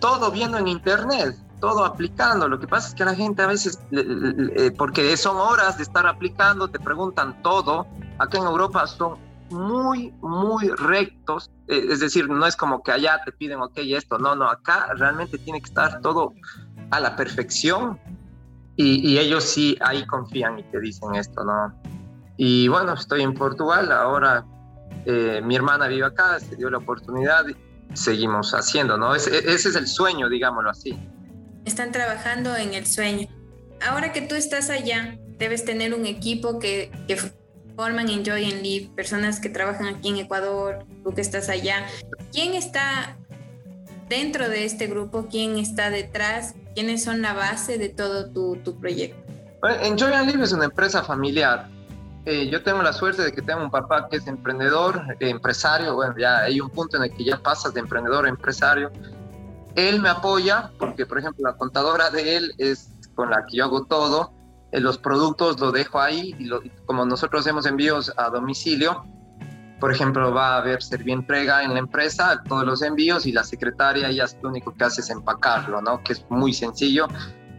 todo 0.00 0.30
viendo 0.32 0.58
en 0.58 0.66
internet, 0.66 1.36
todo 1.62 1.84
aplicando. 1.84 2.48
Lo 2.48 2.58
que 2.58 2.66
pasa 2.66 2.88
es 2.88 2.94
que 2.94 3.04
la 3.04 3.14
gente 3.14 3.40
a 3.40 3.46
veces, 3.46 3.78
eh, 3.92 4.72
porque 4.76 5.16
son 5.16 5.36
horas 5.36 5.76
de 5.76 5.84
estar 5.84 6.06
aplicando, 6.08 6.68
te 6.68 6.80
preguntan 6.80 7.40
todo. 7.40 7.86
Acá 8.18 8.38
en 8.38 8.44
Europa 8.44 8.86
son 8.88 9.16
muy, 9.52 10.12
muy 10.20 10.68
rectos. 10.68 11.50
Eh, 11.68 11.86
es 11.90 12.00
decir, 12.00 12.28
no 12.28 12.46
es 12.46 12.56
como 12.56 12.82
que 12.82 12.92
allá 12.92 13.20
te 13.24 13.32
piden, 13.32 13.60
ok, 13.60 13.78
esto. 13.78 14.18
No, 14.18 14.34
no, 14.34 14.48
acá 14.48 14.92
realmente 14.96 15.38
tiene 15.38 15.60
que 15.60 15.68
estar 15.68 16.00
todo 16.00 16.32
a 16.90 17.00
la 17.00 17.16
perfección. 17.16 17.98
Y, 18.76 19.18
ellos 19.18 19.44
sí 19.44 19.76
ahí 19.80 20.04
confían 20.06 20.58
y 20.58 20.62
te 20.64 20.80
dicen 20.80 21.14
esto, 21.14 21.44
¿no? 21.44 21.72
Y 22.36 22.68
bueno, 22.68 22.94
estoy 22.94 23.22
en 23.22 23.34
Portugal, 23.34 23.92
ahora 23.92 24.44
eh, 25.04 25.40
mi 25.44 25.54
hermana 25.54 25.86
vive 25.86 26.06
acá, 26.06 26.40
se 26.40 26.56
dio 26.56 26.70
la 26.70 26.78
oportunidad, 26.78 27.46
y 27.46 27.54
seguimos 27.94 28.54
haciendo, 28.54 28.96
¿no? 28.96 29.14
Ese, 29.14 29.38
ese 29.38 29.68
es 29.68 29.76
el 29.76 29.86
sueño, 29.86 30.28
digámoslo 30.28 30.70
así. 30.70 30.98
Están 31.64 31.92
trabajando 31.92 32.56
en 32.56 32.72
el 32.74 32.86
sueño. 32.86 33.28
Ahora 33.86 34.12
que 34.12 34.22
tú 34.22 34.34
estás 34.34 34.70
allá, 34.70 35.16
debes 35.38 35.64
tener 35.64 35.94
un 35.94 36.06
equipo 36.06 36.58
que, 36.58 36.90
que 37.06 37.18
forman 37.76 38.08
Enjoy 38.08 38.44
and 38.44 38.62
Live, 38.62 38.90
personas 38.94 39.40
que 39.40 39.48
trabajan 39.48 39.86
aquí 39.86 40.08
en 40.08 40.16
Ecuador, 40.16 40.84
tú 41.04 41.14
que 41.14 41.20
estás 41.20 41.48
allá. 41.48 41.86
¿Quién 42.32 42.54
está 42.54 43.16
dentro 44.08 44.48
de 44.48 44.64
este 44.64 44.86
grupo? 44.86 45.28
¿Quién 45.30 45.58
está 45.58 45.90
detrás? 45.90 46.54
¿Quiénes 46.74 47.04
son 47.04 47.22
la 47.22 47.34
base 47.34 47.78
de 47.78 47.88
todo 47.88 48.30
tu, 48.30 48.56
tu 48.56 48.78
proyecto? 48.78 49.20
Enjoy 49.82 50.12
and 50.12 50.30
Live 50.30 50.42
es 50.42 50.52
una 50.52 50.64
empresa 50.64 51.02
familiar. 51.04 51.68
Eh, 52.24 52.48
yo 52.48 52.62
tengo 52.62 52.82
la 52.82 52.92
suerte 52.92 53.22
de 53.22 53.32
que 53.32 53.42
tengo 53.42 53.62
un 53.62 53.70
papá 53.70 54.08
que 54.08 54.16
es 54.16 54.26
emprendedor, 54.26 55.02
empresario. 55.18 55.94
Bueno, 55.94 56.14
ya 56.16 56.38
hay 56.38 56.60
un 56.60 56.70
punto 56.70 56.96
en 56.96 57.04
el 57.04 57.16
que 57.16 57.24
ya 57.24 57.36
pasas 57.38 57.74
de 57.74 57.80
emprendedor 57.80 58.26
a 58.26 58.28
empresario. 58.28 58.90
Él 59.74 60.00
me 60.00 60.08
apoya 60.08 60.70
porque, 60.78 61.06
por 61.06 61.18
ejemplo, 61.18 61.48
la 61.48 61.56
contadora 61.56 62.10
de 62.10 62.36
él 62.36 62.54
es 62.58 62.90
con 63.14 63.30
la 63.30 63.44
que 63.46 63.56
yo 63.56 63.64
hago 63.64 63.84
todo. 63.86 64.32
Eh, 64.72 64.80
los 64.80 64.98
productos 64.98 65.60
lo 65.60 65.70
dejo 65.70 66.00
ahí 66.00 66.34
y 66.38 66.50
como 66.86 67.04
nosotros 67.06 67.42
hacemos 67.42 67.66
envíos 67.66 68.12
a 68.16 68.30
domicilio, 68.30 69.04
por 69.78 69.92
ejemplo, 69.92 70.32
va 70.32 70.54
a 70.54 70.58
haber 70.58 70.78
entrega 71.06 71.62
en 71.64 71.74
la 71.74 71.80
empresa, 71.80 72.42
todos 72.48 72.64
los 72.64 72.82
envíos 72.82 73.26
y 73.26 73.32
la 73.32 73.44
secretaria 73.44 74.10
ya 74.10 74.26
lo 74.40 74.48
único 74.48 74.72
que 74.74 74.84
hace 74.84 75.00
es 75.00 75.10
empacarlo, 75.10 75.82
¿no? 75.82 76.02
Que 76.04 76.12
es 76.12 76.24
muy 76.28 76.52
sencillo. 76.52 77.08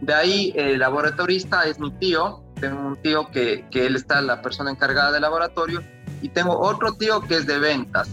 De 0.00 0.14
ahí 0.14 0.52
el 0.56 0.78
laboratorista 0.78 1.64
es 1.64 1.78
mi 1.78 1.90
tío, 1.92 2.42
tengo 2.60 2.80
un 2.80 2.96
tío 2.96 3.30
que, 3.30 3.66
que 3.70 3.86
él 3.86 3.96
está 3.96 4.22
la 4.22 4.40
persona 4.40 4.70
encargada 4.70 5.12
del 5.12 5.22
laboratorio 5.22 5.82
y 6.22 6.30
tengo 6.30 6.58
otro 6.58 6.94
tío 6.94 7.20
que 7.20 7.36
es 7.36 7.46
de 7.46 7.58
ventas. 7.58 8.08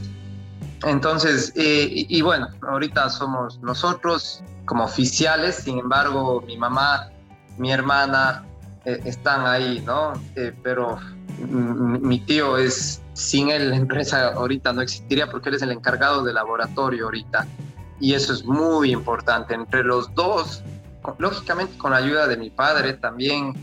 Entonces, 0.83 1.53
eh, 1.55 1.87
y, 1.91 2.21
bueno, 2.21 2.47
ahorita 2.67 3.09
somos 3.09 3.59
nosotros 3.59 4.43
como 4.65 4.83
oficiales, 4.83 5.55
sin 5.55 5.77
embargo, 5.79 6.41
mi 6.41 6.57
mamá, 6.57 7.09
mi 7.57 7.71
hermana 7.71 8.43
eh, 8.85 8.99
están 9.05 9.45
ahí, 9.45 9.83
¿no? 9.85 10.13
Eh, 10.35 10.53
pero 10.63 10.97
mi 11.47 12.19
tío 12.19 12.57
es, 12.57 13.01
sin 13.13 13.49
él 13.49 13.69
la 13.69 13.75
empresa 13.75 14.33
ahorita 14.33 14.73
no 14.73 14.81
existiría 14.81 15.29
porque 15.29 15.49
él 15.49 15.55
es 15.55 15.61
el 15.61 15.71
encargado 15.71 16.23
del 16.23 16.35
laboratorio 16.35 17.05
ahorita. 17.05 17.47
Y 17.99 18.13
eso 18.13 18.33
es 18.33 18.43
muy 18.43 18.91
importante. 18.91 19.53
Entre 19.53 19.83
los 19.83 20.13
dos, 20.15 20.63
lógicamente 21.19 21.77
con 21.77 21.91
la 21.91 21.97
ayuda 21.97 22.27
de 22.27 22.37
mi 22.37 22.49
padre 22.49 22.93
también, 22.93 23.53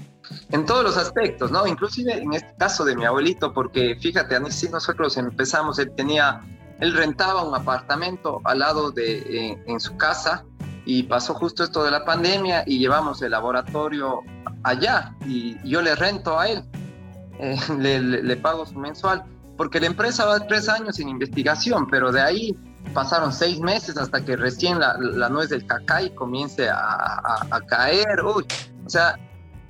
en 0.50 0.64
todos 0.66 0.84
los 0.84 0.96
aspectos, 0.96 1.50
¿no? 1.50 1.66
Inclusive 1.66 2.12
en 2.12 2.34
este 2.34 2.54
caso 2.56 2.84
de 2.84 2.94
mi 2.94 3.04
abuelito, 3.04 3.52
porque 3.52 3.96
fíjate, 4.00 4.36
así 4.36 4.68
nosotros 4.68 5.16
empezamos, 5.16 5.78
él 5.78 5.90
tenía, 5.96 6.40
él 6.80 6.92
rentaba 6.94 7.42
un 7.42 7.54
apartamento 7.54 8.40
al 8.44 8.60
lado 8.60 8.90
de, 8.92 9.58
en 9.66 9.80
su 9.80 9.96
casa 9.96 10.44
y 10.88 11.02
pasó 11.02 11.34
justo 11.34 11.64
esto 11.64 11.84
de 11.84 11.90
la 11.90 12.02
pandemia 12.06 12.64
y 12.66 12.78
llevamos 12.78 13.20
el 13.20 13.32
laboratorio 13.32 14.22
allá 14.62 15.14
y 15.26 15.58
yo 15.68 15.82
le 15.82 15.94
rento 15.94 16.40
a 16.40 16.48
él 16.48 16.64
eh, 17.38 17.58
le, 18.00 18.36
pago 18.38 18.64
su 18.64 18.78
mensual, 18.78 19.22
porque 19.58 19.80
la 19.80 19.86
empresa 19.86 20.24
va 20.24 20.40
tres 20.46 20.66
años 20.66 20.96
sin 20.96 21.10
investigación, 21.10 21.88
pero 21.90 22.10
de 22.10 22.22
ahí 22.22 22.56
pasaron 22.94 23.34
seis 23.34 23.60
meses 23.60 23.98
hasta 23.98 24.24
que 24.24 24.34
recién 24.34 24.80
la, 24.80 25.28
nuez 25.28 25.50
del 25.50 25.66
cacay 25.66 26.14
comience 26.14 26.70
a, 26.70 27.60
caer. 27.68 28.24
Uy, 28.24 28.46
o 28.86 28.88
sea, 28.88 29.18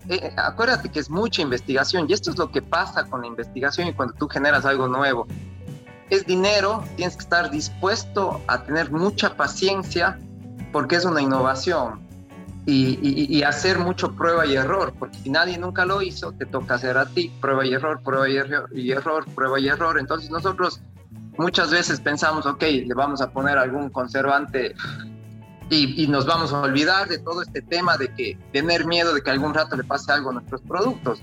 eh, 0.08 0.32
acuérdate 0.36 0.88
que 0.88 1.00
es 1.00 1.10
mucha 1.10 1.42
investigación 1.42 2.06
y 2.08 2.12
esto 2.12 2.30
es 2.30 2.38
lo 2.38 2.52
que 2.52 2.62
pasa 2.62 3.04
con 3.04 3.22
la 3.22 3.26
investigación 3.26 3.88
y 3.88 3.92
cuando 3.92 4.14
tú 4.14 4.28
generas 4.28 4.64
algo 4.64 4.86
nuevo. 4.86 5.26
Es 6.10 6.24
dinero, 6.24 6.84
tienes 6.94 7.16
que 7.16 7.24
estar 7.24 7.50
dispuesto 7.50 8.40
a 8.46 8.62
tener 8.62 8.92
mucha 8.92 9.36
paciencia 9.36 10.16
porque 10.72 10.96
es 10.96 11.04
una 11.04 11.20
innovación 11.20 12.08
y, 12.70 13.42
hacer 13.42 13.78
mucho 13.78 14.12
prueba 14.12 14.44
y 14.44 14.54
error, 14.54 14.92
porque 14.98 15.16
si 15.18 15.30
nadie 15.30 15.56
nunca 15.56 15.86
lo 15.86 16.02
hizo, 16.02 16.32
te 16.32 16.44
toca 16.44 16.74
hacer 16.74 16.98
a 16.98 17.06
ti 17.06 17.32
prueba 17.40 17.64
y 17.64 17.72
error, 17.72 18.02
prueba 18.02 18.28
y 18.28 18.36
error, 18.36 18.68
y 18.74 18.90
error 18.90 19.24
prueba 19.34 19.58
y 19.58 19.68
error. 19.68 19.98
Entonces 19.98 20.30
nosotros 20.30 20.80
muchas 21.38 21.70
veces 21.70 22.00
pensamos, 22.00 22.44
ok, 22.44 22.62
le 22.62 22.94
vamos 22.94 23.22
a 23.22 23.30
poner 23.30 23.56
algún 23.56 23.88
conservante 23.88 24.74
y, 25.70 26.06
nos 26.08 26.26
vamos 26.26 26.52
a 26.52 26.60
olvidar 26.60 27.08
de 27.08 27.18
todo 27.18 27.42
este 27.42 27.62
tema 27.62 27.96
de 27.96 28.12
que 28.14 28.38
tener 28.52 28.86
miedo 28.86 29.14
de 29.14 29.22
que 29.22 29.30
algún 29.30 29.54
rato 29.54 29.76
le 29.76 29.84
pase 29.84 30.12
algo 30.12 30.30
a 30.30 30.34
nuestros 30.34 30.60
productos. 30.62 31.22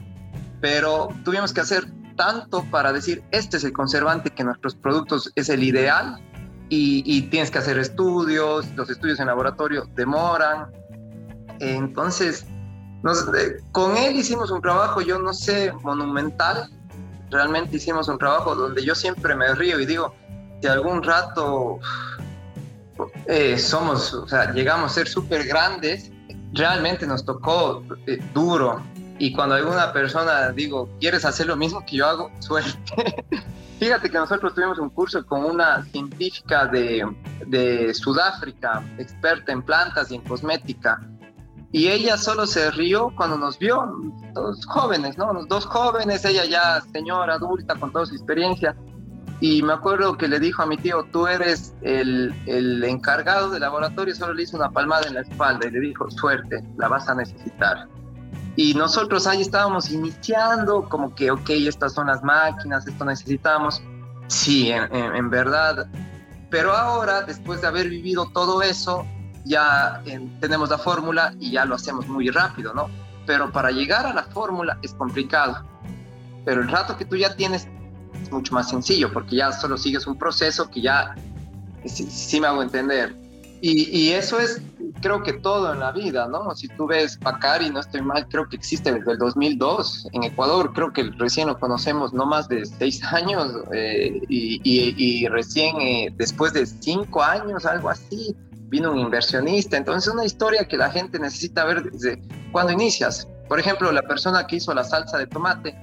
Pero 0.62 1.10
tuvimos 1.24 1.54
que 1.54 1.62
hacer 1.62 1.86
tanto 2.16 2.64
para 2.72 2.92
decir, 2.92 3.24
este 3.32 3.58
es 3.58 3.64
el 3.64 3.74
conservante 3.74 4.32
que 4.32 4.44
nuestros 4.44 4.74
productos 4.76 5.32
es 5.36 5.50
el 5.50 5.64
ideal 5.64 6.20
y, 6.70 7.22
tienes 7.24 7.52
que 7.52 7.60
hacer 7.60 7.78
estudios, 7.78 8.68
los 8.76 8.90
estudios 8.90 9.20
en 9.20 9.28
laboratorio 9.28 9.88
demoran, 9.96 10.72
entonces, 11.60 12.46
con 13.72 13.98
él 13.98 14.16
hicimos 14.16 14.52
un 14.52 14.62
trabajo, 14.62 15.02
yo 15.02 15.20
no 15.20 15.34
sé, 15.34 15.72
monumental. 15.84 16.70
Realmente 17.30 17.78
hicimos 17.78 18.08
un 18.08 18.18
trabajo 18.18 18.56
donde 18.56 18.84
yo 18.84 18.96
siempre 18.96 19.36
me 19.36 19.54
río 19.56 19.80
y 19.80 19.86
digo, 19.86 20.14
si 20.62 20.68
algún 20.68 21.04
rato 21.04 21.80
eh, 23.28 23.58
somos, 23.58 24.14
o 24.14 24.28
sea, 24.28 24.52
llegamos 24.52 24.92
a 24.92 24.96
ser 24.96 25.08
súper 25.08 25.46
grandes, 25.46 26.12
realmente 26.54 27.06
nos 27.06 27.26
tocó 27.26 27.84
eh, 28.08 28.20
duro. 28.34 28.82
Y 29.18 29.34
cuando 29.34 29.56
alguna 29.56 29.94
persona 29.94 30.50
digo, 30.52 30.90
¿quieres 31.00 31.26
hacer 31.26 31.48
lo 31.48 31.56
mismo 31.56 31.86
que 31.86 31.98
yo 31.98 32.08
hago? 32.08 32.32
Suerte. 32.40 33.26
Fíjate 33.80 34.10
que 34.10 34.18
nosotros 34.18 34.54
tuvimos 34.54 34.80
un 34.80 34.90
curso 34.90 35.26
con 35.26 35.44
una 35.44 35.84
científica 35.86 36.66
de, 36.66 37.06
de 37.48 37.94
Sudáfrica, 37.94 38.84
experta 38.98 39.52
en 39.52 39.62
plantas 39.62 40.12
y 40.12 40.16
en 40.16 40.22
cosmética 40.22 41.00
y 41.76 41.90
ella 41.90 42.16
solo 42.16 42.48
se 42.48 42.72
rió 42.72 43.12
cuando 43.18 43.38
nos 43.38 43.60
vio, 43.60 43.86
dos 44.34 44.66
jóvenes, 44.66 45.18
¿no? 45.18 45.34
Dos 45.50 45.66
jóvenes, 45.66 46.24
ella 46.24 46.46
ya 46.46 46.80
señora 46.94 47.34
adulta 47.34 47.76
con 47.76 47.92
toda 47.92 48.06
su 48.06 48.16
experiencia. 48.16 48.74
Y 49.42 49.62
me 49.62 49.74
acuerdo 49.74 50.18
que 50.18 50.30
le 50.30 50.40
dijo 50.40 50.62
a 50.62 50.68
mi 50.68 50.78
tío, 50.78 51.04
tú 51.12 51.28
eres 51.28 51.76
el, 51.82 52.34
el 52.46 52.82
encargado 52.86 53.50
del 53.50 53.60
laboratorio, 53.60 54.16
solo 54.16 54.34
le 54.34 54.44
hizo 54.44 54.56
una 54.56 54.72
palmada 54.72 55.06
en 55.06 55.16
la 55.16 55.20
espalda 55.20 55.68
y 55.68 55.72
le 55.72 55.82
dijo, 55.82 56.10
suerte, 56.10 56.64
la 56.78 56.88
vas 56.88 57.10
a 57.10 57.16
necesitar. 57.16 57.90
Y 58.56 58.74
nosotros 58.74 59.28
ahí 59.28 59.42
estábamos 59.42 59.92
iniciando, 59.92 60.88
como 60.88 61.14
que, 61.14 61.32
ok, 61.32 61.50
estas 61.50 61.94
son 61.94 62.08
las 62.08 62.24
máquinas, 62.24 62.88
esto 62.88 63.04
necesitamos. 63.04 63.82
Sí, 64.28 64.72
en, 64.72 64.92
en 64.92 65.30
verdad. 65.30 65.88
Pero 66.50 66.72
ahora, 66.72 67.22
después 67.22 67.62
de 67.62 67.68
haber 67.68 67.90
vivido 67.90 68.30
todo 68.32 68.62
eso, 68.62 69.06
ya 69.46 70.02
tenemos 70.40 70.70
la 70.70 70.78
fórmula 70.78 71.34
y 71.40 71.52
ya 71.52 71.66
lo 71.66 71.76
hacemos 71.76 72.08
muy 72.08 72.30
rápido, 72.30 72.74
¿no? 72.74 72.90
Pero 73.26 73.52
para 73.52 73.72
llegar 73.72 74.06
a 74.06 74.14
la 74.14 74.24
fórmula 74.24 74.78
es 74.82 74.94
complicado. 74.94 75.64
Pero 76.44 76.62
el 76.62 76.68
rato 76.68 76.98
que 76.98 77.06
tú 77.06 77.16
ya 77.16 77.36
tienes 77.36 77.68
es 78.22 78.32
mucho 78.32 78.54
más 78.54 78.70
sencillo 78.70 79.12
porque 79.12 79.38
ya 79.38 79.52
solo 79.52 79.78
sigues 79.78 80.08
un 80.08 80.18
proceso 80.18 80.70
que 80.70 80.82
ya 80.82 81.16
sí, 81.86 82.40
me 82.40 82.48
hago 82.48 82.64
entender. 82.64 83.16
Y, 83.68 83.90
y, 83.98 84.12
eso 84.12 84.40
es, 84.40 84.62
creo 85.02 85.24
que 85.24 85.34
todo 85.34 85.74
en 85.74 85.80
la 85.80 85.92
vida, 85.92 86.28
¿no? 86.28 86.54
Si 86.54 86.68
tú 86.68 86.86
ves 86.86 87.18
Pacari, 87.18 87.72
no 87.72 87.80
estoy 87.80 88.04
mal, 88.04 88.28
creo 88.30 88.48
que 88.48 88.58
existe 88.58 88.94
desde 88.94 89.14
el 89.14 89.18
2002 89.18 90.10
en 90.12 90.24
Ecuador, 90.24 90.72
creo 90.72 90.94
que 90.94 91.10
recién 91.18 91.48
lo 91.48 91.60
conocemos 91.60 92.14
no 92.14 92.28
más 92.28 92.48
de 92.48 92.64
seis 92.64 93.04
años 93.12 93.52
eh, 93.74 94.22
y, 94.30 94.62
y, 94.64 95.28
recién 95.30 95.82
eh, 95.82 96.14
después 96.16 96.54
de 96.54 96.68
cinco 96.68 97.24
años, 97.24 97.66
algo 97.66 97.90
así, 97.90 98.36
vino 98.70 98.92
un 98.92 99.00
inversionista. 99.00 99.78
Entonces, 99.78 100.10
es 100.10 100.14
una 100.14 100.26
historia 100.26 100.68
que 100.68 100.78
la 100.78 100.92
gente 100.92 101.18
necesita 101.18 101.66
ver 101.66 101.82
desde 101.90 102.22
cuando 102.52 102.72
inicias. 102.72 103.28
Por 103.50 103.60
ejemplo, 103.60 103.92
la 103.92 104.04
persona 104.04 104.46
que 104.46 104.58
hizo 104.58 104.76
la 104.76 104.84
salsa 104.84 105.18
de 105.18 105.26
tomate, 105.26 105.76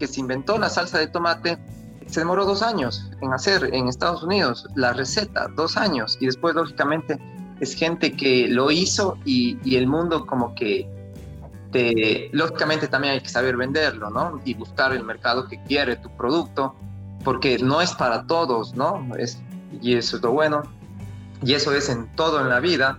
que 0.00 0.08
se 0.08 0.18
inventó 0.18 0.58
la 0.58 0.68
salsa 0.68 0.98
de 0.98 1.06
tomate, 1.06 1.56
se 2.08 2.20
demoró 2.20 2.44
dos 2.44 2.62
años 2.62 3.10
en 3.20 3.32
hacer 3.32 3.74
en 3.74 3.88
Estados 3.88 4.22
Unidos 4.22 4.66
la 4.74 4.92
receta, 4.92 5.48
dos 5.54 5.76
años. 5.76 6.16
Y 6.20 6.26
después, 6.26 6.54
lógicamente, 6.54 7.18
es 7.60 7.74
gente 7.74 8.12
que 8.12 8.48
lo 8.48 8.70
hizo 8.70 9.18
y, 9.24 9.76
el 9.76 9.86
mundo 9.86 10.26
como 10.26 10.54
que 10.54 10.88
te, 11.70 12.30
lógicamente 12.32 12.88
también 12.88 13.14
hay 13.14 13.20
que 13.20 13.28
saber 13.28 13.56
venderlo, 13.56 14.10
¿no? 14.10 14.40
Y 14.44 14.54
buscar 14.54 14.92
el 14.92 15.04
mercado 15.04 15.46
que 15.48 15.62
quiere 15.64 15.96
tu 15.96 16.08
producto, 16.16 16.74
porque 17.24 17.58
no 17.58 17.80
es 17.80 17.92
para 17.92 18.26
todos, 18.26 18.74
¿no? 18.74 19.06
Es, 19.16 19.38
y 19.82 19.94
eso 19.94 20.16
es 20.16 20.22
lo 20.22 20.32
bueno 20.32 20.62
y 21.42 21.54
eso 21.54 21.72
es 21.74 21.88
en 21.88 22.08
todo 22.14 22.40
en 22.40 22.48
la 22.48 22.60
vida. 22.60 22.98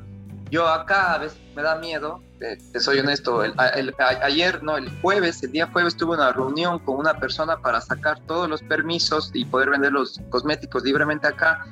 Yo 0.52 0.68
acá 0.68 1.14
a 1.14 1.18
veces 1.20 1.40
me 1.56 1.62
da 1.62 1.78
miedo, 1.78 2.22
te, 2.40 2.80
soy 2.80 3.00
honesto, 3.00 3.44
el, 3.44 3.54
ayer, 4.24 4.64
no, 4.64 4.78
el 4.78 4.90
jueves, 5.02 5.44
el 5.44 5.52
día 5.52 5.70
jueves 5.72 5.96
tuve 5.96 6.16
una 6.16 6.32
reunión 6.32 6.80
con 6.80 6.98
una 6.98 7.20
persona 7.20 7.58
para 7.58 7.82
sacar 7.82 8.20
todos 8.22 8.50
los 8.50 8.62
permisos 8.64 9.32
y 9.34 9.46
poder 9.46 9.70
vender 9.70 9.92
los 9.92 10.20
cosméticos 10.30 10.84
libremente 10.84 11.28
acá. 11.28 11.66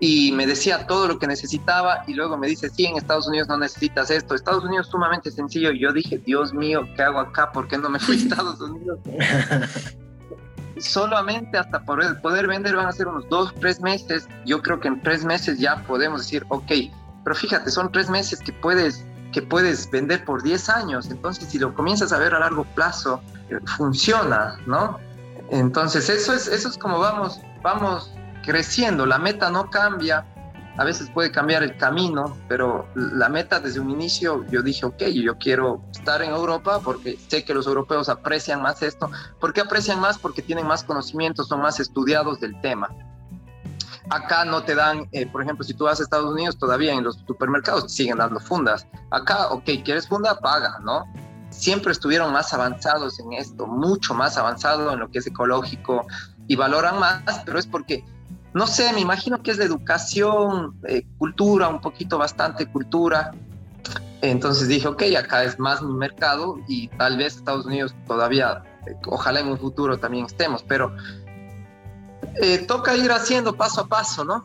y 0.00 0.30
me 0.32 0.46
decía 0.46 0.86
todo 0.86 1.08
lo 1.08 1.18
que 1.18 1.26
necesitaba 1.26 2.04
y 2.06 2.14
luego 2.14 2.38
me 2.38 2.46
dice, 2.46 2.70
sí, 2.70 2.86
en 2.86 2.96
Estados 2.96 3.26
Unidos 3.26 3.48
no 3.48 3.58
necesitas 3.58 4.10
esto. 4.10 4.34
Estados 4.36 4.64
Unidos 4.64 4.86
es 4.86 4.92
sumamente 4.92 5.30
sencillo 5.32 5.72
y 5.72 5.80
yo 5.80 5.92
dije, 5.92 6.18
Dios 6.18 6.54
mío, 6.54 6.88
¿qué 6.94 7.02
hago 7.02 7.18
acá? 7.18 7.50
¿Por 7.50 7.66
qué 7.66 7.76
no 7.78 7.88
me 7.88 7.98
fui 7.98 8.14
a 8.14 8.18
Estados 8.18 8.60
Unidos? 8.60 9.00
Solamente 10.78 11.58
hasta 11.58 11.84
poder, 11.84 12.20
poder 12.20 12.46
vender 12.46 12.76
van 12.76 12.86
a 12.86 12.92
ser 12.92 13.08
unos 13.08 13.28
dos, 13.28 13.52
tres 13.56 13.80
meses. 13.80 14.28
Yo 14.46 14.62
creo 14.62 14.78
que 14.78 14.86
en 14.86 15.02
tres 15.02 15.24
meses 15.24 15.58
ya 15.58 15.82
podemos 15.88 16.20
decir, 16.20 16.44
ok, 16.50 16.70
pero 17.28 17.34
fíjate, 17.36 17.70
son 17.70 17.92
tres 17.92 18.08
meses 18.08 18.38
que 18.38 18.54
puedes, 18.54 19.04
que 19.32 19.42
puedes 19.42 19.90
vender 19.90 20.24
por 20.24 20.42
10 20.42 20.68
años. 20.68 21.10
Entonces, 21.10 21.48
si 21.48 21.58
lo 21.58 21.74
comienzas 21.74 22.12
a 22.12 22.18
ver 22.18 22.34
a 22.34 22.38
largo 22.38 22.64
plazo, 22.74 23.20
eh, 23.50 23.58
funciona, 23.76 24.58
¿no? 24.66 24.98
Entonces, 25.50 26.08
eso 26.08 26.32
es, 26.32 26.46
eso 26.46 26.68
es 26.68 26.76
como 26.76 26.98
vamos, 26.98 27.40
vamos 27.62 28.12
creciendo, 28.44 29.06
la 29.06 29.18
meta 29.18 29.50
no 29.50 29.70
cambia, 29.70 30.24
a 30.78 30.84
veces 30.84 31.10
puede 31.10 31.32
cambiar 31.32 31.62
el 31.62 31.76
camino, 31.76 32.36
pero 32.48 32.86
la 32.94 33.28
meta 33.28 33.58
desde 33.58 33.80
un 33.80 33.90
inicio 33.90 34.46
yo 34.48 34.62
dije, 34.62 34.86
ok, 34.86 35.02
yo 35.06 35.36
quiero 35.36 35.82
estar 35.90 36.22
en 36.22 36.30
Europa 36.30 36.80
porque 36.84 37.18
sé 37.28 37.44
que 37.44 37.52
los 37.52 37.66
europeos 37.66 38.08
aprecian 38.08 38.62
más 38.62 38.82
esto. 38.82 39.10
¿Por 39.40 39.52
qué 39.52 39.60
aprecian 39.60 40.00
más? 40.00 40.18
Porque 40.18 40.40
tienen 40.40 40.66
más 40.66 40.84
conocimientos, 40.84 41.48
son 41.48 41.60
más 41.60 41.80
estudiados 41.80 42.38
del 42.38 42.60
tema. 42.60 42.90
Acá 44.10 44.44
no 44.44 44.62
te 44.62 44.74
dan, 44.74 45.08
eh, 45.12 45.26
por 45.26 45.42
ejemplo, 45.42 45.64
si 45.64 45.74
tú 45.74 45.84
vas 45.84 46.00
a 46.00 46.02
Estados 46.02 46.32
Unidos, 46.32 46.58
todavía 46.58 46.94
en 46.94 47.04
los 47.04 47.16
supermercados 47.26 47.92
siguen 47.92 48.18
dando 48.18 48.40
fundas. 48.40 48.86
Acá, 49.10 49.48
ok, 49.48 49.64
¿quieres 49.84 50.08
funda? 50.08 50.38
Paga, 50.38 50.78
¿no? 50.82 51.04
Siempre 51.50 51.92
estuvieron 51.92 52.32
más 52.32 52.52
avanzados 52.54 53.18
en 53.20 53.32
esto, 53.34 53.66
mucho 53.66 54.14
más 54.14 54.36
avanzado 54.36 54.92
en 54.92 55.00
lo 55.00 55.10
que 55.10 55.18
es 55.18 55.26
ecológico 55.26 56.06
y 56.46 56.56
valoran 56.56 56.98
más, 56.98 57.22
pero 57.44 57.58
es 57.58 57.66
porque 57.66 58.04
no 58.54 58.66
sé, 58.66 58.92
me 58.92 59.00
imagino 59.00 59.42
que 59.42 59.50
es 59.50 59.58
de 59.58 59.64
educación, 59.64 60.78
eh, 60.84 61.06
cultura, 61.18 61.68
un 61.68 61.80
poquito 61.80 62.18
bastante 62.18 62.66
cultura. 62.66 63.32
Entonces 64.20 64.68
dije, 64.68 64.88
ok, 64.88 65.02
acá 65.16 65.44
es 65.44 65.58
más 65.58 65.82
mi 65.82 65.92
mercado 65.92 66.58
y 66.66 66.88
tal 66.88 67.18
vez 67.18 67.36
Estados 67.36 67.66
Unidos 67.66 67.94
todavía, 68.06 68.62
eh, 68.86 68.96
ojalá 69.06 69.40
en 69.40 69.48
un 69.48 69.58
futuro 69.58 69.98
también 69.98 70.24
estemos, 70.24 70.64
pero 70.66 70.92
eh, 72.40 72.58
toca 72.58 72.96
ir 72.96 73.10
haciendo 73.10 73.56
paso 73.56 73.82
a 73.82 73.88
paso, 73.88 74.24
¿no? 74.24 74.44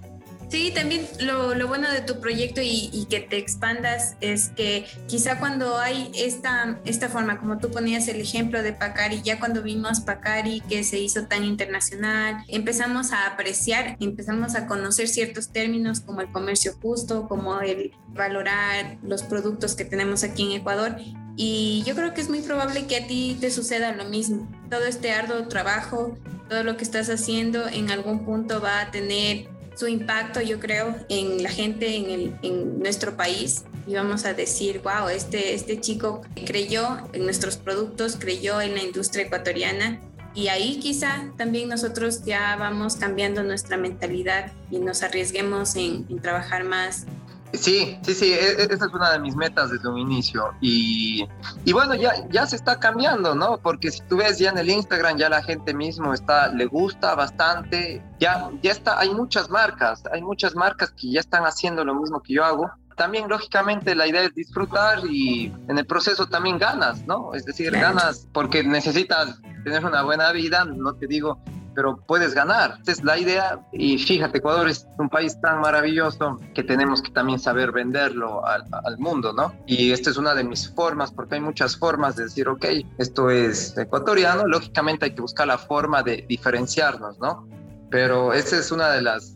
Sí, 0.54 0.72
también 0.72 1.08
lo, 1.20 1.56
lo 1.56 1.68
bueno 1.68 1.90
de 1.90 2.02
tu 2.02 2.20
proyecto 2.20 2.62
y, 2.62 2.92
y, 2.94 3.06
que 3.06 3.22
te 3.22 3.38
expandas 3.40 4.18
es 4.22 4.50
que 4.50 4.86
quizá 5.08 5.40
cuando 5.40 5.80
hay 5.80 6.12
esta, 6.14 6.80
esta 6.86 7.10
forma, 7.10 7.40
como 7.40 7.58
tú 7.58 7.72
ponías 7.72 8.08
el 8.08 8.22
ejemplo 8.22 8.62
de 8.62 8.72
Pacari, 8.72 9.24
ya 9.24 9.40
cuando 9.40 9.64
vimos 9.64 10.02
Pacari 10.02 10.62
que 10.70 10.84
se 10.84 11.00
hizo 11.00 11.26
tan 11.26 11.44
internacional, 11.44 12.44
empezamos 12.48 13.14
a 13.14 13.26
apreciar, 13.26 13.98
empezamos 14.00 14.54
a 14.54 14.68
conocer 14.68 15.08
ciertos 15.08 15.50
términos 15.52 16.02
como 16.02 16.22
el 16.22 16.32
comercio 16.32 16.74
justo, 16.80 17.28
como 17.28 17.60
el 17.62 17.92
valorar 18.10 19.00
los 19.02 19.24
productos 19.24 19.74
que 19.74 19.86
tenemos 19.86 20.24
aquí 20.24 20.44
en 20.44 20.62
Ecuador 20.62 20.98
y 21.36 21.84
yo 21.86 21.96
creo 21.96 22.14
que 22.14 22.22
es 22.22 22.30
muy 22.30 22.42
probable 22.42 22.86
que 22.86 22.98
a 22.98 23.08
ti 23.08 23.38
te 23.40 23.50
suceda 23.50 23.92
lo 23.94 24.06
mismo. 24.06 24.48
Todo 24.70 24.86
este 24.86 25.12
arduo 25.12 25.48
trabajo, 25.48 26.18
todo 26.50 26.64
lo 26.64 26.78
que 26.78 26.84
estás 26.84 27.10
haciendo 27.10 27.68
en 27.68 27.90
algún 27.90 28.24
punto 28.24 28.62
va 28.62 28.82
a 28.82 28.92
tener 28.92 29.48
su 29.76 29.88
impacto, 29.88 30.42
yo 30.42 30.60
creo, 30.60 30.96
en 31.10 31.42
la 31.42 31.50
gente, 31.50 31.96
en, 31.96 32.10
el, 32.10 32.36
en 32.44 32.80
nuestro 32.80 33.18
país. 33.18 33.64
Y 33.88 33.96
vamos 33.96 34.26
a 34.26 34.34
decir, 34.34 34.82
wow, 34.84 35.10
este, 35.10 35.56
este 35.56 35.80
chico 35.82 36.22
creyó 36.46 37.00
en 37.14 37.24
nuestros 37.24 37.58
productos, 37.58 38.16
creyó 38.18 38.62
en 38.62 38.76
la 38.76 38.84
industria 38.84 39.26
ecuatoriana. 39.26 40.00
Y 40.36 40.48
ahí 40.48 40.80
quizá 40.80 41.32
también 41.38 41.70
nosotros 41.70 42.24
ya 42.24 42.56
vamos 42.56 42.96
cambiando 42.96 43.44
nuestra 43.44 43.78
mentalidad 43.78 44.52
y 44.72 44.80
nos 44.80 45.04
arriesguemos 45.04 45.76
en, 45.76 46.06
en 46.10 46.20
trabajar 46.22 46.64
más 46.64 47.06
Sí, 47.54 48.00
sí, 48.02 48.14
sí, 48.16 48.34
e, 48.34 48.64
e, 48.64 48.64
esa 48.64 48.86
es 48.86 48.94
una 48.94 49.12
de 49.12 49.20
mis 49.20 49.36
metas 49.36 49.70
desde 49.70 49.88
un 49.88 50.00
inicio. 50.00 50.54
Y, 50.60 51.28
y, 51.66 51.72
bueno, 51.72 51.94
ya, 51.94 52.28
ya 52.30 52.48
se 52.48 52.56
está 52.56 52.80
cambiando, 52.80 53.36
¿no? 53.36 53.60
Porque 53.60 53.92
si 53.92 54.02
tú 54.02 54.18
ves 54.18 54.40
ya 54.40 54.50
en 54.50 54.58
el 54.58 54.70
Instagram, 54.70 55.18
ya 55.18 55.30
la 55.30 55.44
gente 55.44 55.74
mismo 55.74 56.14
está, 56.14 56.48
le 56.48 56.66
gusta 56.66 57.14
bastante, 57.14 58.04
ya, 58.20 58.50
ya 58.64 58.72
está, 58.72 59.00
hay 59.00 59.12
muchas 59.12 59.50
marcas, 59.50 60.04
hay 60.12 60.24
muchas 60.24 60.56
marcas 60.56 60.92
que 60.92 61.12
ya 61.12 61.20
están 61.20 61.44
haciendo 61.44 61.86
lo 61.86 61.94
mismo 61.94 62.22
que 62.22 62.34
yo 62.34 62.44
hago. 62.44 62.72
También, 62.98 63.28
lógicamente, 63.30 63.96
la 63.96 64.08
idea 64.08 64.24
es 64.24 64.34
disfrutar 64.34 65.00
y 65.08 65.54
en 65.68 65.78
el 65.78 65.86
proceso 65.86 66.26
también 66.28 66.58
ganas, 66.58 67.06
¿no? 67.06 67.34
Es 67.36 67.46
decir, 67.46 67.72
ganas 67.72 68.28
porque 68.34 68.64
necesitas 68.64 69.40
tener 69.64 69.86
una 69.86 70.02
buena 70.04 70.32
vida, 70.32 70.66
no 70.66 70.94
te 70.94 71.08
digo 71.08 71.40
pero 71.76 71.98
puedes 71.98 72.34
ganar. 72.34 72.78
Esa 72.82 72.92
es 72.92 73.04
la 73.04 73.18
idea. 73.18 73.60
Y 73.72 73.98
fíjate, 73.98 74.40
Ecuador 74.40 74.68
es 74.68 74.88
un 74.98 75.10
país 75.10 75.40
tan 75.42 75.62
maravilloso 75.62 76.40
que 76.54 76.64
tenemos 76.64 77.02
que 77.02 77.12
también 77.12 77.40
saber 77.40 77.72
venderlo 77.72 78.46
al, 78.46 78.64
mundo, 78.98 79.34
¿no? 79.34 79.54
Y 79.66 79.92
esta 79.92 80.10
es 80.10 80.18
una 80.18 80.36
de 80.36 80.44
mis 80.44 80.70
formas, 80.70 81.12
porque 81.12 81.36
hay 81.36 81.42
muchas 81.42 81.76
formas 81.78 82.16
de 82.16 82.24
decir, 82.24 82.48
ok, 82.48 82.66
esto 82.98 83.30
es 83.30 83.78
ecuatoriano, 83.78 84.46
lógicamente 84.46 85.06
hay 85.06 85.16
que 85.16 85.22
buscar 85.22 85.48
la 85.48 85.58
forma 85.58 86.04
de 86.04 86.26
diferenciarnos, 86.28 87.20
¿no? 87.20 87.48
Pero 87.90 88.34
esa 88.34 88.58
es 88.58 88.72
una 88.72 88.92
de 88.92 89.02
las, 89.02 89.36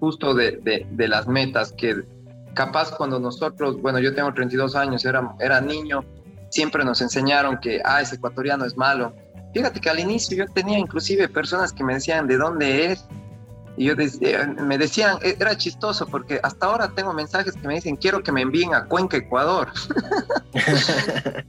justo 0.00 0.34
de, 0.34 0.58
de, 0.62 0.86
de 0.90 1.08
las 1.08 1.26
metas 1.26 1.72
que 1.72 2.04
capaz 2.54 2.94
cuando 2.96 3.18
nosotros, 3.18 3.80
bueno, 3.80 3.98
yo 3.98 4.14
tengo 4.14 4.32
32 4.32 4.76
años, 4.76 5.04
era, 5.04 5.34
era 5.40 5.60
niño, 5.60 6.04
siempre 6.50 6.84
nos 6.84 7.00
enseñaron 7.00 7.58
que, 7.58 7.80
ah, 7.84 8.00
ese 8.00 8.16
ecuatoriano 8.16 8.64
es 8.64 8.76
malo, 8.76 9.14
Fíjate 9.52 9.80
que 9.80 9.90
al 9.90 10.00
inicio 10.00 10.36
yo 10.36 10.46
tenía 10.52 10.78
inclusive 10.78 11.28
personas 11.28 11.72
que 11.72 11.84
me 11.84 11.94
decían 11.94 12.26
de 12.26 12.36
dónde 12.36 12.92
es. 12.92 13.04
Y 13.76 13.86
yo 13.86 13.94
decía, 13.94 14.46
me 14.46 14.76
decían, 14.76 15.18
e, 15.22 15.36
era 15.38 15.56
chistoso 15.56 16.06
porque 16.06 16.40
hasta 16.42 16.66
ahora 16.66 16.88
tengo 16.94 17.12
mensajes 17.12 17.54
que 17.54 17.66
me 17.66 17.74
dicen, 17.74 17.96
quiero 17.96 18.22
que 18.22 18.32
me 18.32 18.42
envíen 18.42 18.74
a 18.74 18.84
Cuenca, 18.84 19.16
Ecuador. 19.16 19.68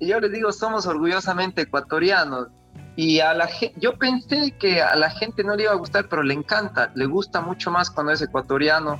y 0.00 0.08
yo 0.08 0.20
les 0.20 0.32
digo, 0.32 0.52
somos 0.52 0.86
orgullosamente 0.86 1.62
ecuatorianos. 1.62 2.48
Y 2.96 3.20
a 3.20 3.34
la 3.34 3.48
yo 3.76 3.98
pensé 3.98 4.52
que 4.58 4.80
a 4.80 4.96
la 4.96 5.10
gente 5.10 5.44
no 5.44 5.54
le 5.54 5.64
iba 5.64 5.72
a 5.72 5.76
gustar, 5.76 6.08
pero 6.08 6.22
le 6.22 6.32
encanta, 6.32 6.90
le 6.94 7.04
gusta 7.04 7.42
mucho 7.42 7.70
más 7.70 7.90
cuando 7.90 8.12
es 8.12 8.22
ecuatoriano. 8.22 8.98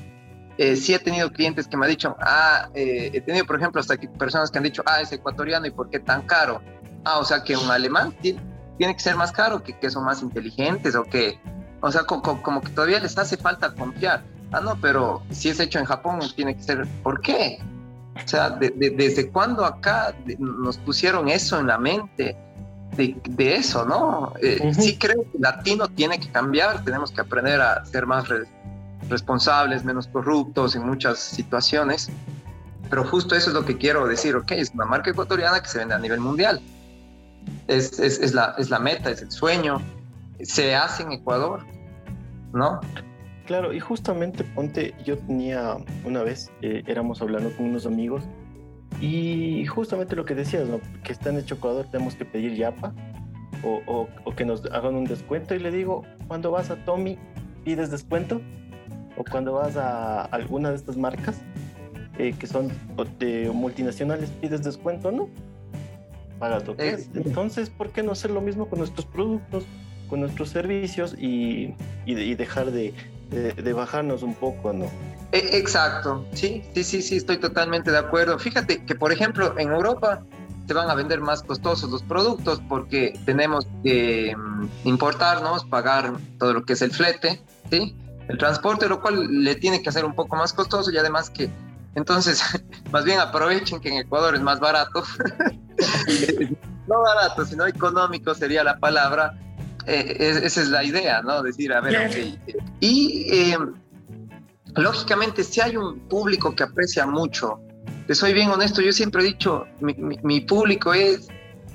Eh, 0.58 0.76
sí 0.76 0.94
he 0.94 0.98
tenido 0.98 1.32
clientes 1.32 1.66
que 1.66 1.76
me 1.76 1.86
han 1.86 1.90
dicho, 1.90 2.16
ah, 2.20 2.68
eh, 2.74 3.10
he 3.12 3.20
tenido 3.22 3.44
por 3.46 3.56
ejemplo 3.56 3.80
hasta 3.80 3.96
que 3.96 4.08
personas 4.08 4.50
que 4.50 4.58
han 4.58 4.64
dicho, 4.64 4.82
ah, 4.86 5.00
es 5.00 5.12
ecuatoriano 5.12 5.66
y 5.66 5.70
por 5.70 5.88
qué 5.88 5.98
tan 5.98 6.22
caro. 6.22 6.62
Ah, 7.08 7.20
o 7.20 7.24
sea 7.24 7.44
que 7.44 7.56
un 7.56 7.70
alemán 7.70 8.12
tiene, 8.20 8.40
que 8.78 8.98
ser 8.98 9.14
más 9.14 9.30
caro, 9.30 9.62
que, 9.62 9.78
que 9.78 9.90
son 9.90 10.04
más 10.04 10.22
inteligentes 10.22 10.96
o 10.96 11.04
que, 11.04 11.38
o 11.80 11.92
sea, 11.92 12.02
como 12.02 12.60
que 12.60 12.70
todavía 12.70 12.98
les 12.98 13.16
hace 13.16 13.36
falta 13.36 13.72
confiar. 13.72 14.24
Ah, 14.50 14.60
no, 14.60 14.76
pero 14.80 15.22
si 15.30 15.48
es 15.48 15.60
hecho 15.60 15.78
en 15.78 15.84
Japón, 15.84 16.18
tiene 16.34 16.56
que 16.56 16.64
ser, 16.64 16.84
¿por 17.04 17.20
qué? 17.20 17.60
O 18.24 18.26
sea, 18.26 18.50
¿desde 18.50 19.30
cuándo 19.30 19.64
acá 19.64 20.16
nos 20.38 20.78
pusieron 20.78 21.28
eso 21.28 21.60
en 21.60 21.68
la 21.68 21.78
mente? 21.78 22.36
De, 22.96 23.16
de 23.28 23.54
eso, 23.54 23.84
¿no? 23.84 24.32
Eh, 24.42 24.72
sí 24.74 24.98
creo 24.98 25.22
que 25.30 25.36
el 25.36 25.42
latino 25.42 25.86
tiene 25.86 26.18
que 26.18 26.30
cambiar, 26.32 26.82
tenemos 26.82 27.12
que 27.12 27.20
aprender 27.20 27.60
a 27.60 27.84
ser 27.84 28.04
más 28.06 28.24
responsables, 29.08 29.84
menos 29.84 30.08
corruptos 30.08 30.74
en 30.74 30.84
muchas 30.84 31.20
situaciones, 31.20 32.08
pero 32.90 33.04
justo 33.04 33.36
eso 33.36 33.50
es 33.50 33.54
lo 33.54 33.64
que 33.64 33.76
quiero 33.76 34.08
decir, 34.08 34.34
ok, 34.34 34.50
es 34.52 34.72
una 34.72 34.86
marca 34.86 35.10
ecuatoriana 35.10 35.60
que 35.60 35.68
se 35.68 35.78
vende 35.78 35.94
a 35.94 35.98
nivel 35.98 36.20
mundial, 36.20 36.60
es, 37.68 37.98
es, 37.98 38.34
la, 38.34 38.54
es 38.58 38.70
la 38.70 38.78
meta, 38.78 39.10
es 39.10 39.22
el 39.22 39.30
sueño, 39.30 39.80
se 40.40 40.74
hace 40.74 41.02
en 41.02 41.12
Ecuador, 41.12 41.64
¿no? 42.52 42.80
Claro, 43.46 43.72
y 43.72 43.80
justamente, 43.80 44.44
ponte, 44.44 44.94
yo 45.04 45.18
tenía 45.18 45.76
una 46.04 46.22
vez, 46.22 46.50
eh, 46.62 46.82
éramos 46.86 47.22
hablando 47.22 47.54
con 47.56 47.66
unos 47.66 47.86
amigos, 47.86 48.24
y 49.00 49.66
justamente 49.66 50.16
lo 50.16 50.24
que 50.24 50.34
decías, 50.34 50.68
¿no? 50.68 50.80
que 51.04 51.12
están 51.12 51.36
en 51.36 51.44
Ecuador 51.44 51.86
tenemos 51.90 52.14
que 52.14 52.24
pedir 52.24 52.54
yapa, 52.54 52.92
o, 53.62 53.82
o, 53.86 54.08
o, 54.24 54.34
que 54.34 54.44
nos 54.44 54.64
hagan 54.66 54.94
un 54.94 55.04
descuento, 55.04 55.54
y 55.54 55.58
le 55.58 55.70
digo, 55.70 56.02
cuando 56.28 56.50
vas 56.50 56.70
a 56.70 56.76
Tommy, 56.84 57.18
pides 57.64 57.90
descuento, 57.90 58.40
o 59.16 59.24
cuando 59.24 59.54
vas 59.54 59.76
a 59.76 60.22
alguna 60.26 60.70
de 60.70 60.76
estas 60.76 60.96
marcas, 60.96 61.40
eh, 62.18 62.34
que 62.38 62.46
son 62.46 62.70
de 63.18 63.50
multinacionales, 63.52 64.30
pides 64.30 64.62
descuento, 64.62 65.12
¿no? 65.12 65.28
Para 66.38 66.60
lo 66.60 66.76
Entonces, 66.78 67.70
¿por 67.70 67.90
qué 67.90 68.02
no 68.02 68.12
hacer 68.12 68.30
lo 68.30 68.40
mismo 68.40 68.68
con 68.68 68.78
nuestros 68.78 69.06
productos, 69.06 69.64
con 70.08 70.20
nuestros 70.20 70.50
servicios 70.50 71.14
y, 71.18 71.74
y, 72.04 72.34
dejar 72.34 72.70
de, 72.70 72.94
de, 73.30 73.72
bajarnos 73.72 74.22
un 74.22 74.34
poco, 74.34 74.72
¿no? 74.72 74.86
E, 75.32 75.56
exacto, 75.56 76.24
sí, 76.32 76.62
sí, 76.74 76.84
sí, 76.84 77.02
sí, 77.02 77.16
estoy 77.16 77.38
totalmente 77.38 77.90
de 77.90 77.98
acuerdo. 77.98 78.38
Fíjate 78.38 78.84
que, 78.84 78.94
por 78.94 79.12
ejemplo, 79.12 79.58
en 79.58 79.72
Europa 79.72 80.22
se 80.66 80.74
van 80.74 80.90
a 80.90 80.94
vender 80.94 81.20
más 81.20 81.42
costosos 81.42 81.90
los 81.90 82.02
productos 82.02 82.60
porque 82.68 83.18
tenemos 83.24 83.66
que 83.82 84.34
mm, 84.36 84.88
importarnos, 84.88 85.64
pagar 85.64 86.12
todo 86.38 86.54
lo 86.54 86.64
que 86.64 86.74
es 86.74 86.82
el 86.82 86.90
flete, 86.92 87.40
¿sí? 87.70 87.96
El 88.28 88.38
transporte, 88.38 88.88
lo 88.88 89.00
cual 89.00 89.44
le 89.44 89.54
tiene 89.54 89.82
que 89.82 89.88
hacer 89.88 90.04
un 90.04 90.14
poco 90.14 90.36
más 90.36 90.52
costoso 90.52 90.90
y 90.90 90.98
además 90.98 91.30
que 91.30 91.48
entonces, 91.96 92.42
más 92.92 93.04
bien 93.04 93.18
aprovechen 93.18 93.80
que 93.80 93.88
en 93.88 93.96
Ecuador 93.96 94.34
es 94.36 94.42
más 94.42 94.60
barato. 94.60 95.02
no 96.86 97.00
barato, 97.00 97.44
sino 97.44 97.66
económico 97.66 98.34
sería 98.34 98.62
la 98.62 98.78
palabra. 98.78 99.36
Eh, 99.86 100.40
esa 100.44 100.60
es 100.60 100.68
la 100.68 100.84
idea, 100.84 101.22
¿no? 101.22 101.42
Decir, 101.42 101.72
a 101.72 101.80
ver, 101.80 102.06
ok. 102.06 102.54
Y, 102.80 103.50
em, 103.50 103.74
lógicamente, 104.74 105.42
si 105.42 105.60
hay 105.60 105.76
un 105.76 106.00
público 106.00 106.54
que 106.54 106.64
aprecia 106.64 107.06
mucho, 107.06 107.58
te 108.06 108.14
soy 108.14 108.34
bien 108.34 108.50
honesto, 108.50 108.82
yo 108.82 108.92
siempre 108.92 109.22
he 109.22 109.26
dicho, 109.26 109.64
mi, 109.80 110.40
público 110.40 110.92
es, 110.92 111.28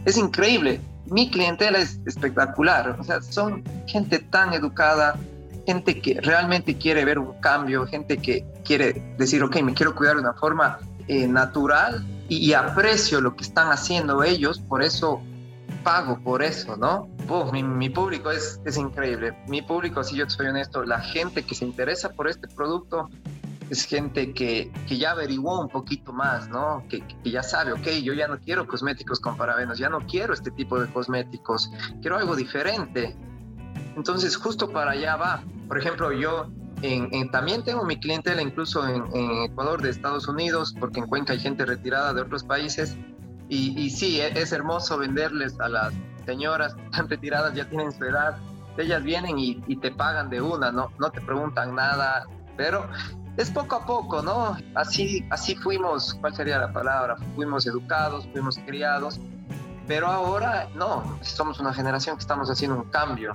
es 0.06 0.18
increíble, 0.18 0.80
mi 1.08 1.32
clientela 1.32 1.80
es 1.80 2.00
espectacular, 2.06 2.96
o 3.00 3.04
sea, 3.04 3.22
son 3.22 3.64
gente 3.88 4.20
tan 4.20 4.54
educada, 4.54 5.16
gente 5.66 6.02
que 6.02 6.20
realmente 6.22 6.78
quiere 6.78 7.06
ver 7.06 7.20
un 7.20 7.40
cambio, 7.40 7.86
gente 7.86 8.18
que 8.18 8.46
quiere 8.64 9.16
decir, 9.18 9.44
ok, 9.44 9.62
me 9.62 9.74
quiero 9.74 9.96
cuidar 9.96 10.16
de 10.16 10.22
una 10.22 10.34
forma 10.34 10.80
eh, 11.08 11.28
natural 11.28 12.06
y, 12.30 12.54
aprecio 12.54 13.20
lo 13.20 13.36
que 13.36 13.44
están 13.44 13.72
haciendo 13.72 14.24
ellos, 14.24 14.60
por 14.60 14.82
eso 14.82 15.22
pago 15.84 16.20
por 16.24 16.44
eso, 16.44 16.78
¿no? 16.78 17.10
mi, 17.52 17.90
público 17.90 18.32
es, 18.32 18.62
es 18.66 18.78
increíble. 18.78 19.36
Mi 19.48 19.62
público, 19.62 20.04
si 20.04 20.16
yo 20.16 20.30
soy 20.30 20.48
honesto, 20.48 20.84
la 20.84 21.02
gente 21.02 21.44
que 21.44 21.56
se 21.56 21.66
interesa 21.66 22.10
por 22.10 22.30
este 22.30 22.48
producto 22.48 23.10
es 23.70 23.86
gente 23.86 24.34
que, 24.34 24.72
que 24.88 24.98
ya 24.98 25.12
averiguó 25.12 25.60
un 25.60 25.70
poquito 25.70 26.12
más, 26.14 26.50
¿no? 26.50 26.84
Que, 26.90 27.02
que, 27.02 27.32
ya 27.32 27.42
sabe, 27.42 27.72
ok, 27.72 27.88
yo 28.04 28.14
ya 28.14 28.28
no 28.28 28.38
quiero 28.40 28.68
cosméticos 28.68 29.20
con 29.20 29.38
parabenos, 29.38 29.78
ya 29.78 29.90
no 29.90 30.00
quiero 30.02 30.34
este 30.34 30.52
tipo 30.52 30.80
de 30.80 30.92
cosméticos, 30.92 31.72
quiero 32.02 32.18
algo 32.18 32.36
diferente. 32.36 33.16
Entonces, 33.96 34.36
justo 34.36 34.70
para 34.72 34.92
allá 34.92 35.16
va. 35.16 35.44
Por 35.68 35.78
ejemplo, 35.78 36.12
yo 36.12 36.48
también 37.32 37.64
tengo 37.64 37.84
mi 37.86 38.00
clientela 38.00 38.42
incluso 38.42 38.88
en, 38.88 39.04
Ecuador, 39.44 39.82
de 39.82 39.90
Estados 39.90 40.28
Unidos, 40.28 40.76
porque 40.80 41.00
en 41.00 41.08
Cuenca 41.08 41.34
hay 41.34 41.40
gente 41.40 41.66
retirada 41.66 42.14
de 42.14 42.22
otros 42.22 42.44
países. 42.44 42.98
Y, 43.50 43.80
y 43.80 43.90
sí, 43.90 44.22
e, 44.22 44.40
es, 44.40 44.52
hermoso 44.52 44.98
venderles 44.98 45.60
a 45.60 45.68
las 45.70 45.94
señoras 46.26 46.74
que 46.74 46.84
están 46.86 47.10
retiradas, 47.10 47.54
ya 47.54 47.70
tienen 47.70 47.92
su 47.92 48.04
edad. 48.06 48.38
Ellas 48.78 49.04
vienen 49.04 49.38
y, 49.38 49.62
y, 49.68 49.76
te 49.76 49.92
pagan 49.92 50.30
de 50.30 50.42
una, 50.42 50.72
¿no? 50.72 50.92
No 50.98 51.12
te 51.12 51.20
preguntan 51.20 51.76
nada, 51.76 52.26
pero 52.56 52.88
es 53.38 53.50
poco 53.52 53.76
a 53.76 53.86
poco, 53.86 54.22
¿no? 54.22 54.58
Así, 54.76 55.26
así 55.30 55.56
fuimos, 55.56 56.14
¿cuál 56.16 56.34
sería 56.34 56.58
la 56.58 56.72
palabra? 56.72 57.18
Fuimos 57.36 57.68
educados, 57.68 58.28
fuimos 58.32 58.58
criados, 58.60 59.20
pero 59.88 60.08
ahora 60.08 60.70
no, 60.76 61.20
somos 61.22 61.60
una 61.60 61.74
generación 61.74 62.16
que 62.16 62.22
estamos 62.22 62.50
haciendo 62.50 62.78
un 62.78 62.90
cambio. 62.90 63.34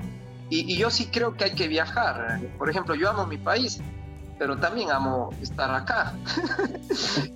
Y, 0.48 0.76
yo 0.76 0.90
sí 0.90 1.06
creo 1.06 1.34
que 1.34 1.44
hay 1.44 1.54
que 1.54 1.68
viajar. 1.68 2.40
Por 2.58 2.70
ejemplo, 2.70 2.94
yo 2.94 3.10
amo 3.10 3.26
mi 3.26 3.38
país, 3.38 3.80
pero 4.38 4.56
también 4.58 4.90
amo 4.90 5.30
estar 5.40 5.72
acá. 5.74 6.14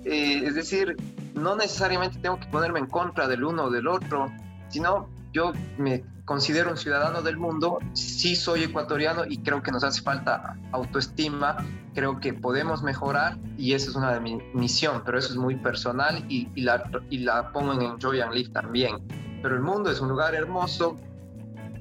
Eh, 0.03 0.43
es 0.45 0.55
decir, 0.55 0.97
no 1.35 1.55
necesariamente 1.55 2.17
tengo 2.19 2.39
que 2.39 2.47
ponerme 2.47 2.79
en 2.79 2.87
contra 2.87 3.27
del 3.27 3.43
uno 3.43 3.65
o 3.65 3.69
del 3.69 3.87
otro, 3.87 4.31
sino 4.69 5.07
yo 5.31 5.53
me 5.77 6.03
considero 6.25 6.71
un 6.71 6.77
ciudadano 6.77 7.21
del 7.21 7.37
mundo, 7.37 7.79
sí 7.93 8.35
soy 8.35 8.63
ecuatoriano 8.63 9.25
y 9.27 9.37
creo 9.37 9.61
que 9.61 9.71
nos 9.71 9.83
hace 9.83 10.01
falta 10.01 10.57
autoestima, 10.71 11.57
creo 11.93 12.19
que 12.19 12.33
podemos 12.33 12.83
mejorar 12.83 13.37
y 13.57 13.73
esa 13.73 13.89
es 13.89 13.95
una 13.95 14.13
de 14.13 14.19
mi 14.19 14.39
misión, 14.53 15.03
pero 15.05 15.17
eso 15.19 15.29
es 15.29 15.37
muy 15.37 15.55
personal 15.55 16.25
y, 16.29 16.49
y, 16.55 16.61
la, 16.61 16.89
y 17.09 17.19
la 17.19 17.51
pongo 17.51 17.73
en 17.73 17.81
Enjoy 17.81 18.21
and 18.21 18.33
Live 18.33 18.49
también. 18.49 18.97
Pero 19.41 19.55
el 19.55 19.61
mundo 19.61 19.89
es 19.91 19.99
un 19.99 20.09
lugar 20.09 20.35
hermoso, 20.35 20.95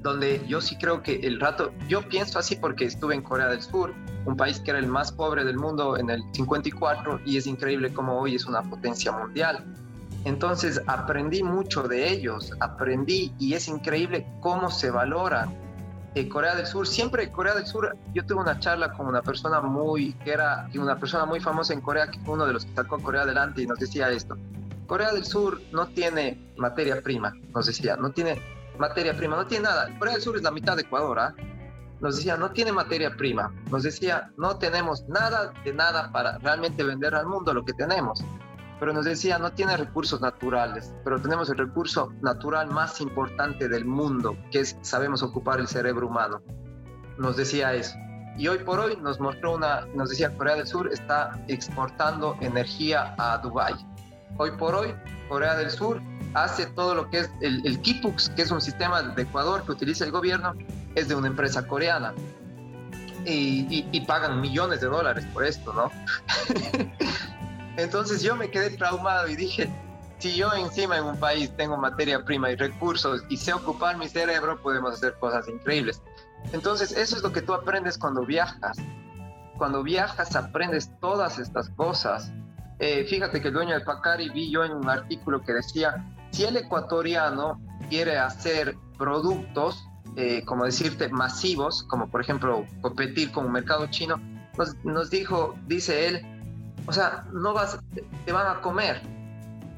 donde 0.02 0.42
yo 0.46 0.60
sí 0.60 0.76
creo 0.76 1.02
que 1.02 1.16
el 1.16 1.40
rato, 1.40 1.72
yo 1.88 2.02
pienso 2.08 2.38
así 2.38 2.56
porque 2.56 2.86
estuve 2.86 3.14
en 3.14 3.22
Corea 3.22 3.48
del 3.48 3.60
Sur, 3.60 3.92
un 4.24 4.36
país 4.36 4.60
que 4.60 4.70
era 4.70 4.78
el 4.78 4.86
más 4.86 5.12
pobre 5.12 5.44
del 5.44 5.56
mundo 5.56 5.96
en 5.96 6.10
el 6.10 6.22
54 6.32 7.20
y 7.24 7.36
es 7.36 7.46
increíble 7.46 7.92
como 7.92 8.18
hoy 8.18 8.34
es 8.34 8.46
una 8.46 8.62
potencia 8.62 9.12
mundial. 9.12 9.64
Entonces 10.24 10.80
aprendí 10.86 11.42
mucho 11.42 11.82
de 11.84 12.10
ellos, 12.10 12.52
aprendí 12.60 13.32
y 13.38 13.54
es 13.54 13.68
increíble 13.68 14.26
cómo 14.40 14.70
se 14.70 14.90
valora 14.90 15.48
eh, 16.14 16.28
Corea 16.28 16.54
del 16.54 16.66
Sur. 16.66 16.86
Siempre 16.86 17.30
Corea 17.30 17.54
del 17.54 17.66
Sur, 17.66 17.96
yo 18.12 18.24
tuve 18.26 18.40
una 18.40 18.58
charla 18.58 18.92
con 18.92 19.06
una 19.06 19.22
persona 19.22 19.60
muy, 19.60 20.12
que 20.24 20.32
era 20.32 20.68
una 20.74 20.98
persona 20.98 21.24
muy 21.24 21.40
famosa 21.40 21.72
en 21.72 21.80
Corea, 21.80 22.10
que 22.10 22.18
fue 22.20 22.34
uno 22.34 22.46
de 22.46 22.52
los 22.52 22.64
que 22.64 22.74
sacó 22.74 22.98
Corea 22.98 23.22
adelante 23.22 23.62
y 23.62 23.66
nos 23.66 23.78
decía 23.78 24.10
esto. 24.10 24.36
Corea 24.86 25.12
del 25.12 25.24
Sur 25.24 25.60
no 25.72 25.86
tiene 25.86 26.52
materia 26.56 27.00
prima, 27.00 27.32
nos 27.54 27.66
decía, 27.66 27.96
no 27.96 28.10
tiene 28.10 28.42
materia 28.80 29.16
prima, 29.16 29.36
no 29.36 29.46
tiene 29.46 29.64
nada. 29.64 29.88
Corea 29.98 30.14
del 30.14 30.22
Sur 30.22 30.36
es 30.36 30.42
la 30.42 30.50
mitad 30.50 30.74
de 30.74 30.82
Ecuador, 30.82 31.18
¿ah? 31.20 31.34
Nos 32.00 32.16
decía, 32.16 32.36
no 32.36 32.50
tiene 32.50 32.72
materia 32.72 33.14
prima. 33.14 33.52
Nos 33.70 33.82
decía, 33.82 34.32
no 34.38 34.56
tenemos 34.56 35.06
nada 35.06 35.52
de 35.64 35.74
nada 35.74 36.10
para 36.10 36.38
realmente 36.38 36.82
vender 36.82 37.14
al 37.14 37.26
mundo 37.26 37.52
lo 37.52 37.62
que 37.62 37.74
tenemos. 37.74 38.24
Pero 38.80 38.94
nos 38.94 39.04
decía, 39.04 39.38
no 39.38 39.52
tiene 39.52 39.76
recursos 39.76 40.22
naturales, 40.22 40.94
pero 41.04 41.20
tenemos 41.20 41.50
el 41.50 41.58
recurso 41.58 42.10
natural 42.22 42.70
más 42.70 43.02
importante 43.02 43.68
del 43.68 43.84
mundo, 43.84 44.34
que 44.50 44.60
es 44.60 44.78
sabemos 44.80 45.22
ocupar 45.22 45.60
el 45.60 45.68
cerebro 45.68 46.06
humano. 46.06 46.40
Nos 47.18 47.36
decía 47.36 47.74
eso. 47.74 47.94
Y 48.38 48.48
hoy 48.48 48.60
por 48.60 48.80
hoy 48.80 48.96
nos 48.96 49.20
mostró 49.20 49.54
una, 49.54 49.84
nos 49.94 50.08
decía 50.08 50.34
Corea 50.34 50.56
del 50.56 50.66
Sur 50.66 50.90
está 50.90 51.38
exportando 51.48 52.38
energía 52.40 53.14
a 53.18 53.36
Dubái. 53.36 53.74
Hoy 54.38 54.52
por 54.52 54.74
hoy 54.74 54.94
Corea 55.28 55.56
del 55.56 55.70
Sur 55.70 56.00
hace 56.34 56.66
todo 56.66 56.94
lo 56.94 57.10
que 57.10 57.20
es 57.20 57.30
el, 57.40 57.66
el 57.66 57.80
Kipux, 57.80 58.30
que 58.30 58.42
es 58.42 58.50
un 58.50 58.60
sistema 58.60 59.02
de 59.02 59.22
Ecuador 59.22 59.64
que 59.64 59.72
utiliza 59.72 60.04
el 60.04 60.10
gobierno, 60.10 60.54
es 60.94 61.08
de 61.08 61.14
una 61.14 61.28
empresa 61.28 61.66
coreana. 61.66 62.14
Y, 63.26 63.86
y, 63.92 64.00
pagan 64.06 64.40
millones 64.40 64.80
de 64.80 64.86
dólares 64.86 65.26
por 65.34 65.44
esto, 65.44 65.74
¿no? 65.74 65.90
Entonces 67.76 68.22
yo 68.22 68.34
me 68.34 68.50
quedé 68.50 68.70
traumado 68.70 69.28
y 69.28 69.36
dije, 69.36 69.70
si 70.18 70.34
yo 70.36 70.50
encima 70.54 70.96
en 70.96 71.04
un 71.04 71.18
país 71.18 71.54
tengo 71.54 71.76
materia 71.76 72.24
prima 72.24 72.50
y 72.50 72.56
recursos 72.56 73.22
y 73.28 73.36
sé 73.36 73.52
ocupar 73.52 73.98
mi 73.98 74.08
cerebro, 74.08 74.58
podemos 74.62 74.94
hacer 74.94 75.16
cosas 75.20 75.46
increíbles. 75.48 76.00
Entonces 76.54 76.92
eso 76.92 77.16
es 77.16 77.22
lo 77.22 77.30
que 77.30 77.42
tú 77.42 77.52
aprendes 77.52 77.98
cuando 77.98 78.24
viajas. 78.24 78.78
Cuando 79.58 79.82
viajas 79.82 80.34
aprendes 80.34 80.90
todas 80.98 81.38
estas 81.38 81.68
cosas 81.76 82.32
eh, 82.80 83.04
fíjate 83.04 83.42
que 83.42 83.48
el 83.48 83.54
dueño 83.54 83.74
de 83.74 83.84
Pacari 83.84 84.30
vi 84.30 84.50
yo 84.50 84.64
en 84.64 84.72
un 84.72 84.88
artículo 84.88 85.42
que 85.42 85.52
decía, 85.52 86.02
si 86.30 86.44
el 86.44 86.56
ecuatoriano 86.56 87.60
quiere 87.88 88.18
hacer 88.18 88.76
productos, 88.98 89.84
eh, 90.16 90.44
como 90.44 90.64
decirte, 90.64 91.08
masivos, 91.08 91.84
como 91.84 92.10
por 92.10 92.20
ejemplo 92.20 92.66
competir 92.80 93.32
con 93.32 93.46
un 93.46 93.52
mercado 93.52 93.86
chino, 93.88 94.20
nos, 94.84 95.10
dijo, 95.10 95.54
dice 95.66 96.08
él, 96.08 96.26
o 96.86 96.92
sea, 96.92 97.24
no 97.32 97.52
vas, 97.52 97.78
te 98.24 98.32
van 98.32 98.46
a 98.46 98.60
comer. 98.60 99.00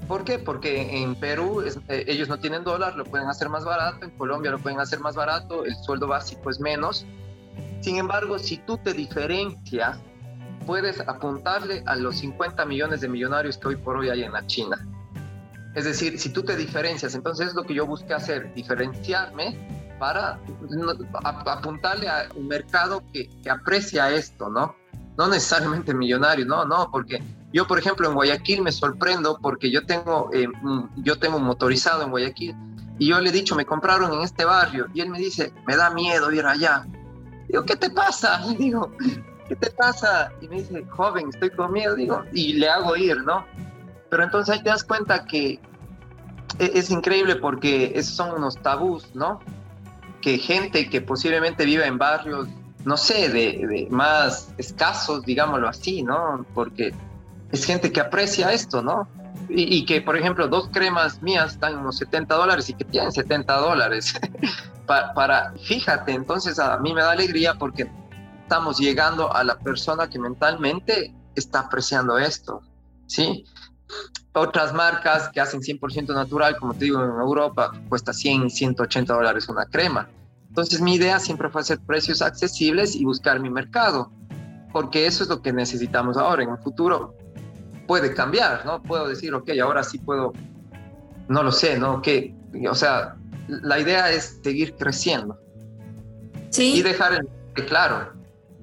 ¿Por 0.08 0.24
qué? 0.24 0.38
Porque 0.38 1.02
en 1.02 1.14
Perú 1.14 1.62
eh, 1.62 2.04
ellos 2.08 2.28
no 2.28 2.38
tienen 2.38 2.64
dólar, 2.64 2.96
lo 2.96 3.04
pueden 3.04 3.28
hacer 3.28 3.48
más 3.48 3.64
barato, 3.64 4.04
en 4.04 4.10
Colombia 4.18 4.50
lo 4.50 4.58
pueden 4.58 4.80
hacer 4.80 4.98
más 5.00 5.14
barato, 5.14 5.64
el 5.64 5.74
sueldo 5.76 6.08
básico 6.08 6.50
es 6.50 6.58
menos. 6.58 7.06
Sin 7.80 7.96
embargo, 7.96 8.38
si 8.38 8.58
tú 8.58 8.78
te 8.78 8.92
diferencias 8.92 9.98
puedes 10.66 11.00
apuntarle 11.00 11.82
a 11.86 11.96
los 11.96 12.18
50 12.18 12.64
millones 12.66 13.00
de 13.00 13.08
millonarios 13.08 13.58
que 13.58 13.68
hoy 13.68 13.76
por 13.76 13.96
hoy 13.96 14.08
hay 14.10 14.22
en 14.22 14.32
la 14.32 14.46
China. 14.46 14.86
Es 15.74 15.84
decir, 15.84 16.18
si 16.18 16.30
tú 16.30 16.42
te 16.42 16.56
diferencias, 16.56 17.14
entonces 17.14 17.48
es 17.48 17.54
lo 17.54 17.64
que 17.64 17.74
yo 17.74 17.86
busqué 17.86 18.14
hacer, 18.14 18.52
diferenciarme 18.54 19.56
para 19.98 20.38
apuntarle 21.24 22.08
a 22.08 22.26
un 22.34 22.48
mercado 22.48 23.02
que, 23.12 23.30
aprecia 23.48 24.10
esto, 24.10 24.50
¿no? 24.50 24.74
No 25.16 25.28
necesariamente 25.28 25.94
millonario, 25.94 26.44
no, 26.44 26.64
no, 26.64 26.90
porque 26.90 27.22
yo, 27.52 27.66
por 27.66 27.78
ejemplo, 27.78 28.08
en 28.08 28.14
Guayaquil 28.14 28.62
me 28.62 28.72
sorprendo 28.72 29.38
porque 29.40 29.70
yo 29.70 29.86
tengo, 29.86 30.30
eh, 30.32 30.48
yo 30.96 31.18
tengo 31.18 31.36
un 31.36 31.44
motorizado 31.44 32.02
en 32.02 32.10
Guayaquil 32.10 32.56
y 32.98 33.08
yo 33.08 33.20
le 33.20 33.30
he 33.30 33.32
dicho, 33.32 33.54
me 33.54 33.64
compraron 33.64 34.12
en 34.12 34.20
este 34.20 34.44
barrio 34.44 34.86
y 34.94 35.00
él 35.00 35.10
me 35.10 35.18
dice, 35.18 35.52
me 35.66 35.76
da 35.76 35.90
miedo 35.90 36.30
ir 36.32 36.46
allá. 36.46 36.86
Digo, 37.48 37.64
¿qué 37.64 37.76
te 37.76 37.90
pasa? 37.90 38.42
Digo, 38.58 38.92
¿qué 39.48 39.56
te 39.56 39.70
pasa? 39.70 40.32
Y 40.40 40.48
me 40.48 40.56
dice, 40.56 40.84
joven, 40.88 41.28
estoy 41.28 41.50
con 41.50 41.72
miedo, 41.72 41.94
digo, 41.94 42.24
y 42.32 42.54
le 42.54 42.68
hago 42.68 42.96
ir, 42.96 43.22
¿no? 43.24 43.44
Pero 44.12 44.24
entonces 44.24 44.54
ahí 44.54 44.62
te 44.62 44.68
das 44.68 44.84
cuenta 44.84 45.24
que 45.24 45.58
e-, 46.58 46.72
es, 46.74 46.90
increíble 46.90 47.36
porque 47.36 47.92
esos 47.94 48.14
son 48.14 48.34
unos 48.34 48.58
tabús, 48.60 49.08
¿no? 49.14 49.40
Que 50.20 50.36
gente 50.36 50.90
que 50.90 51.00
posiblemente 51.00 51.64
vive 51.64 51.86
en 51.86 51.96
barrios, 51.96 52.46
no 52.84 52.98
sé, 52.98 53.30
de, 53.30 53.88
más 53.90 54.52
escasos, 54.58 55.24
digámoslo 55.24 55.66
así, 55.66 56.02
¿no? 56.02 56.44
Porque 56.52 56.92
es 57.52 57.64
gente 57.64 57.90
que 57.90 58.00
aprecia 58.00 58.52
esto, 58.52 58.82
¿no? 58.82 59.08
Y, 59.48 59.86
que, 59.86 60.02
por 60.02 60.18
ejemplo, 60.18 60.46
dos 60.46 60.68
cremas 60.70 61.22
mías 61.22 61.52
están 61.52 61.78
unos 61.78 61.96
70 61.96 62.34
dólares 62.34 62.68
y 62.68 62.74
que 62.74 62.84
tienen 62.84 63.12
70 63.12 63.56
dólares. 63.56 64.12
para, 64.86 65.14
para, 65.14 65.54
fíjate, 65.64 66.12
entonces 66.12 66.58
a 66.58 66.76
mí 66.76 66.92
me 66.92 67.00
da 67.00 67.12
alegría 67.12 67.54
porque 67.54 67.90
estamos 68.42 68.78
llegando 68.78 69.34
a 69.34 69.42
la 69.42 69.58
persona 69.58 70.10
que 70.10 70.18
mentalmente 70.18 71.14
está 71.34 71.60
apreciando 71.60 72.18
esto, 72.18 72.60
¿sí? 73.06 73.46
Otras 74.34 74.72
marcas 74.72 75.28
que 75.28 75.40
hacen 75.40 75.60
100% 75.60 76.14
natural, 76.14 76.56
como 76.56 76.72
te 76.74 76.86
digo, 76.86 77.02
en 77.02 77.10
Europa 77.10 77.72
cuesta 77.88 78.12
100, 78.12 78.50
180 78.50 79.12
dólares 79.12 79.48
una 79.48 79.66
crema. 79.66 80.08
Entonces 80.48 80.80
mi 80.80 80.94
idea 80.94 81.18
siempre 81.18 81.48
fue 81.48 81.60
hacer 81.60 81.80
precios 81.80 82.22
accesibles 82.22 82.94
y 82.94 83.04
buscar 83.04 83.40
mi 83.40 83.50
mercado, 83.50 84.10
porque 84.72 85.06
eso 85.06 85.22
es 85.22 85.28
lo 85.28 85.42
que 85.42 85.52
necesitamos 85.52 86.16
ahora. 86.16 86.42
En 86.42 86.50
un 86.50 86.58
futuro 86.58 87.14
puede 87.86 88.14
cambiar, 88.14 88.64
¿no? 88.64 88.82
Puedo 88.82 89.08
decir, 89.08 89.34
ok, 89.34 89.50
ahora 89.62 89.82
sí 89.82 89.98
puedo, 89.98 90.32
no 91.28 91.42
lo 91.42 91.52
sé, 91.52 91.78
¿no? 91.78 92.00
Que, 92.00 92.34
o 92.70 92.74
sea, 92.74 93.16
la 93.48 93.78
idea 93.78 94.10
es 94.10 94.40
seguir 94.42 94.74
creciendo. 94.76 95.38
Sí. 96.50 96.74
Y 96.74 96.82
dejar 96.82 97.14
el, 97.14 97.66
claro, 97.66 98.12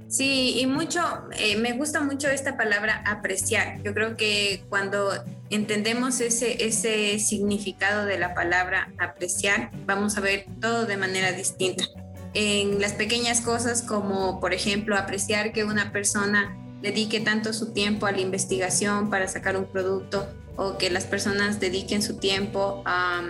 Sí, 0.09 0.59
y 0.59 0.65
mucho, 0.65 1.01
eh, 1.37 1.55
me 1.57 1.73
gusta 1.73 2.01
mucho 2.01 2.29
esta 2.29 2.57
palabra 2.57 3.03
apreciar. 3.05 3.79
Yo 3.83 3.93
creo 3.93 4.17
que 4.17 4.63
cuando 4.67 5.11
entendemos 5.51 6.19
ese, 6.19 7.19
significado 7.19 8.05
de 8.05 8.17
la 8.17 8.33
palabra 8.33 8.91
apreciar, 8.97 9.69
vamos 9.85 10.17
a 10.17 10.21
ver 10.21 10.47
todo 10.59 10.87
de 10.87 10.97
manera 10.97 11.31
distinta. 11.31 11.85
En 12.33 12.81
las 12.81 12.93
pequeñas 12.93 13.41
cosas 13.41 13.83
como, 13.83 14.39
por 14.39 14.55
ejemplo, 14.55 14.97
apreciar 14.97 15.53
que 15.53 15.63
una 15.63 15.91
persona 15.91 16.57
dedique 16.81 17.19
tanto 17.19 17.53
su 17.53 17.71
tiempo 17.71 18.07
a 18.07 18.11
la 18.11 18.21
investigación 18.21 19.11
para 19.11 19.27
sacar 19.27 19.57
un 19.57 19.65
producto 19.65 20.27
o 20.55 20.79
que 20.79 20.89
las 20.89 21.05
personas 21.05 21.59
dediquen 21.59 22.01
su 22.01 22.17
tiempo 22.17 22.81
a 22.85 23.21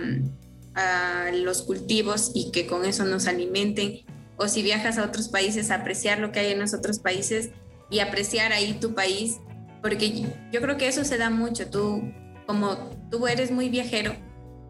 los 1.34 1.60
cultivos 1.62 2.30
y 2.34 2.52
que 2.52 2.66
con 2.66 2.86
eso 2.86 3.04
nos 3.04 3.26
alimenten 3.26 4.00
o 4.40 4.48
si 4.48 4.62
viajas 4.62 4.96
a 4.96 5.04
otros 5.04 5.28
países, 5.28 5.70
apreciar 5.70 6.18
lo 6.18 6.32
que 6.32 6.40
hay 6.40 6.52
en 6.52 6.60
los 6.60 6.72
otros 6.72 6.98
países 6.98 7.50
y 7.90 7.98
apreciar 7.98 8.54
ahí 8.54 8.72
tu 8.80 8.94
país, 8.94 9.36
porque 9.82 10.24
yo 10.50 10.62
creo 10.62 10.78
que 10.78 10.88
eso 10.88 11.04
se 11.04 11.18
da 11.18 11.28
mucho. 11.28 11.68
Tú, 11.68 12.10
como 12.46 12.76
tú 13.10 13.26
eres 13.26 13.50
muy 13.50 13.68
viajero, 13.68 14.16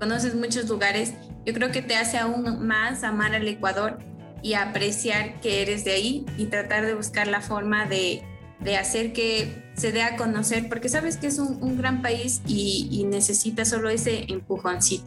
conoces 0.01 0.35
muchos 0.35 0.68
lugares, 0.68 1.12
yo 1.47 1.55
creo 1.55 1.71
que 1.71 1.83
te 1.83 1.95
hace 1.95 2.18
aún 2.18 2.66
más 2.66 3.05
amar 3.05 3.33
al 3.33 3.47
Ecuador 3.47 4.01
y 4.43 4.55
apreciar 4.55 5.41
que 5.41 5.62
eres 5.62 5.85
de 5.85 5.93
ahí 5.93 6.27
y 6.37 6.47
tratar 6.47 6.85
de 6.85 6.95
buscar 6.95 7.29
la 7.29 7.41
forma 7.41 7.87
de, 7.87 8.25
de 8.59 8.77
hacer 8.77 9.12
que 9.12 9.71
se 9.77 9.93
dé 9.93 10.03
a 10.03 10.16
conocer, 10.16 10.68
porque 10.68 10.89
sabes 10.89 11.16
que 11.16 11.29
es 11.29 11.39
un, 11.39 11.79
gran 11.79 12.03
país 12.03 12.43
y, 12.45 12.89
y, 12.91 13.05
necesita 13.05 13.64
solo 13.64 13.89
ese 13.89 14.25
empujoncito. 14.33 15.05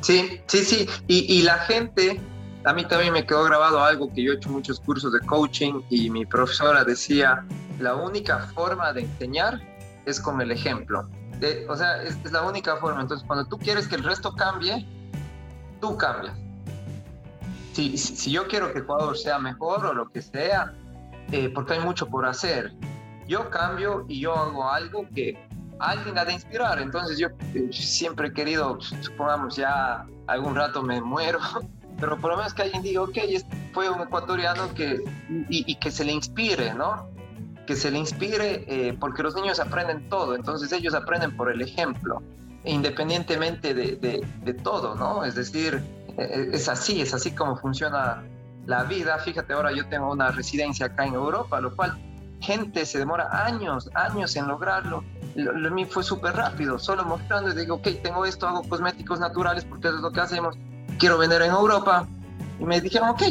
Sí, 0.00 0.40
sí, 0.46 0.64
sí, 0.64 0.88
y 1.08 1.42
la 1.42 1.58
gente 1.58 2.18
a 2.64 2.72
mí 2.72 2.84
también 2.84 3.12
me 3.12 3.24
quedó 3.24 3.44
grabado 3.44 3.82
algo 3.82 4.12
que 4.12 4.22
yo 4.22 4.32
he 4.32 4.36
hecho 4.36 4.50
muchos 4.50 4.80
cursos 4.80 5.12
de 5.12 5.20
coaching 5.20 5.80
y 5.90 6.10
mi 6.10 6.26
profesora 6.26 6.84
decía, 6.84 7.44
la 7.78 7.94
única 7.94 8.38
forma 8.54 8.92
de 8.92 9.02
enseñar 9.02 9.60
es 10.06 10.20
con 10.20 10.40
el 10.40 10.50
ejemplo. 10.50 11.08
o 11.68 11.76
sea, 11.76 12.02
es, 12.02 12.32
la 12.32 12.42
única 12.42 12.76
forma. 12.76 13.00
Entonces, 13.00 13.26
cuando 13.26 13.46
tú 13.46 13.58
quieres 13.58 13.86
que 13.86 13.96
el 13.96 14.04
resto 14.04 14.34
cambie, 14.34 14.86
tú 15.80 15.96
cambias. 15.96 16.36
Si, 17.72 17.96
si, 17.96 18.32
yo 18.32 18.48
quiero 18.48 18.72
que 18.72 18.80
Ecuador 18.80 19.16
sea 19.16 19.38
mejor 19.38 19.86
o 19.86 19.94
lo 19.94 20.10
que 20.10 20.20
sea, 20.20 20.74
eh, 21.30 21.48
porque 21.54 21.74
hay 21.74 21.80
mucho 21.80 22.06
por 22.08 22.26
hacer, 22.26 22.72
yo 23.28 23.50
cambio 23.50 24.04
y 24.08 24.20
yo 24.20 24.34
hago 24.34 24.68
algo 24.68 25.06
que 25.14 25.38
alguien 25.78 26.18
ha 26.18 26.24
de 26.24 26.32
inspirar. 26.32 26.80
Entonces, 26.80 27.18
yo 27.18 27.28
eh, 27.54 27.68
siempre 27.70 28.28
he 28.28 28.32
querido, 28.32 28.80
supongamos, 28.80 29.54
ya 29.54 30.04
algún 30.26 30.56
rato 30.56 30.82
me 30.82 31.00
muero 31.00 31.38
pero 32.00 32.18
por 32.18 32.30
lo 32.30 32.36
menos 32.36 32.54
que 32.54 32.62
alguien 32.62 32.82
diga, 32.82 33.02
ok, 33.02 33.18
fue 33.72 33.90
un 33.90 34.00
ecuatoriano 34.00 34.72
que, 34.74 35.02
y, 35.48 35.74
que 35.76 35.90
se 35.90 36.04
le 36.04 36.12
inspire, 36.12 36.74
¿no? 36.74 37.08
Que 37.66 37.74
se 37.76 37.90
le 37.90 37.98
inspire 37.98 38.64
eh, 38.66 38.96
porque 38.98 39.22
los 39.22 39.34
niños 39.34 39.60
aprenden 39.60 40.08
todo, 40.08 40.34
entonces 40.34 40.72
ellos 40.72 40.94
aprenden 40.94 41.36
por 41.36 41.50
el 41.50 41.60
ejemplo, 41.60 42.22
independientemente 42.64 43.74
de, 43.74 43.96
de, 43.96 44.54
todo, 44.54 44.94
¿no? 44.94 45.24
Es 45.24 45.34
decir, 45.34 45.82
eh, 46.16 46.50
es 46.52 46.68
así, 46.68 47.00
es 47.00 47.14
así 47.14 47.32
como 47.32 47.56
funciona 47.56 48.22
la 48.66 48.84
vida. 48.84 49.18
Fíjate, 49.18 49.52
ahora 49.52 49.72
yo 49.72 49.88
tengo 49.88 50.12
una 50.12 50.30
residencia 50.30 50.86
acá 50.86 51.06
en 51.06 51.14
Europa, 51.14 51.60
lo 51.60 51.74
cual 51.74 51.98
gente 52.40 52.86
se 52.86 52.98
demora 52.98 53.44
años, 53.44 53.90
años 53.94 54.36
en 54.36 54.46
lograrlo. 54.46 55.02
Lo, 55.34 55.52
lo 55.52 55.70
mí 55.70 55.84
fue 55.84 56.04
súper 56.04 56.36
rápido, 56.36 56.78
solo 56.78 57.04
mostrando 57.04 57.50
y 57.50 57.54
digo, 57.54 57.76
ok, 57.76 57.88
tengo 58.02 58.24
esto, 58.24 58.46
hago 58.46 58.62
cosméticos 58.62 59.18
naturales 59.18 59.64
porque 59.64 59.88
eso 59.88 59.96
es 59.96 60.02
lo 60.02 60.10
que 60.12 60.20
hacemos 60.20 60.56
quiero 60.98 61.18
vender 61.18 61.42
en 61.42 61.50
Europa. 61.50 62.06
Y 62.60 62.64
me 62.64 62.80
dijeron, 62.80 63.10
ok, 63.10 63.22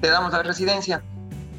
te 0.00 0.08
damos 0.08 0.32
la 0.32 0.42
residencia. 0.42 1.02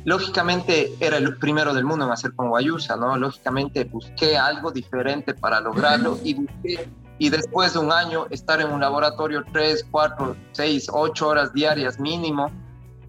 Lógicamente 0.06 0.94
era 1.00 1.18
el 1.18 1.38
primero 1.38 1.74
del 1.74 1.84
mundo 1.84 2.06
en 2.06 2.12
hacer 2.12 2.34
con 2.34 2.50
Guayusa, 2.50 2.96
¿no? 2.96 3.16
Lógicamente 3.18 3.84
busqué 3.84 4.38
algo 4.38 4.72
diferente 4.72 5.34
para 5.34 5.60
lograrlo 5.60 6.18
y 6.24 6.34
busqué, 6.36 6.90
y 7.20 7.30
después 7.30 7.74
de 7.74 7.80
un 7.80 7.92
año 7.92 8.26
estar 8.30 8.62
en 8.62 8.72
un 8.72 8.80
laboratorio 8.80 9.44
tres, 9.52 9.86
cuatro, 9.92 10.38
seis, 10.54 10.88
ocho 10.92 11.28
horas 11.28 11.54
diarias 11.54 12.00
mínimo, 12.00 12.50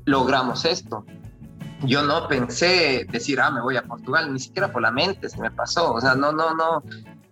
logramos 0.05 0.65
esto. 0.65 1.07
Yo 1.85 2.03
no 2.03 2.27
pensé 2.27 3.07
decir, 3.11 3.41
ah, 3.41 3.51
me 3.51 3.63
voy 3.63 3.77
a 3.77 3.83
Portugal, 3.83 4.33
ni 4.33 4.41
siquiera 4.41 4.71
por 4.71 4.83
la 4.83 4.91
mente 4.91 5.29
se 5.29 5.41
me 5.41 5.51
pasó, 5.51 5.95
o 5.95 6.01
sea, 6.01 6.15
no, 6.15 6.33
no, 6.33 6.55
no, 6.55 6.83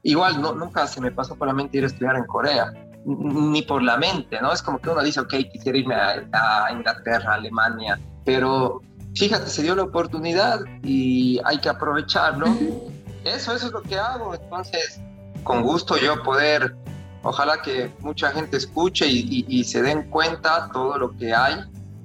igual 0.05 0.41
no, 0.41 0.55
nunca 0.55 0.87
se 0.87 1.01
me 1.01 1.11
pasó 1.11 1.35
por 1.35 1.49
la 1.49 1.53
mente 1.53 1.79
ir 1.79 1.85
a 1.85 1.89
estudiar 1.89 2.17
en 2.17 2.25
Corea 2.25 2.73
ni 3.05 3.63
por 3.63 3.83
la 3.83 3.97
mente, 3.97 4.41
¿no? 4.41 4.53
Es 4.53 4.63
como 4.63 4.79
que 4.79 4.91
uno 4.91 5.03
dice, 5.03 5.21
ok, 5.21 5.35
quisiera 5.53 5.79
irme 5.79 5.95
a, 5.95 6.69
Inglaterra, 6.73 7.35
Alemania, 7.35 7.99
pero 8.25 8.83
fíjate, 9.15 9.49
se 9.49 9.63
dio 9.63 9.75
la 9.75 9.85
oportunidad 9.85 10.61
y 10.83 11.41
hay 11.45 11.59
que 11.59 11.69
aprovecharlo. 11.69 12.47
Eso, 13.25 13.55
eso 13.55 13.67
es 13.67 13.73
lo 13.73 13.83
que 13.83 13.99
hago. 13.99 14.35
Entonces, 14.35 15.01
con 15.43 15.63
gusto 15.63 15.97
yo 15.97 16.23
poder, 16.23 16.77
ojalá 17.23 17.63
que 17.63 17.91
mucha 18.01 18.31
gente 18.31 18.57
escuche 18.57 19.07
y, 19.09 19.65
se 19.65 19.83
den 19.83 20.11
cuenta 20.11 20.71
todo 20.73 20.99
lo 20.99 21.17
que 21.17 21.35
hay 21.35 21.57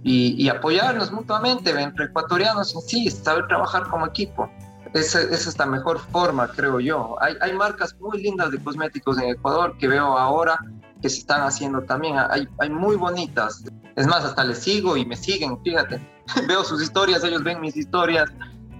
y, 0.04 0.50
apoyarnos 0.50 1.12
mutuamente 1.12 1.70
entre 1.72 2.06
ecuatorianos 2.06 2.74
en 2.76 2.82
sí, 2.82 3.12
saber 3.12 3.48
trabajar 3.48 3.88
como 3.90 4.06
equipo. 4.06 4.50
Esa, 4.94 5.22
esa, 5.22 5.50
es 5.50 5.58
la 5.58 5.66
mejor 5.66 6.00
forma, 6.00 6.48
creo 6.48 6.80
yo. 6.80 7.16
Hay, 7.20 7.36
hay 7.42 7.54
marcas 7.54 7.96
muy 8.00 8.22
lindas 8.22 8.52
de 8.52 8.64
cosméticos 8.64 9.18
en 9.18 9.30
Ecuador 9.30 9.76
que 9.78 9.88
veo 9.88 10.18
ahora 10.18 10.60
que 11.02 11.10
se 11.10 11.20
están 11.20 11.42
haciendo 11.42 11.82
también. 11.82 12.16
Hay, 12.30 12.48
hay 12.60 12.70
muy 12.70 12.96
bonitas. 12.96 13.64
Es 13.96 14.08
más, 14.08 14.24
hasta 14.24 14.44
les 14.44 14.60
sigo 14.60 14.96
y 14.96 15.06
me 15.06 15.16
siguen, 15.16 15.62
fíjate. 15.62 16.02
Veo 16.48 16.64
sus 16.64 16.82
historias, 16.82 17.24
ellos 17.24 17.44
ven 17.44 17.60
mis 17.60 17.76
historias. 17.76 18.32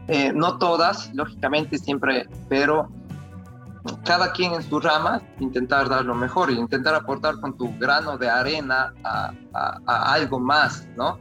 Eh, 0.08 0.32
no 0.34 0.58
todas, 0.58 1.14
lógicamente, 1.14 1.78
siempre, 1.78 2.28
pero 2.50 2.90
cada 4.06 4.32
quien 4.32 4.54
en 4.54 4.64
su 4.64 4.80
rama, 4.80 5.22
intentar 5.40 5.90
dar 5.90 6.06
lo 6.06 6.16
mejor 6.16 6.50
y 6.50 6.56
intentar 6.56 6.96
aportar 6.96 7.40
con 7.42 7.58
tu 7.58 7.78
grano 7.78 8.18
de 8.18 8.30
arena 8.30 8.94
a, 9.04 9.34
a 9.54 10.14
algo 10.14 10.40
más, 10.40 10.88
¿no? 10.96 11.20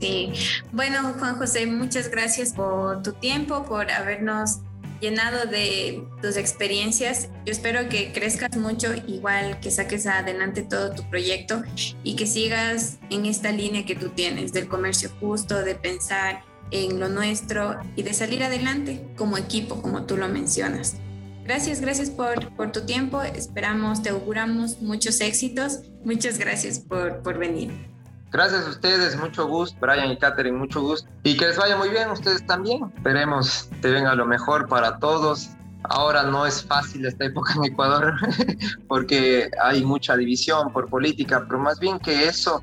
Sí, 0.00 0.32
bueno, 0.72 1.14
Juan 1.18 1.36
José, 1.36 1.66
muchas 1.66 2.10
gracias 2.10 2.52
por 2.52 3.02
tu 3.02 3.12
tiempo, 3.12 3.64
por 3.64 3.90
habernos 3.90 4.60
llenado 5.00 5.46
de 5.46 6.06
tus 6.22 6.36
experiencias. 6.36 7.28
Yo 7.44 7.52
espero 7.52 7.88
que 7.88 8.12
crezcas 8.12 8.56
mucho, 8.56 8.94
igual 9.06 9.60
que 9.60 9.70
saques 9.70 10.06
adelante 10.06 10.62
todo 10.62 10.94
tu 10.94 11.08
proyecto 11.08 11.62
y 12.02 12.16
que 12.16 12.26
sigas 12.26 12.98
en 13.10 13.26
esta 13.26 13.52
línea 13.52 13.84
que 13.84 13.96
tú 13.96 14.10
tienes 14.10 14.52
del 14.52 14.68
comercio 14.68 15.10
justo, 15.20 15.62
de 15.62 15.74
pensar 15.74 16.42
en 16.70 16.98
lo 16.98 17.08
nuestro 17.08 17.78
y 17.94 18.02
de 18.02 18.12
salir 18.12 18.42
adelante 18.42 19.06
como 19.16 19.38
equipo, 19.38 19.80
como 19.82 20.04
tú 20.04 20.16
lo 20.16 20.28
mencionas. 20.28 20.96
Gracias, 21.44 21.80
gracias 21.80 22.10
por, 22.10 22.54
por 22.56 22.72
tu 22.72 22.84
tiempo. 22.84 23.22
Esperamos, 23.22 24.02
te 24.02 24.08
auguramos 24.10 24.80
muchos 24.80 25.20
éxitos. 25.20 25.80
Muchas 26.04 26.38
gracias 26.38 26.80
por, 26.80 27.22
por 27.22 27.38
venir. 27.38 27.95
Gracias 28.36 28.66
a 28.66 28.68
ustedes, 28.68 29.16
mucho 29.16 29.46
gusto, 29.46 29.78
Brian 29.80 30.10
y 30.10 30.18
Katherine, 30.18 30.58
mucho 30.58 30.82
gusto. 30.82 31.08
Y 31.22 31.38
que 31.38 31.46
les 31.46 31.56
vaya 31.56 31.74
muy 31.74 31.88
bien 31.88 32.10
ustedes 32.10 32.46
también. 32.46 32.92
Esperemos 32.94 33.70
que 33.80 33.88
venga 33.88 34.14
lo 34.14 34.26
mejor 34.26 34.68
para 34.68 34.98
todos. 34.98 35.52
Ahora 35.84 36.22
no 36.22 36.44
es 36.44 36.62
fácil 36.62 37.06
esta 37.06 37.24
época 37.24 37.54
en 37.54 37.64
Ecuador 37.64 38.12
porque 38.88 39.50
hay 39.64 39.82
mucha 39.82 40.18
división 40.18 40.70
por 40.70 40.90
política, 40.90 41.44
pero 41.48 41.58
más 41.60 41.80
bien 41.80 41.98
que 41.98 42.28
eso, 42.28 42.62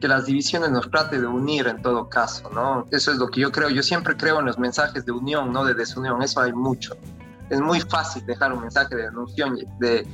que 0.00 0.06
las 0.06 0.26
divisiones 0.26 0.70
nos 0.70 0.88
trate 0.88 1.20
de 1.20 1.26
unir 1.26 1.66
en 1.66 1.82
todo 1.82 2.08
caso, 2.08 2.48
¿no? 2.54 2.86
Eso 2.92 3.10
es 3.10 3.18
lo 3.18 3.26
que 3.30 3.40
yo 3.40 3.50
creo. 3.50 3.68
Yo 3.68 3.82
siempre 3.82 4.16
creo 4.16 4.38
en 4.38 4.46
los 4.46 4.60
mensajes 4.60 5.04
de 5.04 5.10
unión, 5.10 5.52
no 5.52 5.64
de 5.64 5.74
desunión. 5.74 6.22
Eso 6.22 6.40
hay 6.40 6.52
mucho. 6.52 6.96
Es 7.48 7.60
muy 7.60 7.80
fácil 7.80 8.24
dejar 8.26 8.52
un 8.52 8.60
mensaje 8.60 8.94
de 8.94 9.10
de 9.80 10.06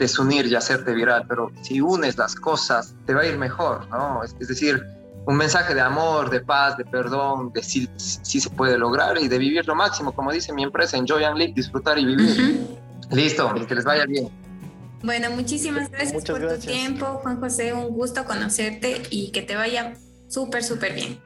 desunir 0.00 0.46
y 0.46 0.54
hacerte 0.54 0.92
viral, 0.94 1.26
pero 1.28 1.52
si 1.60 1.80
unes 1.80 2.16
las 2.16 2.34
cosas, 2.34 2.94
te 3.06 3.14
va 3.14 3.20
a 3.20 3.26
ir 3.26 3.36
mejor, 3.36 3.86
¿no? 3.90 4.24
Es, 4.24 4.36
decir, 4.38 4.82
un 5.26 5.36
mensaje 5.36 5.74
de 5.74 5.82
amor, 5.82 6.30
de 6.30 6.40
paz, 6.40 6.78
de 6.78 6.86
perdón, 6.86 7.52
de 7.52 7.62
si, 7.62 7.88
si, 7.96 8.40
se 8.40 8.48
puede 8.48 8.78
lograr 8.78 9.18
y 9.18 9.28
de 9.28 9.38
vivir 9.38 9.66
lo 9.66 9.74
máximo, 9.74 10.12
como 10.12 10.32
dice 10.32 10.54
mi 10.54 10.62
empresa, 10.62 10.96
enjoy 10.96 11.22
and 11.22 11.36
live, 11.36 11.52
disfrutar 11.54 11.98
y 11.98 12.06
vivir. 12.06 12.66
Listo, 13.10 13.52
que 13.68 13.74
les 13.74 13.84
vaya 13.84 14.06
bien. 14.06 14.30
Bueno, 15.02 15.30
muchísimas 15.30 15.90
gracias 15.90 16.24
por 16.24 16.40
tu 16.40 16.58
tiempo, 16.58 17.04
Juan 17.22 17.38
José, 17.38 17.72
un 17.74 17.88
gusto 17.90 18.24
conocerte 18.24 19.02
y 19.10 19.32
que 19.32 19.42
te 19.42 19.54
vaya 19.54 19.94
súper, 20.28 20.64
súper 20.64 20.94
bien. 20.94 21.20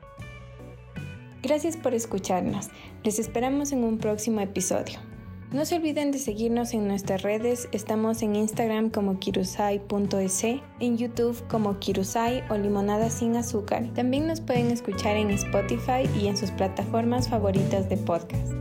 Gracias 1.43 1.77
por 1.77 1.95
escucharnos. 1.95 2.70
Les 3.05 3.18
esperamos 3.18 3.70
en 3.70 3.85
un 3.85 3.99
próximo 3.99 4.41
episodio. 4.41 4.99
No 5.55 5.65
se 5.65 5.77
olviden 5.77 6.11
de 6.11 6.19
seguirnos 6.19 6.75
en 6.75 6.89
nuestras 6.89 7.23
redes, 7.23 7.69
estamos 7.71 8.23
en 8.23 8.35
Instagram 8.35 8.91
como 8.91 9.21
kirusai.es, 9.21 10.45
en 10.81 10.99
YouTube 10.99 11.47
como 11.47 11.79
kirusai 11.79 12.43
o 12.51 12.57
limonada 12.57 13.09
sin 13.09 13.37
azúcar. 13.37 13.85
También 13.95 14.27
nos 14.27 14.41
pueden 14.41 14.73
escuchar 14.73 15.17
en 15.17 15.31
Spotify 15.31 16.11
y 16.21 16.27
en 16.27 16.37
sus 16.37 16.51
plataformas 16.51 17.29
favoritas 17.29 17.89
de 17.89 17.97
podcast. 17.97 18.53